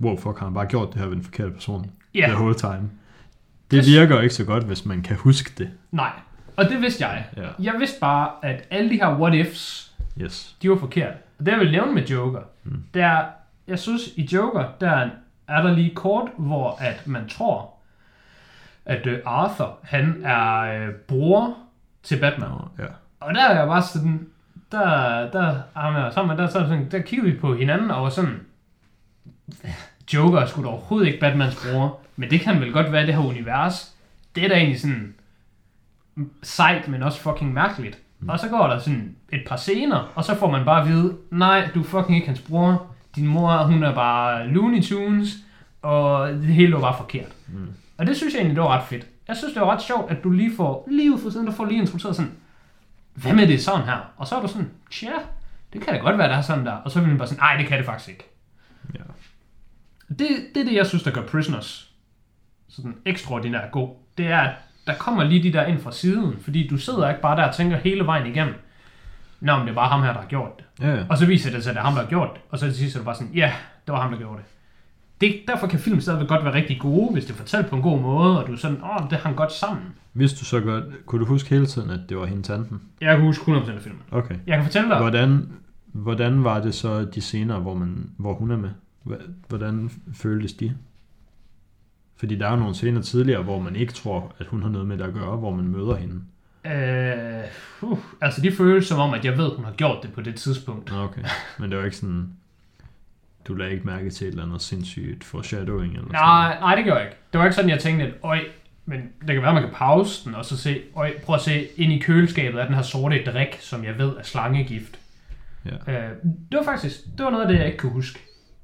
[0.00, 2.26] wow, fuck, har han bare gjort det her ved den forkerte person Ja.
[2.26, 2.90] the whole time.
[3.70, 5.70] Det virker ikke så godt, hvis man kan huske det.
[5.90, 6.12] Nej,
[6.56, 7.24] og det vidste jeg.
[7.36, 7.48] Ja.
[7.58, 9.90] Jeg vidste bare, at alle de her what-ifs,
[10.20, 10.56] Yes.
[10.62, 11.16] de var forkerte.
[11.38, 12.82] Og det jeg vil nævne med Joker, mm.
[12.94, 13.24] det er,
[13.68, 15.08] jeg synes i Joker, der
[15.48, 17.70] er der lige kort, hvor at man tror,
[18.84, 21.56] at øh, Arthur, han er øh, bror
[22.02, 22.48] til Batman.
[22.50, 22.88] Nå, ja.
[23.20, 24.26] Og der er jeg bare sådan,
[24.72, 28.40] der, der, ah, sammen, der, så sådan, der kiggede vi på hinanden og sådan,
[30.14, 33.14] Joker er sgu da overhovedet ikke Batmans bror, men det kan vel godt være det
[33.14, 33.94] her univers.
[34.34, 35.14] Det er da egentlig sådan
[36.42, 37.98] sejt, men også fucking mærkeligt.
[38.20, 38.28] Mm.
[38.28, 41.16] Og så går der sådan et par scener, og så får man bare at vide,
[41.30, 42.86] nej, du er fucking ikke hans bror.
[43.16, 45.34] Din mor, hun er bare Looney Tunes,
[45.82, 47.32] og det hele var bare forkert.
[47.48, 47.68] Mm.
[47.98, 49.06] Og det synes jeg egentlig, det var ret fedt.
[49.28, 51.52] Jeg synes, det var ret sjovt, at du lige får, lige ud fra siden, du
[51.52, 52.32] får lige introduceret sådan,
[53.14, 54.12] hvad med det sådan her?
[54.16, 55.10] Og så er du sådan, tja,
[55.72, 56.72] det kan da godt være, der er sådan der.
[56.72, 58.24] Og så vil man bare sådan, nej, det kan det faktisk ikke.
[58.94, 58.98] Ja.
[60.08, 61.93] Det, det er det, jeg synes, der gør Prisoners
[62.76, 63.88] sådan ekstraordinært god.
[64.18, 64.54] Det er, at
[64.86, 67.54] der kommer lige de der ind fra siden, fordi du sidder ikke bare der og
[67.54, 68.54] tænker hele vejen igennem,
[69.44, 70.84] Nå, men det er bare ham her, der har gjort det.
[70.84, 71.04] Ja, ja.
[71.08, 72.42] Og så viser det sig, at det er ham, der har gjort det.
[72.50, 73.52] Og så til sidst er du bare sådan, ja,
[73.86, 74.44] det var ham, der gjorde det.
[75.20, 75.48] det.
[75.48, 78.00] Derfor kan film stadigvæk godt være rigtig gode, hvis det er fortalt på en god
[78.00, 79.84] måde, og du er sådan, åh, det hang godt sammen.
[80.14, 82.80] Vidste du så godt, kunne du huske hele tiden, at det var hende tanten?
[83.00, 84.02] Jeg kan huske 100% af filmen.
[84.10, 84.34] Okay.
[84.46, 85.48] Jeg kan fortælle dig, Hvordan,
[85.92, 88.70] hvordan var det så de scener, hvor, man, hvor hun er med?
[89.48, 90.74] Hvordan føltes de?
[92.24, 94.86] Fordi der er jo nogle scener tidligere, hvor man ikke tror, at hun har noget
[94.86, 96.20] med det at gøre, hvor man møder hende.
[96.66, 97.44] øh,
[97.90, 100.34] uh, altså de føles som om, at jeg ved, hun har gjort det på det
[100.34, 100.92] tidspunkt.
[100.92, 101.22] Okay.
[101.58, 102.28] Men det var ikke sådan,
[103.48, 106.84] du lagde ikke mærke til et eller andet sindssygt foreshadowing eller sådan Nej, nej, det
[106.84, 107.16] gør jeg ikke.
[107.32, 108.40] Det var ikke sådan, jeg tænkte, at øj,
[108.86, 111.40] men det kan være, at man kan pause den, og så se, øj, prøv at
[111.40, 114.98] se ind i køleskabet af den her sorte drik, som jeg ved er slangegift.
[115.64, 115.92] Ja.
[115.92, 116.10] Øh,
[116.50, 118.18] det var faktisk, det var noget af det, jeg ikke kunne huske.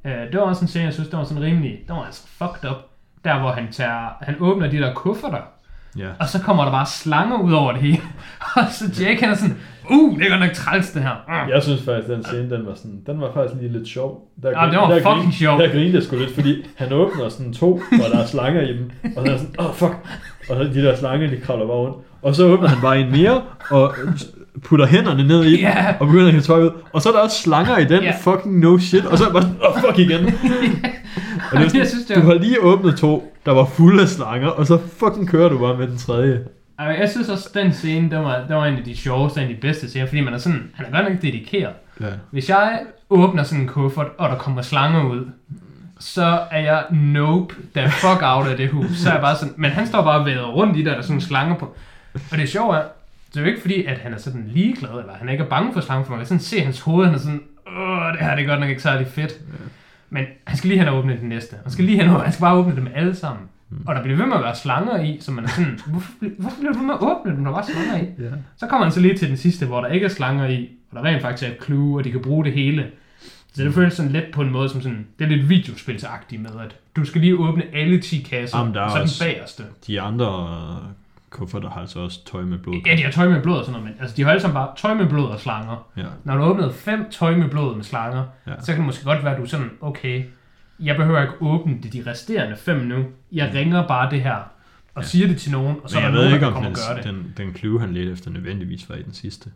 [0.05, 2.27] Øh, det var også en scene, jeg synes, det var sådan rimelig, det var altså
[2.27, 2.90] fucked up.
[3.25, 5.39] Der, hvor han tager, han åbner de der kufferter,
[5.99, 6.07] Ja.
[6.21, 8.01] og så kommer der bare slanger ud over det hele.
[8.57, 9.57] og så Jake, han er sådan,
[9.91, 11.11] uh, det er godt nok træls, det her.
[11.29, 11.51] Mm.
[11.53, 14.29] Jeg synes faktisk, den scene, den var, sådan, den var faktisk lige lidt sjov.
[14.43, 15.59] Der, Ja, det var der fucking sjov.
[15.61, 18.73] Der grinede jeg sgu lidt, fordi han åbner sådan to, hvor der er slanger i
[18.79, 18.91] dem.
[19.17, 19.97] Og så er sådan, åh oh, fuck.
[20.51, 21.97] Og så de der slanger, de kravler bare rundt.
[22.23, 23.95] Og så åbner han bare en mere, og
[24.65, 25.95] putter hænderne ned i den, Ja.
[26.01, 26.71] og begynder at hælde tøj ud.
[26.93, 28.15] Og så er der også slanger i den, Ja.
[28.21, 29.05] fucking no shit.
[29.07, 30.25] Og så er jeg bare sådan, åh oh, fuck igen.
[31.53, 33.65] Og det er sådan, Jeg synes, det du var- har lige åbnet to, der var
[33.65, 36.41] fulde af slanger, og så fucking kører du bare med den tredje.
[36.79, 39.55] Jeg synes også, den scene, den var, den var en af de sjoveste, en af
[39.55, 41.73] de bedste scener, fordi man er sådan, han er godt nok dedikeret.
[42.01, 42.07] Ja.
[42.31, 42.81] Hvis jeg
[43.11, 45.27] åbner sådan en kuffert, og der kommer slanger ud,
[45.99, 48.87] så er jeg nope, the fuck out af det hus.
[48.97, 50.99] Så er jeg bare sådan, men han står bare og væder rundt i der, der
[50.99, 51.77] er sådan slanger på.
[52.33, 52.83] Og det sjove er,
[53.29, 55.73] det er jo ikke fordi, at han er sådan ligeglad, eller han ikke er bange
[55.73, 57.43] for slanger, for man kan sådan se hans hoved, han er sådan,
[57.79, 59.33] åh, det her det er godt nok ikke særlig fedt.
[60.11, 61.57] Men han skal lige have åbnet den næste.
[61.63, 63.49] Han skal lige have han skal bare åbne dem alle sammen.
[63.87, 66.57] Og der bliver ved med at være slanger i, så man er sådan, hvorfor, hvorfor
[66.61, 68.23] bliver du ved med at åbne dem, der var slanger i?
[68.23, 68.31] Ja.
[68.57, 70.97] Så kommer han så lige til den sidste, hvor der ikke er slanger i, og
[70.97, 72.87] der rent faktisk er et clue, og de kan bruge det hele.
[73.53, 76.51] Så det føles sådan lidt på en måde som sådan, det er lidt videospilsagtigt med,
[76.65, 79.63] at du skal lige åbne alle 10 kasser, Jamen, der er og så den bagerste.
[79.87, 80.57] De andre
[81.31, 82.81] kufferter har altså også tøj med blod.
[82.87, 84.55] Ja, de har tøj med blod og sådan noget, men altså, de har alle sammen
[84.55, 85.91] bare tøj med blod og slanger.
[85.97, 86.05] Ja.
[86.25, 88.53] Når du åbnede fem tøj med blod med slanger, Ja.
[88.61, 90.25] så kan det måske godt være, at du er sådan, okay,
[90.81, 93.05] jeg behøver ikke åbne det de resterende fem nu.
[93.33, 94.35] Jeg ringer bare det her,
[94.95, 95.03] og Ja.
[95.03, 96.53] siger det til nogen, og så Men er jeg der ved nogen, ikke, der om
[96.55, 97.15] kommer den, og gør det.
[97.39, 99.51] den, den clue, han ledte efter, nødvendigvis var i den sidste.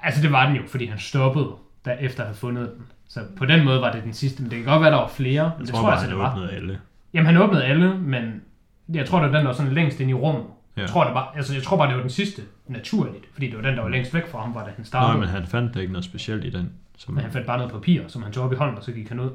[0.00, 1.50] Altså, det var den jo, fordi han stoppede,
[1.84, 2.86] der efter at have fundet den.
[3.08, 5.08] Så på den måde var det den sidste, men det kan godt være, der var
[5.08, 5.42] flere.
[5.44, 6.32] Men Jeg det tror tror bare, jeg altså, han det var.
[6.36, 6.78] åbnede alle.
[7.14, 8.42] Jamen, han åbnede alle, men
[8.88, 10.44] jeg tror, det var den, der var sådan længst ind i rummet.
[10.76, 10.80] Ja.
[10.80, 13.56] Jeg, tror, det var, altså, jeg tror bare, det var den sidste naturligt, fordi det
[13.56, 15.18] var den, der var længst væk fra ham, var da han Nej, startede.
[15.20, 16.72] men han fandt da ikke noget specielt i den.
[16.98, 18.92] Som, Men han fandt bare noget papir, som han tog op i hånden, og så
[18.92, 19.30] gik han ud.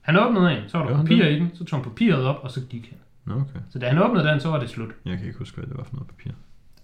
[0.00, 2.36] Han åbnede en, så var der han papir i den, så tog han papiret op,
[2.42, 2.98] og så gik han.
[3.24, 3.60] Nå, okay.
[3.70, 4.90] Så da han åbnede den, så var det slut.
[5.04, 6.30] Jeg kan ikke huske, hvad det var for noget papir.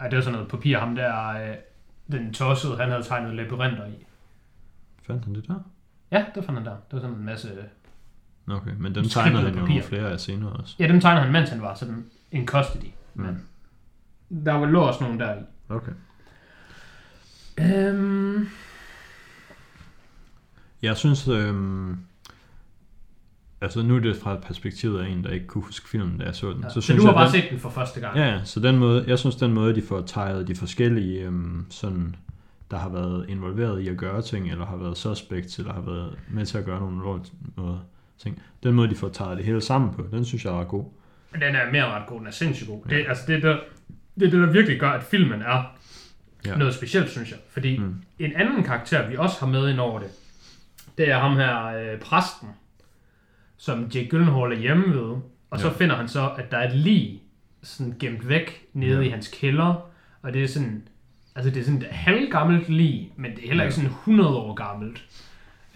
[0.01, 1.55] Ej, det var sådan noget papir, ham der, øh,
[2.13, 4.05] den tossede, han havde tegnet labyrinter i.
[5.07, 5.55] Fandt han det der?
[6.11, 6.71] Ja, det fandt han der.
[6.73, 7.49] Det var sådan en masse...
[8.51, 8.71] Okay.
[8.79, 10.75] Men dem tegnede han jo nogle flere af senere også.
[10.79, 12.85] Ja, dem tegnede han, mens han var sådan en custody.
[13.15, 13.23] Mm.
[13.23, 13.43] Men
[14.45, 15.39] der var lå også nogen der i.
[15.69, 15.93] Okay.
[17.61, 18.49] Øhm,
[20.83, 21.97] Jeg synes, øhm,
[23.61, 26.35] altså nu er det fra perspektivet af en, der ikke kunne huske filmen, da jeg
[26.35, 26.63] så den.
[26.63, 26.69] ja.
[26.69, 28.17] Så, Så, synes du har jeg, bare den, set den for første gang?
[28.17, 32.17] Ja, så den måde, jeg synes, den måde, de får tejet de forskellige, øhm, sådan,
[32.71, 36.19] der har været involveret i at gøre ting, eller har været suspect, eller har været
[36.31, 37.79] med til at gøre nogle ulovlige måder,
[38.19, 38.43] ting.
[38.63, 40.85] Den måde, de får tejet det hele sammen på, den synes jeg er god.
[41.33, 42.83] Men Den er mere ret god, den er sindssygt god.
[42.91, 43.61] Det, altså, det, er det,
[44.21, 45.75] det er det, der virkelig gør, at filmen er
[46.45, 46.51] Ja.
[46.51, 46.57] ja.
[46.57, 47.39] noget specielt, synes jeg.
[47.51, 47.95] Fordi Mm.
[48.19, 50.09] en anden karakter, vi også har med ind over det,
[50.99, 52.49] det er ham her, øh, præsten,
[53.57, 55.17] som Jake Gyllenhaal er hjemme ved.
[55.51, 55.73] Og så Ja.
[55.73, 57.23] finder han så, at der er et lig
[57.63, 59.07] sådan gemt væk nede Ja.
[59.07, 59.91] i hans kælder.
[60.23, 60.83] Og det er sådan,
[61.37, 63.83] altså det er sådan et halvgammelt lig, men det er heller ikke Ja.
[63.83, 65.05] sådan 100 år gammelt.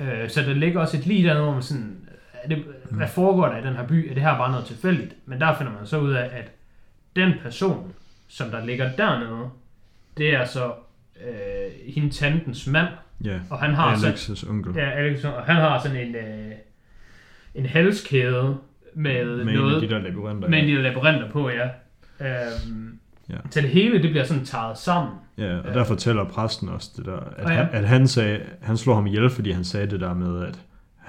[0.00, 2.08] Øh, så der ligger også et lig dernede, hvor man sådan,
[2.44, 4.10] er det, hvad foregår der i den her by?
[4.10, 5.14] Er det her bare noget tilfældigt?
[5.26, 6.50] Men der finder man så ud af, at
[7.16, 7.92] den person,
[8.28, 9.48] som der ligger dernede,
[10.16, 10.72] det er så
[11.26, 12.88] øh, hende tantens mand,
[13.24, 14.72] Ja, og han har så, Alex's onkel.
[14.76, 16.52] ja, Alex, og han har sådan en, øh,
[17.54, 18.56] en halskæde
[18.94, 20.48] med, med med noget, de der labyrinter.
[20.48, 21.68] med en lille labyrinter på, ja.
[22.20, 22.98] Øhm,
[23.30, 23.36] Ja.
[23.50, 25.14] Så det hele, det bliver sådan taget sammen.
[25.38, 27.54] Ja, og der fortæller præsten også det der, at, ja.
[27.54, 30.60] han, at han, sagde, han slog ham ihjel, fordi han sagde det der med, at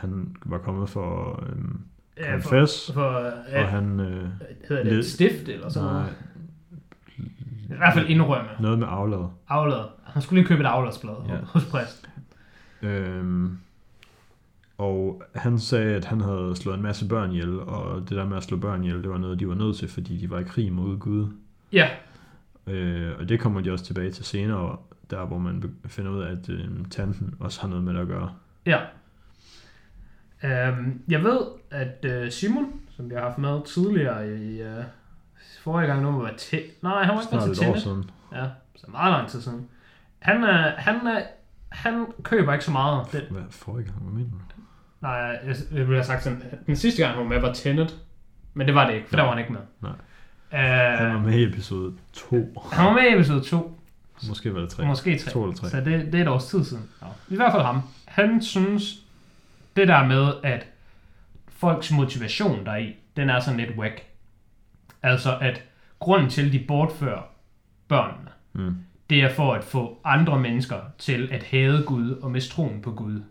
[0.04, 1.80] han var kommet for øhm,
[2.18, 4.28] Ja, for, confess, for og ja, han øh,
[4.70, 6.06] hedder det led- stift eller sådan noget.
[7.70, 8.49] I hvert fald indrømme.
[8.60, 9.26] noget med aflad.
[9.47, 9.84] Aflad.
[10.04, 11.36] Han skulle lige købe et afladsblad Ja.
[11.45, 12.10] hos præsten.
[12.82, 13.58] Øhm,
[14.78, 18.38] og han sagde, at han havde slået en masse børn ihjel, og det der med
[18.38, 20.43] at slå børn ihjel, det var noget, de var nødt til, fordi de var i
[20.43, 21.28] krig mod Gud.
[21.72, 21.89] Ja,
[22.68, 24.78] Øh, og det kommer de også tilbage til senere,
[25.10, 28.08] der hvor man finder ud af, at øh, tanten også har noget med det at
[28.08, 28.32] gøre.
[28.66, 28.80] Ja.
[30.43, 31.39] Øhm, jeg ved,
[31.71, 32.65] at øh, Simon,
[32.95, 34.83] som vi har haft med tidligere i øh,
[35.61, 36.61] forrige gang, nu være til...
[36.81, 37.83] Nej, han var ikke Snart med til et år Tenet.
[37.83, 38.09] siden.
[38.33, 39.67] Ja, så meget lang tid siden.
[40.19, 41.21] Han, er, han, er,
[41.69, 43.07] han køber ikke så meget.
[43.11, 44.61] Den, Hvad forrige gang, hvad mener du?
[45.01, 47.99] nej, jeg, jeg ville have sagt sådan, den sidste gang, han var med, var Tenet.
[48.53, 49.23] Men det var det ikke, for Nej.
[49.23, 49.61] der var han ikke med.
[49.81, 49.91] Nej.
[50.93, 52.35] Øh, Han var med i episode 2.
[52.71, 53.79] han var med i episode 2,
[54.27, 54.85] Måske var det 3.
[54.85, 55.31] måske 3.
[55.31, 55.69] To eller tre.
[55.69, 56.83] Så det, det er et års tid siden.
[57.01, 57.07] Ja.
[57.29, 57.81] I hvert fald ham.
[58.05, 59.03] Han synes,
[59.76, 60.65] det der med, at
[61.49, 64.01] folks motivation deri, den er sådan lidt whack.
[65.03, 65.63] Altså, at
[65.99, 67.21] grunden til, at de bortfører
[67.88, 68.76] børnene, Mm.
[69.09, 72.91] det er for at få andre mennesker til at hade Gud og miste troen på
[72.91, 73.21] Gud.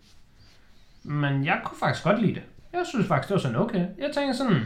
[1.02, 2.42] Men jeg kunne faktisk godt lide det.
[2.72, 3.78] Jeg synes faktisk, det var sådan okay.
[3.98, 4.62] Jeg tænker sådan,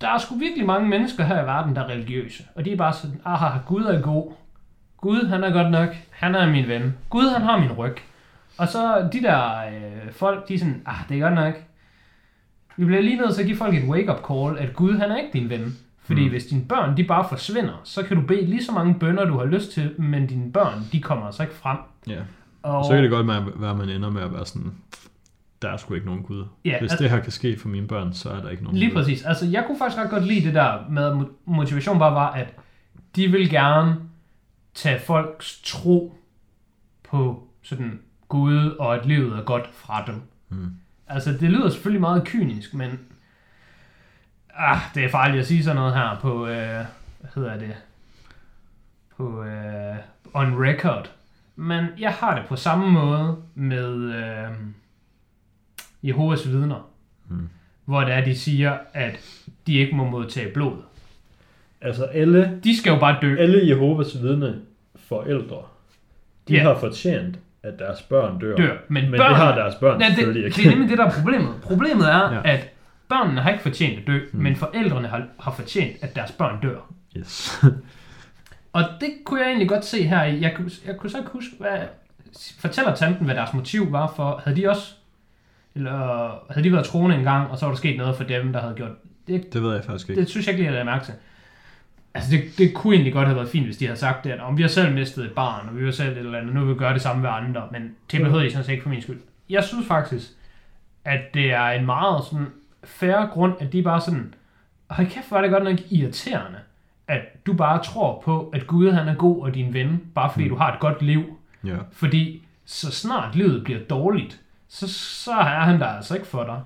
[0.00, 2.44] der er sgu virkelig mange mennesker her i verden, der er religiøse.
[2.54, 4.32] Og de er bare sådan, aha, Gud er god.
[4.96, 5.88] Gud, han er godt nok.
[6.10, 6.94] Han er min ven.
[7.10, 7.96] Gud, han har min ryg.
[8.62, 11.54] Og så de der øh, folk, de er sådan, ah, det er godt nok.
[12.76, 15.16] Vi bliver lige nødt til at give folk et wake-up call, at Gud, han er
[15.16, 15.76] ikke din ven.
[16.04, 16.30] Fordi Mm.
[16.30, 19.38] hvis dine børn, de bare forsvinder, så kan du bede lige så mange bønder, du
[19.38, 21.78] har lyst til, men dine børn, de kommer altså ikke frem.
[22.06, 22.20] Ja.
[22.62, 24.72] Og, Så kan det godt være, at man ender med at være sådan,
[25.62, 26.44] der er sgu ikke nogen Gud.
[26.64, 28.78] Ja, Hvis al- det her kan ske for mine børn, så er der ikke nogen
[28.78, 28.94] Lige Gud.
[28.96, 29.22] præcis.
[29.24, 32.30] Altså, jeg kunne faktisk ret godt lide det der med, at mo- motivation bare var,
[32.30, 32.54] at
[33.16, 33.96] de vil gerne
[34.74, 36.14] tage folks tro
[37.10, 38.00] på sådan
[38.32, 40.22] Gud og at livet er godt fra dem.
[40.48, 40.70] Mm.
[41.08, 43.00] Altså, det lyder selvfølgelig meget kynisk, men
[44.54, 46.84] ah, det er farligt at sige sådan noget her på, øh,
[47.20, 47.74] hvad hedder det,
[49.16, 49.96] på øh,
[50.34, 51.10] on record.
[51.56, 54.50] Men jeg har det på samme måde med øh,
[56.02, 56.88] Jehovas vidner,
[57.28, 57.48] Mm.
[57.84, 59.20] hvor det er, de siger, at
[59.66, 60.76] de ikke må modtage blod.
[61.80, 63.36] Altså alle, De skal jo bare dø.
[63.38, 64.60] alle Jehovas vidne
[64.96, 65.62] forældre,
[66.48, 66.62] de Ja.
[66.62, 68.56] har fortjent, at deres børn dør.
[68.56, 68.76] dør.
[68.88, 70.68] Men, Men børn, det har deres børn ja, det, selvfølgelig det ikke.
[70.68, 71.54] er nemlig det, der er problemet.
[71.62, 72.40] Problemet er, Ja.
[72.54, 72.68] at
[73.08, 74.42] børnene har ikke fortjent at dø, Mm.
[74.42, 76.78] men forældrene har, har fortjent, at deres børn dør.
[77.16, 77.62] Yes.
[78.72, 80.40] Og det kunne jeg egentlig godt se her i.
[80.40, 81.78] Jeg kunne, jeg kunne så ikke huske, hvad...
[82.60, 84.40] Fortæller tanten, hvad deres motiv var for...
[84.44, 84.92] Havde de også...
[85.74, 85.90] Eller
[86.50, 88.60] havde de været troende en gang, og så var der sket noget for dem, der
[88.60, 88.90] havde gjort...
[89.26, 90.20] Det, det ved jeg faktisk ikke.
[90.20, 91.14] det synes jeg ikke lige, jeg havde mærke til.
[92.14, 94.40] Altså, det, det kunne egentlig godt have været fint, hvis de havde sagt det, at
[94.40, 96.60] om vi har selv mistet et barn, og vi har selv et eller andet, nu
[96.60, 98.90] vil vi gøre det samme ved andre, men det behøvede de sådan set ikke for
[98.90, 99.20] min skyld.
[99.50, 100.28] Jeg synes faktisk,
[101.04, 102.46] at det er en meget sådan
[102.84, 104.34] færre grund, at de bare sådan,
[104.90, 106.58] hold kæft, hvor er det godt nok irriterende,
[107.08, 110.44] at du bare tror på, at Gud han er god og din ven, bare fordi
[110.44, 110.50] mm.
[110.50, 111.38] du har et godt liv.
[111.64, 111.76] Ja.
[111.92, 116.60] Fordi så snart livet bliver dårligt, så, så er han der altså ikke for dig.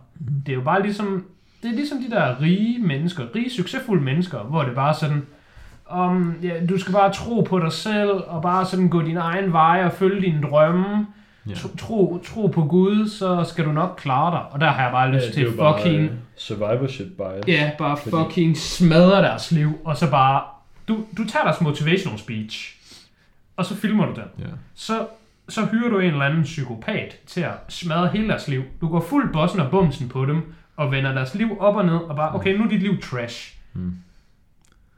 [0.47, 1.27] Det er jo bare ligesom,
[1.63, 5.27] det er ligesom de der rige mennesker, rige, succesfulde mennesker, hvor det bare er sådan,
[5.89, 9.53] om, ja, du skal bare tro på dig selv, og bare sådan gå din egen
[9.53, 11.07] vej og følge dine drømme.
[11.49, 11.55] Ja.
[11.79, 14.43] Tro, tro, på Gud, så skal du nok klare dig.
[14.51, 16.01] Og der har jeg bare lyst det til jo bare, fucking...
[16.01, 17.49] øh, survivorship bias.
[17.49, 20.43] Ja, bare Fordi- fucking smadre deres liv, og så bare...
[20.89, 22.77] Du, du tager deres motivational speech,
[23.57, 24.25] og så filmer du den.
[24.39, 24.45] Ja.
[24.75, 25.07] Så,
[25.49, 28.63] så hyrer du en eller anden psykopat til at smadre hele deres liv.
[28.81, 31.97] Du går fuld bossen og bumsen på dem, og vender deres liv op og ned,
[31.97, 33.55] og bare, okay, nu er dit liv trash.
[33.75, 33.93] Mm.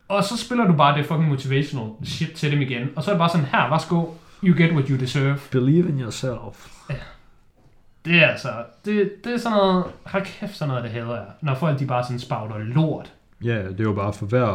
[0.08, 3.14] Og så spiller du bare det fucking motivational shit til dem igen, og så er
[3.14, 4.04] det bare sådan, her, værsgo,
[4.44, 5.38] you get what you deserve.
[5.50, 6.68] Believe in yourself.
[8.04, 8.48] Det er altså,
[8.84, 11.26] det, det er sådan noget, hold kæft, sådan noget, det hader jeg.
[11.40, 13.12] Når folk de bare sådan spagter lort.
[13.44, 14.46] Ja, det er jo bare for hver,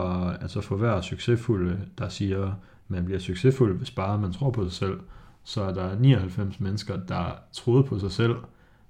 [0.41, 2.51] altså for hver succesfulde, der siger,
[2.87, 4.99] man bliver succesfuld, hvis bare man tror på sig selv,
[5.43, 8.35] så er der 99 mennesker, der troede på sig selv,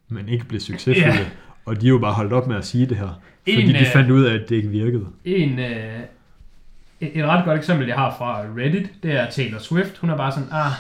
[0.09, 1.17] men ikke blev succesfulde.
[1.17, 1.25] Ja.
[1.65, 3.79] Og de er jo bare holdt op med at sige det her, fordi En, de
[3.79, 5.05] øh, fandt ud af, at det ikke virkede.
[5.25, 5.99] En, øh,
[7.05, 9.97] et, et ret godt eksempel, jeg har fra Reddit, det er Taylor Swift.
[9.97, 10.71] Hun er bare sådan, ah,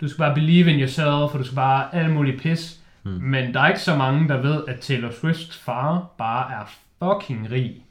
[0.00, 2.80] du skal bare believe in yourself, og du skal bare alle mulige pis.
[3.02, 3.12] Hmm.
[3.14, 6.64] Men der er ikke så mange, der ved, at Taylor Swifts far bare er
[7.02, 7.82] fucking rig.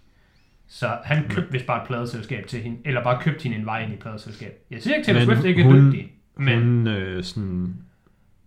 [0.67, 3.83] Så han købte vist bare et pladeselskab til hende, eller bare købte hende en vej
[3.83, 4.53] ind i pladeselskab.
[4.71, 7.75] Jeg siger ikke, Taylor Men Swift ikke er hun- dygtig, men Hun øh, sådan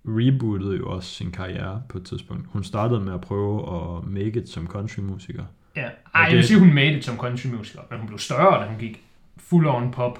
[0.04, 2.46] rebootede jo også sin karriere på et tidspunkt.
[2.52, 3.58] Hun startede med at prøve
[3.98, 5.44] at make it som countrymusiker.
[5.76, 5.82] ja.
[5.82, 8.68] Ej, jeg det- vil sige, hun made it som countrymusiker, men hun blev større, da
[8.68, 9.02] hun gik
[9.38, 10.18] full on pop.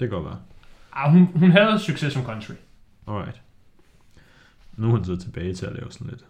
[0.00, 0.38] Det kan godt være.
[0.96, 2.54] Ej, hun, hun havde succes som country.
[3.08, 3.40] Alright.
[4.76, 6.24] Nu er hun så tilbage til at lave sådan lidt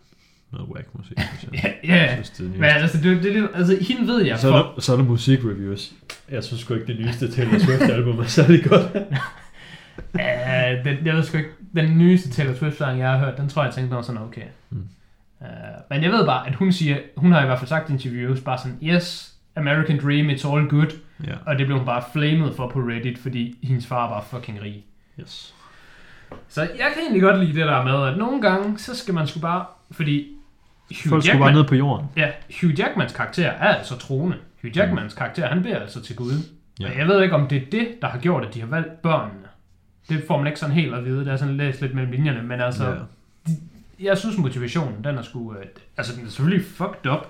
[0.53, 1.18] noget whack musik.
[1.64, 2.16] Ja, ja.
[2.39, 5.05] Men altså, det, det, det, altså, hende ved jeg så, er der, så er der
[5.05, 5.93] musikreviews.
[6.30, 8.83] Jeg synes sgu ikke, det nyeste Taylor Swift-album er særlig godt.
[10.14, 13.62] Uh, den, jeg ved sgu ikke, den nyeste Taylor Swift-sang, jeg har hørt, den tror
[13.62, 14.43] jeg, jeg tænkte, var sådan okay.
[14.70, 14.89] Mm.
[15.41, 15.47] Uh,
[15.91, 18.41] men jeg ved bare, at hun siger, hun har i hvert fald sagt i interviews,
[18.41, 20.87] bare sådan, yes, American Dream, it's all good.
[21.27, 24.62] Ja, Og det blev hun bare flamet for på Reddit, fordi hendes far var fucking
[24.62, 24.85] rig.
[25.20, 25.55] yes.
[26.49, 29.27] Så jeg kan egentlig godt lide det der med, at nogle gange, så skal man
[29.27, 30.29] sgu bare, fordi
[30.89, 32.07] Hugh Folk skulle bare ned på jorden.
[32.16, 34.37] ja, Hugh Jackmans karakter er altså troende.
[34.62, 36.33] Hugh Jackmans karakter, han beder altså til Gud.
[36.81, 36.87] Ja.
[36.91, 39.03] Og jeg ved ikke, om det er det, der har gjort, at de har valgt
[39.03, 39.41] børnene.
[40.09, 41.25] Det får man ikke sådan helt at vide.
[41.25, 43.53] Det er sådan læst lidt mellem linjerne, men altså, Ja.
[44.01, 45.64] jeg synes motivationen, den er sgu, øh,
[45.97, 47.27] altså den er selvfølgelig fucked up,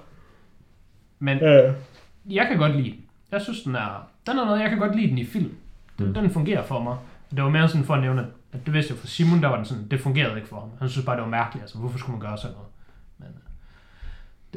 [1.19, 1.73] men Ja.
[2.31, 3.05] jeg kan godt lide den.
[3.33, 5.55] Jeg synes, den er, den er noget, jeg kan godt lide den i film.
[5.99, 6.15] Den, Mm.
[6.15, 6.97] den fungerer for mig.
[7.31, 9.57] Det var mere sådan for at nævne, at det vidste jeg for Simon, der var
[9.57, 10.69] den sådan, det fungerede ikke for ham.
[10.79, 12.69] Han synes bare, det var mærkeligt, altså hvorfor skulle man gøre sådan noget?
[13.19, 13.29] Men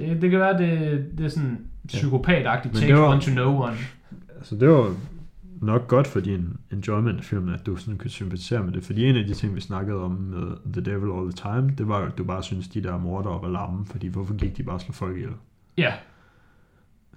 [0.06, 3.32] øh, det, det kan være, det, det er sådan psykopatagtigt, Men take var- one to
[3.32, 3.78] know one.
[4.38, 4.96] Altså, det var
[5.62, 8.84] nok godt for din enjoyment af filmen, at du sådan kunne sympatisere med det.
[8.84, 11.88] Fordi en af de ting, vi snakkede om med The Devil All the Time, det
[11.88, 14.76] var at du bare synes, de der mordere var lamme, fordi hvorfor gik de bare
[14.76, 15.32] og slå folk ihjel?
[15.78, 15.94] Ja,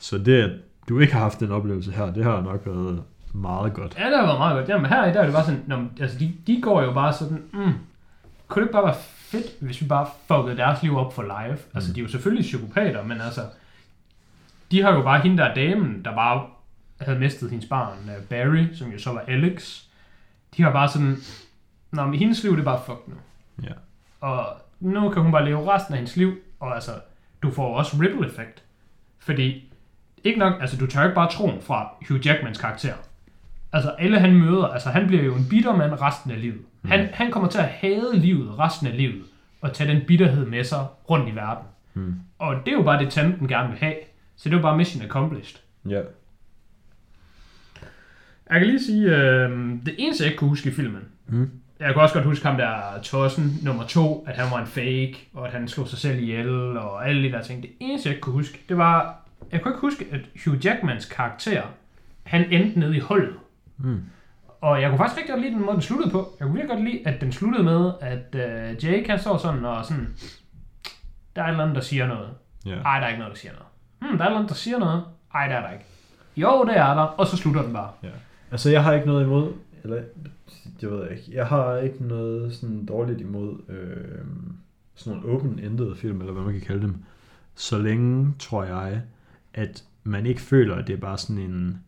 [0.00, 3.98] Så det, du ikke har haft den oplevelse her, det har nok været meget godt.
[3.98, 4.68] Ja, det har været meget godt.
[4.68, 7.12] Jamen her i der er det bare sådan, når, altså de, de går jo bare
[7.12, 7.72] sådan, mm,
[8.48, 11.54] kunne det ikke bare være fedt, hvis vi bare fuckede deres liv op for live?
[11.54, 11.74] Mm.
[11.74, 13.40] Altså de er jo selvfølgelig psykopater, men altså,
[14.70, 16.46] de har jo bare hende der damen, der bare
[17.00, 19.82] havde mistet hendes barn, øh, Barry, som jo så var Alex.
[20.56, 21.16] De har bare sådan,
[21.90, 23.14] Nå, men hendes liv det er bare fuck nu.
[23.62, 23.72] Ja.
[24.20, 24.46] Og
[24.80, 26.90] nu kan hun bare leve resten af hendes liv, og altså,
[27.42, 28.62] du får også ripple effekt.
[29.18, 29.67] Fordi,
[30.24, 32.94] ikke nok, altså du tør ikke bare troen fra Hugh Jackmans karakter.
[33.72, 36.60] Altså alle han møder, altså han bliver jo en bitter mand resten af livet.
[36.82, 36.90] Mm.
[36.90, 39.22] Han, han kommer til at hade livet resten af livet,
[39.60, 41.64] og tage den bitterhed med sig rundt i verden.
[41.94, 42.14] Mm.
[42.38, 43.94] Og det er jo bare det, tanten gerne vil have.
[44.36, 45.58] Så det er jo bare mission accomplished.
[45.88, 46.00] Ja.
[48.50, 49.50] Jeg kan lige sige, øh,
[49.86, 51.50] det eneste jeg ikke kunne huske i filmen, Mm.
[51.80, 55.28] jeg kan også godt huske ham der Tossen nummer to, at han var en fake,
[55.34, 57.62] og at han slog sig selv ihjel, og alle de der ting.
[57.62, 59.20] Det eneste, jeg ikke kunne huske, det var,
[59.52, 61.62] jeg kunne ikke huske, at Hugh Jackmans karakter,
[62.22, 63.34] han endte nede i hullet.
[63.78, 64.00] Mm.
[64.60, 66.36] Og jeg kunne faktisk rigtig godt lide den måde, den sluttede på.
[66.40, 69.64] Jeg kunne virkelig godt lide, at den sluttede med, at uh, Jake han står sådan
[69.64, 70.14] og sådan,
[71.36, 72.28] der er et eller andet, der siger noget.
[72.66, 72.74] Ja.
[72.80, 73.66] Ej, der er ikke noget, der siger noget.
[73.98, 75.04] Hmm, der er et eller andet, der siger noget.
[75.34, 75.84] Ej, det er der ikke.
[76.36, 77.90] Jo, det er der, og så slutter den bare.
[78.02, 78.08] ja.
[78.50, 79.52] Altså, jeg har ikke noget imod,
[79.84, 80.02] eller
[80.80, 84.24] det ved jeg ikke, jeg har ikke noget sådan dårligt imod øh,
[84.94, 86.96] sådan nogle open-ended film, eller hvad man kan kalde dem,
[87.54, 89.02] så længe, tror jeg,
[89.58, 91.78] at man ikke føler, at det er bare sådan en,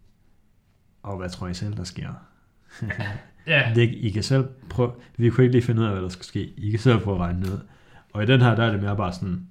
[1.03, 2.09] og hvad tror I selv, der sker?
[3.47, 6.09] Ja, Det, I kan selv prøve, vi kunne ikke lige finde ud af, hvad der
[6.09, 6.53] skal ske.
[6.57, 7.59] I kan selv prøve at regne ned.
[8.13, 9.47] Og i den her, der er det mere bare sådan,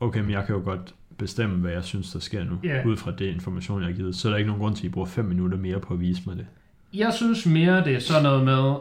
[0.00, 2.84] okay, men jeg kan jo godt bestemme, hvad jeg synes, der sker nu, Ja.
[2.86, 4.16] ud fra det information, jeg har givet.
[4.16, 6.00] Så er der ikke nogen grund til, at I bruger fem minutter mere på at
[6.00, 6.46] vise mig det.
[6.94, 8.74] Jeg synes mere, det er sådan noget med,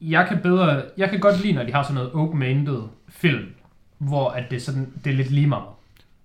[0.00, 3.46] jeg kan bedre, jeg kan godt lide, når de har sådan noget open-ended film,
[3.98, 5.68] hvor at det, er sådan, det er lidt lige meget.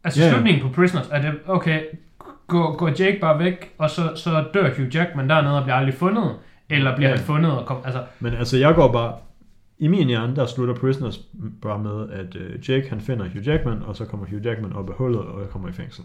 [0.05, 0.31] Altså yeah.
[0.33, 1.81] slutningen på Prisoners, er det, okay,
[2.47, 5.93] går, går Jake bare væk, og så, så dør Hugh Jackman dernede og bliver aldrig
[5.95, 6.31] fundet,
[6.69, 7.15] eller bliver Ja.
[7.15, 9.13] han fundet og kom, altså, Men altså, jeg går bare...
[9.79, 11.19] I min hjerne, der slutter Prisoners
[11.61, 14.89] bare med, at øh, Jake han finder Hugh Jackman, og så kommer Hugh Jackman op
[14.89, 16.03] af hullet, og jeg kommer i fængsel.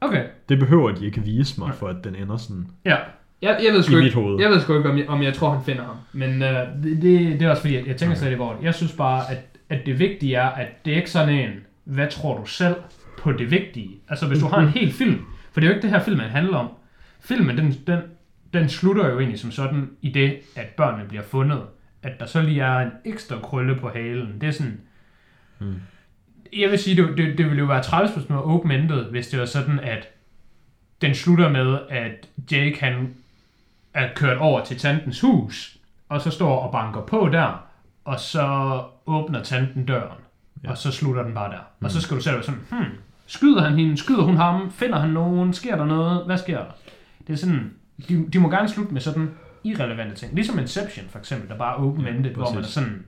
[0.00, 2.96] okay, Det behøver de ikke vise mig, for at den ender sådan ja.
[3.42, 4.40] Jeg, jeg, ved sgu i mit ikke, hoved.
[4.40, 5.96] jeg ved sgu ikke, om jeg, om jeg tror, han finder ham.
[6.12, 6.48] Men øh,
[6.84, 8.64] det, det, det er også fordi, jeg, jeg tænker slet ikke over det.
[8.64, 9.38] Jeg synes bare, at,
[9.68, 11.50] at det vigtige er, at det er ikke sådan en,
[11.84, 12.74] hvad tror du selv
[13.22, 13.90] på det vigtige?
[14.08, 16.26] Altså hvis du har en hel film, for det er jo ikke det her filmen
[16.30, 16.68] handler om.
[17.20, 17.98] Filmen, den, den,
[18.52, 21.62] den slutter jo egentlig som sådan i det, at børnene bliver fundet.
[22.02, 24.40] At der så lige er en ekstra krølle på halen.
[24.40, 24.80] Det er sådan...
[25.58, 25.74] Mm.
[26.56, 29.28] Jeg vil sige, det, det, det ville jo være træls, hvis man var open-ended, hvis
[29.28, 30.08] det var sådan, at
[31.00, 33.14] den slutter med, at Jake han
[33.94, 35.76] er kørt over til tantens hus,
[36.08, 37.66] og så står og banker på der,
[38.04, 40.18] og så åbner tanten døren,
[40.64, 40.70] Ja.
[40.70, 41.58] og så slutter den bare der.
[41.78, 41.84] Mm.
[41.84, 42.84] Og så skal du selv være sådan, hmm,
[43.32, 46.70] skyder han hende, skyder hun ham, finder han nogen, sker der noget, hvad sker der?
[47.26, 47.70] Det er sådan,
[48.08, 49.30] de, de må gerne slutte med sådan
[49.64, 50.34] irrelevante ting.
[50.34, 53.06] Ligesom Inception for eksempel, der bare er open-ended, Ja, hvor man er sådan,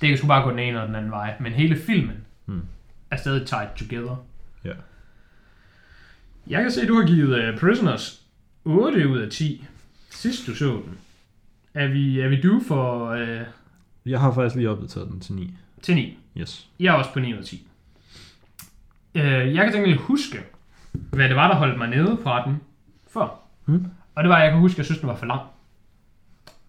[0.00, 2.16] det kan sgu bare gå den ene eller den anden vej, men hele filmen
[2.46, 2.62] Mm.
[3.10, 4.24] er stadig tied together.
[4.64, 4.72] Ja.
[6.46, 8.22] Jeg kan se, at du har givet uh, Prisoners
[8.64, 9.64] 8 ud af 10,
[10.10, 10.98] sidst du så den.
[11.74, 13.40] Er vi, er vi due for uh,
[14.06, 15.54] Jeg har faktisk lige opdateret den til 9.
[15.82, 16.18] til 9?
[16.36, 16.68] Yes.
[16.80, 17.67] Jeg er også på 9 ud af 10.
[19.14, 20.38] Uh, jeg kan tænke huske,
[20.92, 22.60] hvad det var, der holdt mig nede fra den
[23.12, 23.40] før.
[23.64, 23.86] Hmm.
[24.14, 25.40] Og det var, at jeg kan huske, at jeg synes, den var for lang.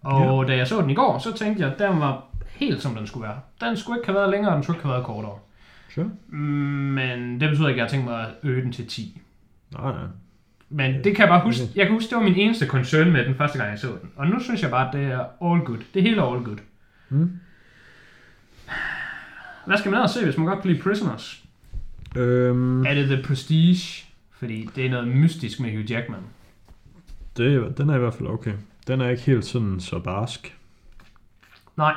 [0.02, 2.94] Og da jeg så den i går, så tænkte jeg, at den var helt som
[2.94, 3.40] den skulle være.
[3.60, 5.38] Den skulle ikke have været længere, og den skulle ikke have været kortere.
[5.94, 6.10] Sure.
[6.38, 9.20] Men det betyder ikke, at jeg har tænkt mig at øge den til 10.
[9.72, 10.02] Nej, nej.
[10.68, 11.62] Men det kan jeg bare huske.
[11.76, 14.10] Jeg kan huske, det var min eneste concern med den første gang, jeg så den.
[14.16, 15.78] Og nu synes jeg bare, at det er all good.
[15.94, 16.58] Det hele er all good.
[17.08, 17.30] Mm.
[19.66, 21.44] Hvad skal man ellers se, hvis man godt kan lide Prisoners?
[22.16, 24.04] Øhm, Er det The Prestige?
[24.32, 26.20] Fordi det er noget mystisk med Hugh Jackman.
[27.36, 28.52] det, den er i hvert fald okay.
[28.86, 30.56] Den er ikke helt sådan så barsk.
[31.76, 31.94] Nej,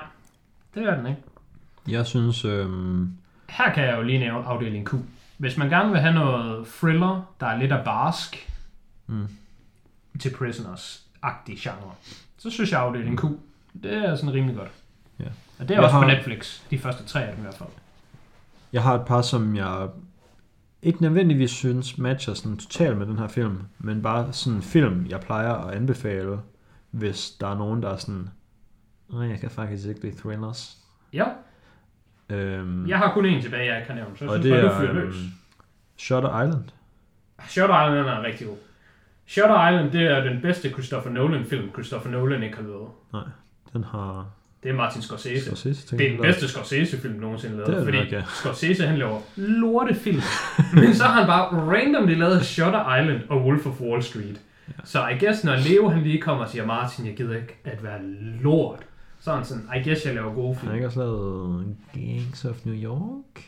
[0.76, 1.22] det er den ikke.
[1.88, 3.11] Jeg synes, øhm,
[3.49, 4.94] Her kan jeg jo lige nævne afdeling Q.
[5.38, 8.49] Hvis man gerne vil have noget thriller, der er lidt af barsk
[9.07, 9.27] Mm.
[10.19, 11.91] til Prisoners-agtig genre,
[12.38, 13.23] så synes jeg afdeling Q,
[13.84, 14.72] det er sådan rimelig godt.
[15.19, 15.26] Ja.
[15.60, 17.56] Og det er Jeg også på har- Netflix, de første tre af dem i hvert
[17.57, 17.69] fald.
[18.73, 19.89] Jeg har et par, som jeg
[20.81, 25.05] ikke nødvendigvis synes matcher sådan totalt med den her film, men bare sådan en film,
[25.09, 26.39] jeg plejer at anbefale,
[26.91, 28.29] hvis der er nogen, der er sådan,
[29.09, 30.77] nej, jeg kan faktisk ikke lide thrillers.
[31.13, 31.25] Ja,
[32.29, 34.63] Øhm, jeg har kun en tilbage, jeg ikke har nævnt, så jeg og synes det
[34.63, 35.15] bare, er du fyrer øhm, løs.
[35.97, 36.63] Shutter Island.
[37.47, 38.57] Shutter Island er rigtig god.
[39.27, 42.87] Shutter Island, det er den bedste Christopher Nolan-film, Christopher Nolan ikke har lavet.
[43.73, 44.29] Den har
[44.64, 45.45] Det er Martin Scorsese.
[45.45, 48.23] Scorsese Det er den bedste Scorsese-film nogensinde lavet, Det er fordi nok, ja.
[48.35, 50.22] Scorsese han laver lortefilm,
[50.73, 54.41] men så har han bare randomly lavet Shutter Island og Wolf of Wall Street.
[54.68, 54.73] Ja.
[54.84, 57.84] Så I guess, når Leo han lige kommer og siger, Martin, jeg gider ikke at
[57.84, 58.03] være
[58.41, 58.80] lort,
[59.19, 60.68] så er han sådan, I guess, jeg laver gode Han film.
[60.69, 63.44] har ikke også lavet Gangs of New York?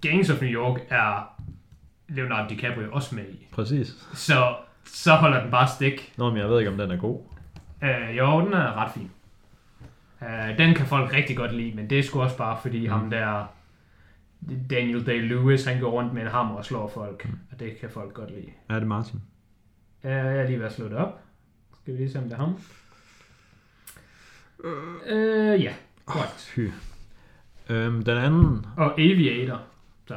[0.00, 1.34] Gangs of New York er
[2.08, 3.46] Leonardo DiCaprio også med i.
[3.52, 3.94] Præcis.
[4.14, 4.54] Så,
[4.84, 6.12] så holder den bare stik.
[6.16, 7.20] Nå, men jeg ved ikke, om den er god.
[7.82, 9.10] Øh, jo, den er ret fin.
[10.24, 12.92] Øh, den kan folk rigtig godt lide, men det er sgu også bare fordi mm.
[12.92, 13.44] ham der,
[14.70, 17.38] Daniel Day-Lewis, han går rundt med en hammer og slår folk, mm.
[17.52, 18.50] og det kan folk godt lide.
[18.68, 19.20] Er det Martin?
[20.04, 21.20] Øh, jeg er lige ved at slå det op.
[21.82, 22.54] Skal vi lige se, om det er ham?
[25.06, 25.72] Øh, ja,
[26.06, 26.52] korrekt.
[26.54, 26.60] Fy.
[27.68, 28.66] Øhm, den anden...
[28.76, 29.60] Og Aviator.
[30.08, 30.14] Så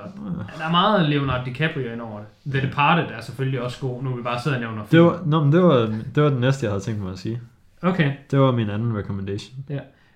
[0.58, 2.52] der er meget Leonardo DiCaprio ind over det.
[2.52, 5.04] The Departed er selvfølgelig også god, nu vi bare sidder og nævner Det film.
[5.04, 5.78] var, nå, men det var,
[6.16, 7.42] det var den næste, jeg havde tænkt mig at sige.
[7.82, 8.14] Okay.
[8.32, 9.56] Det var min anden recommendation.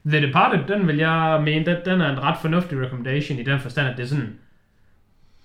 [0.05, 3.59] The Departed, den vil jeg mene, den, den er en ret fornuftig recommendation i den
[3.59, 4.37] forstand, at det er sådan,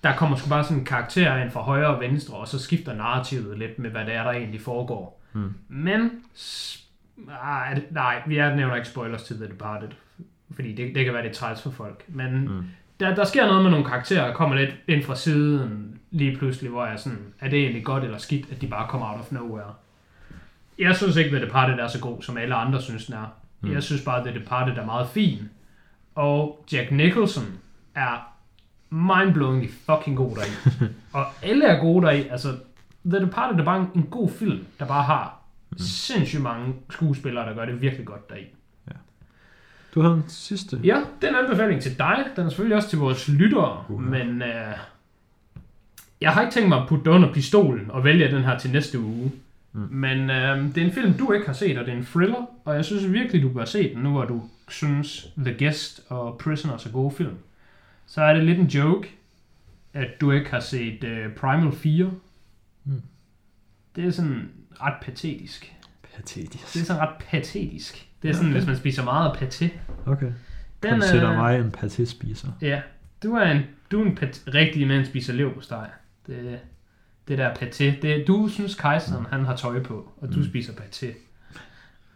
[0.03, 2.93] der kommer sgu bare sådan en karakter ind fra højre og venstre, og så skifter
[2.95, 5.21] narrativet lidt med, hvad det er, der egentlig foregår.
[5.33, 5.53] Mm.
[5.67, 6.83] Men, s-
[7.91, 9.89] nej, vi er, nævner ikke spoilers til The Departed,
[10.55, 12.03] fordi det, det kan være lidt træls for folk.
[12.07, 12.63] Men Mm.
[12.99, 16.71] der, der sker noget med nogle karakterer, der kommer lidt ind fra siden lige pludselig,
[16.71, 19.31] hvor jeg sådan, er det egentlig godt eller skidt, at de bare kommer out of
[19.31, 19.73] nowhere?
[20.79, 23.33] Jeg synes ikke, The Departed er så god, som alle andre synes, den er.
[23.61, 23.71] Mm.
[23.71, 25.49] Jeg synes bare, at The Departed er meget fin.
[26.15, 27.45] Og Jack Nicholson
[27.95, 28.33] er
[28.89, 30.77] mindblowingly fucking god deri.
[31.13, 32.27] og alle er gode deri.
[32.27, 32.55] Altså,
[33.05, 35.77] The Departed er bare en, en god film, der bare har mm.
[35.77, 38.45] sindssygt mange skuespillere, der gør det virkelig godt deri.
[38.87, 38.93] Ja.
[39.95, 40.79] Du har en sidste.
[40.83, 42.25] Ja, den anbefaling til dig.
[42.35, 43.83] Den er selvfølgelig også til vores lyttere.
[43.89, 44.09] Uha.
[44.09, 44.77] Men øh,
[46.21, 48.99] jeg har ikke tænkt mig at putte under pistolen og vælge den her til næste
[48.99, 49.31] uge.
[49.77, 49.87] Mm.
[49.95, 52.45] Men øh, det er en film, du ikke har set, og det er en thriller.
[52.65, 56.37] Og jeg synes virkelig, du bør se den, nu hvor du synes The Guest og
[56.37, 57.35] Prisoners er gode film.
[58.05, 59.11] Så er det lidt en joke,
[59.93, 62.11] at du ikke har set øh, Primal 4.
[62.85, 63.01] Mm.
[63.95, 64.49] Det er sådan
[64.81, 65.73] ret patetisk.
[66.15, 66.73] Patetisk.
[66.73, 68.07] Det er sådan ret patetisk.
[68.21, 68.57] Det er sådan, okay.
[68.57, 69.65] hvis man spiser meget paté.
[70.05, 70.31] Okay.
[70.83, 72.47] Den Den sætter er- mig en paté-spiser.
[72.61, 72.81] Ja,
[73.23, 75.87] du er en, du er en pat, rigtig mand spiser lev på steg.
[76.27, 76.59] Det,
[77.27, 78.01] det der paté.
[78.01, 80.45] Det, du synes, kejseren han har tøj på, og du Mm.
[80.45, 81.07] spiser paté.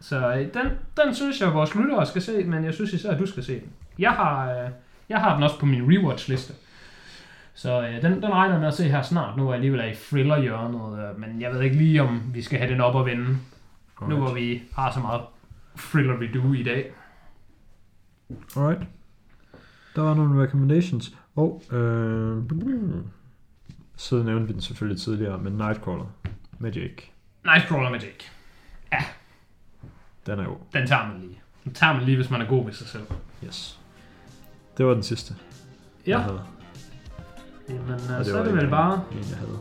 [0.00, 0.66] Så øh, den,
[1.04, 3.60] den synes jeg, vores lyttere skal se, men jeg synes især, at du skal se
[3.60, 3.68] den.
[3.98, 4.70] Jeg har, øh,
[5.08, 6.52] jeg har den også på min rewatch-liste.
[7.54, 9.36] Så øh, den, den regner med at se her snart.
[9.36, 12.42] Nu er jeg alligevel er i thriller-hjørnet, øh, men jeg ved ikke lige, om vi
[12.42, 13.36] skal have den op og vende,
[14.08, 15.20] nu hvor vi har så meget
[15.78, 16.92] thriller vi do i dag.
[18.56, 18.80] Alright.
[19.96, 21.16] Der var nogle recommendations.
[21.36, 22.42] Og, øh,
[24.02, 26.04] så nævnte vi den selvfølgelig tidligere, men Nightcrawler
[26.62, 27.12] Jake.
[27.44, 28.30] Nightcrawler med Jake.
[30.26, 31.40] Den er jo, Den tager man lige.
[31.64, 33.02] Den tager man lige, hvis man er god ved sig selv.
[33.46, 33.80] yes.
[34.78, 35.34] Det var den sidste,
[36.06, 36.40] Ja, jeg havde.
[37.68, 39.58] jamen, Og øh, så er det vel bare En, jeg havde.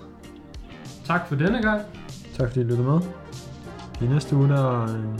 [1.06, 1.82] tak for denne gang.
[2.34, 3.00] Tak fordi I lyttede med.
[4.02, 5.20] I næste uge, der øh,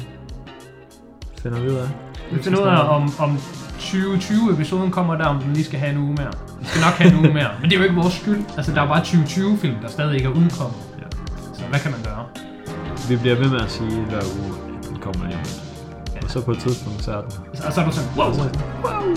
[1.42, 1.90] finder vi ud af.
[2.32, 3.38] Vi finder ud af, om, om
[3.82, 6.32] 2020-episoden kommer der, om den lige skal have en uge mere.
[6.60, 8.44] Vi skal nok have en uge mere, men det er jo ikke vores skyld.
[8.58, 10.80] Altså, der er bare 2020-film, der stadig ikke er udkommet.
[11.00, 11.08] Ja.
[11.54, 12.26] Så hvad kan man gøre?
[13.10, 14.54] Vi bliver ved med at sige hver uge,
[14.84, 16.24] at den kommer lige om lidt.
[16.24, 17.32] Og så på et tidspunkt, så er den.
[17.66, 19.16] Og så er du sådan, wow, wow.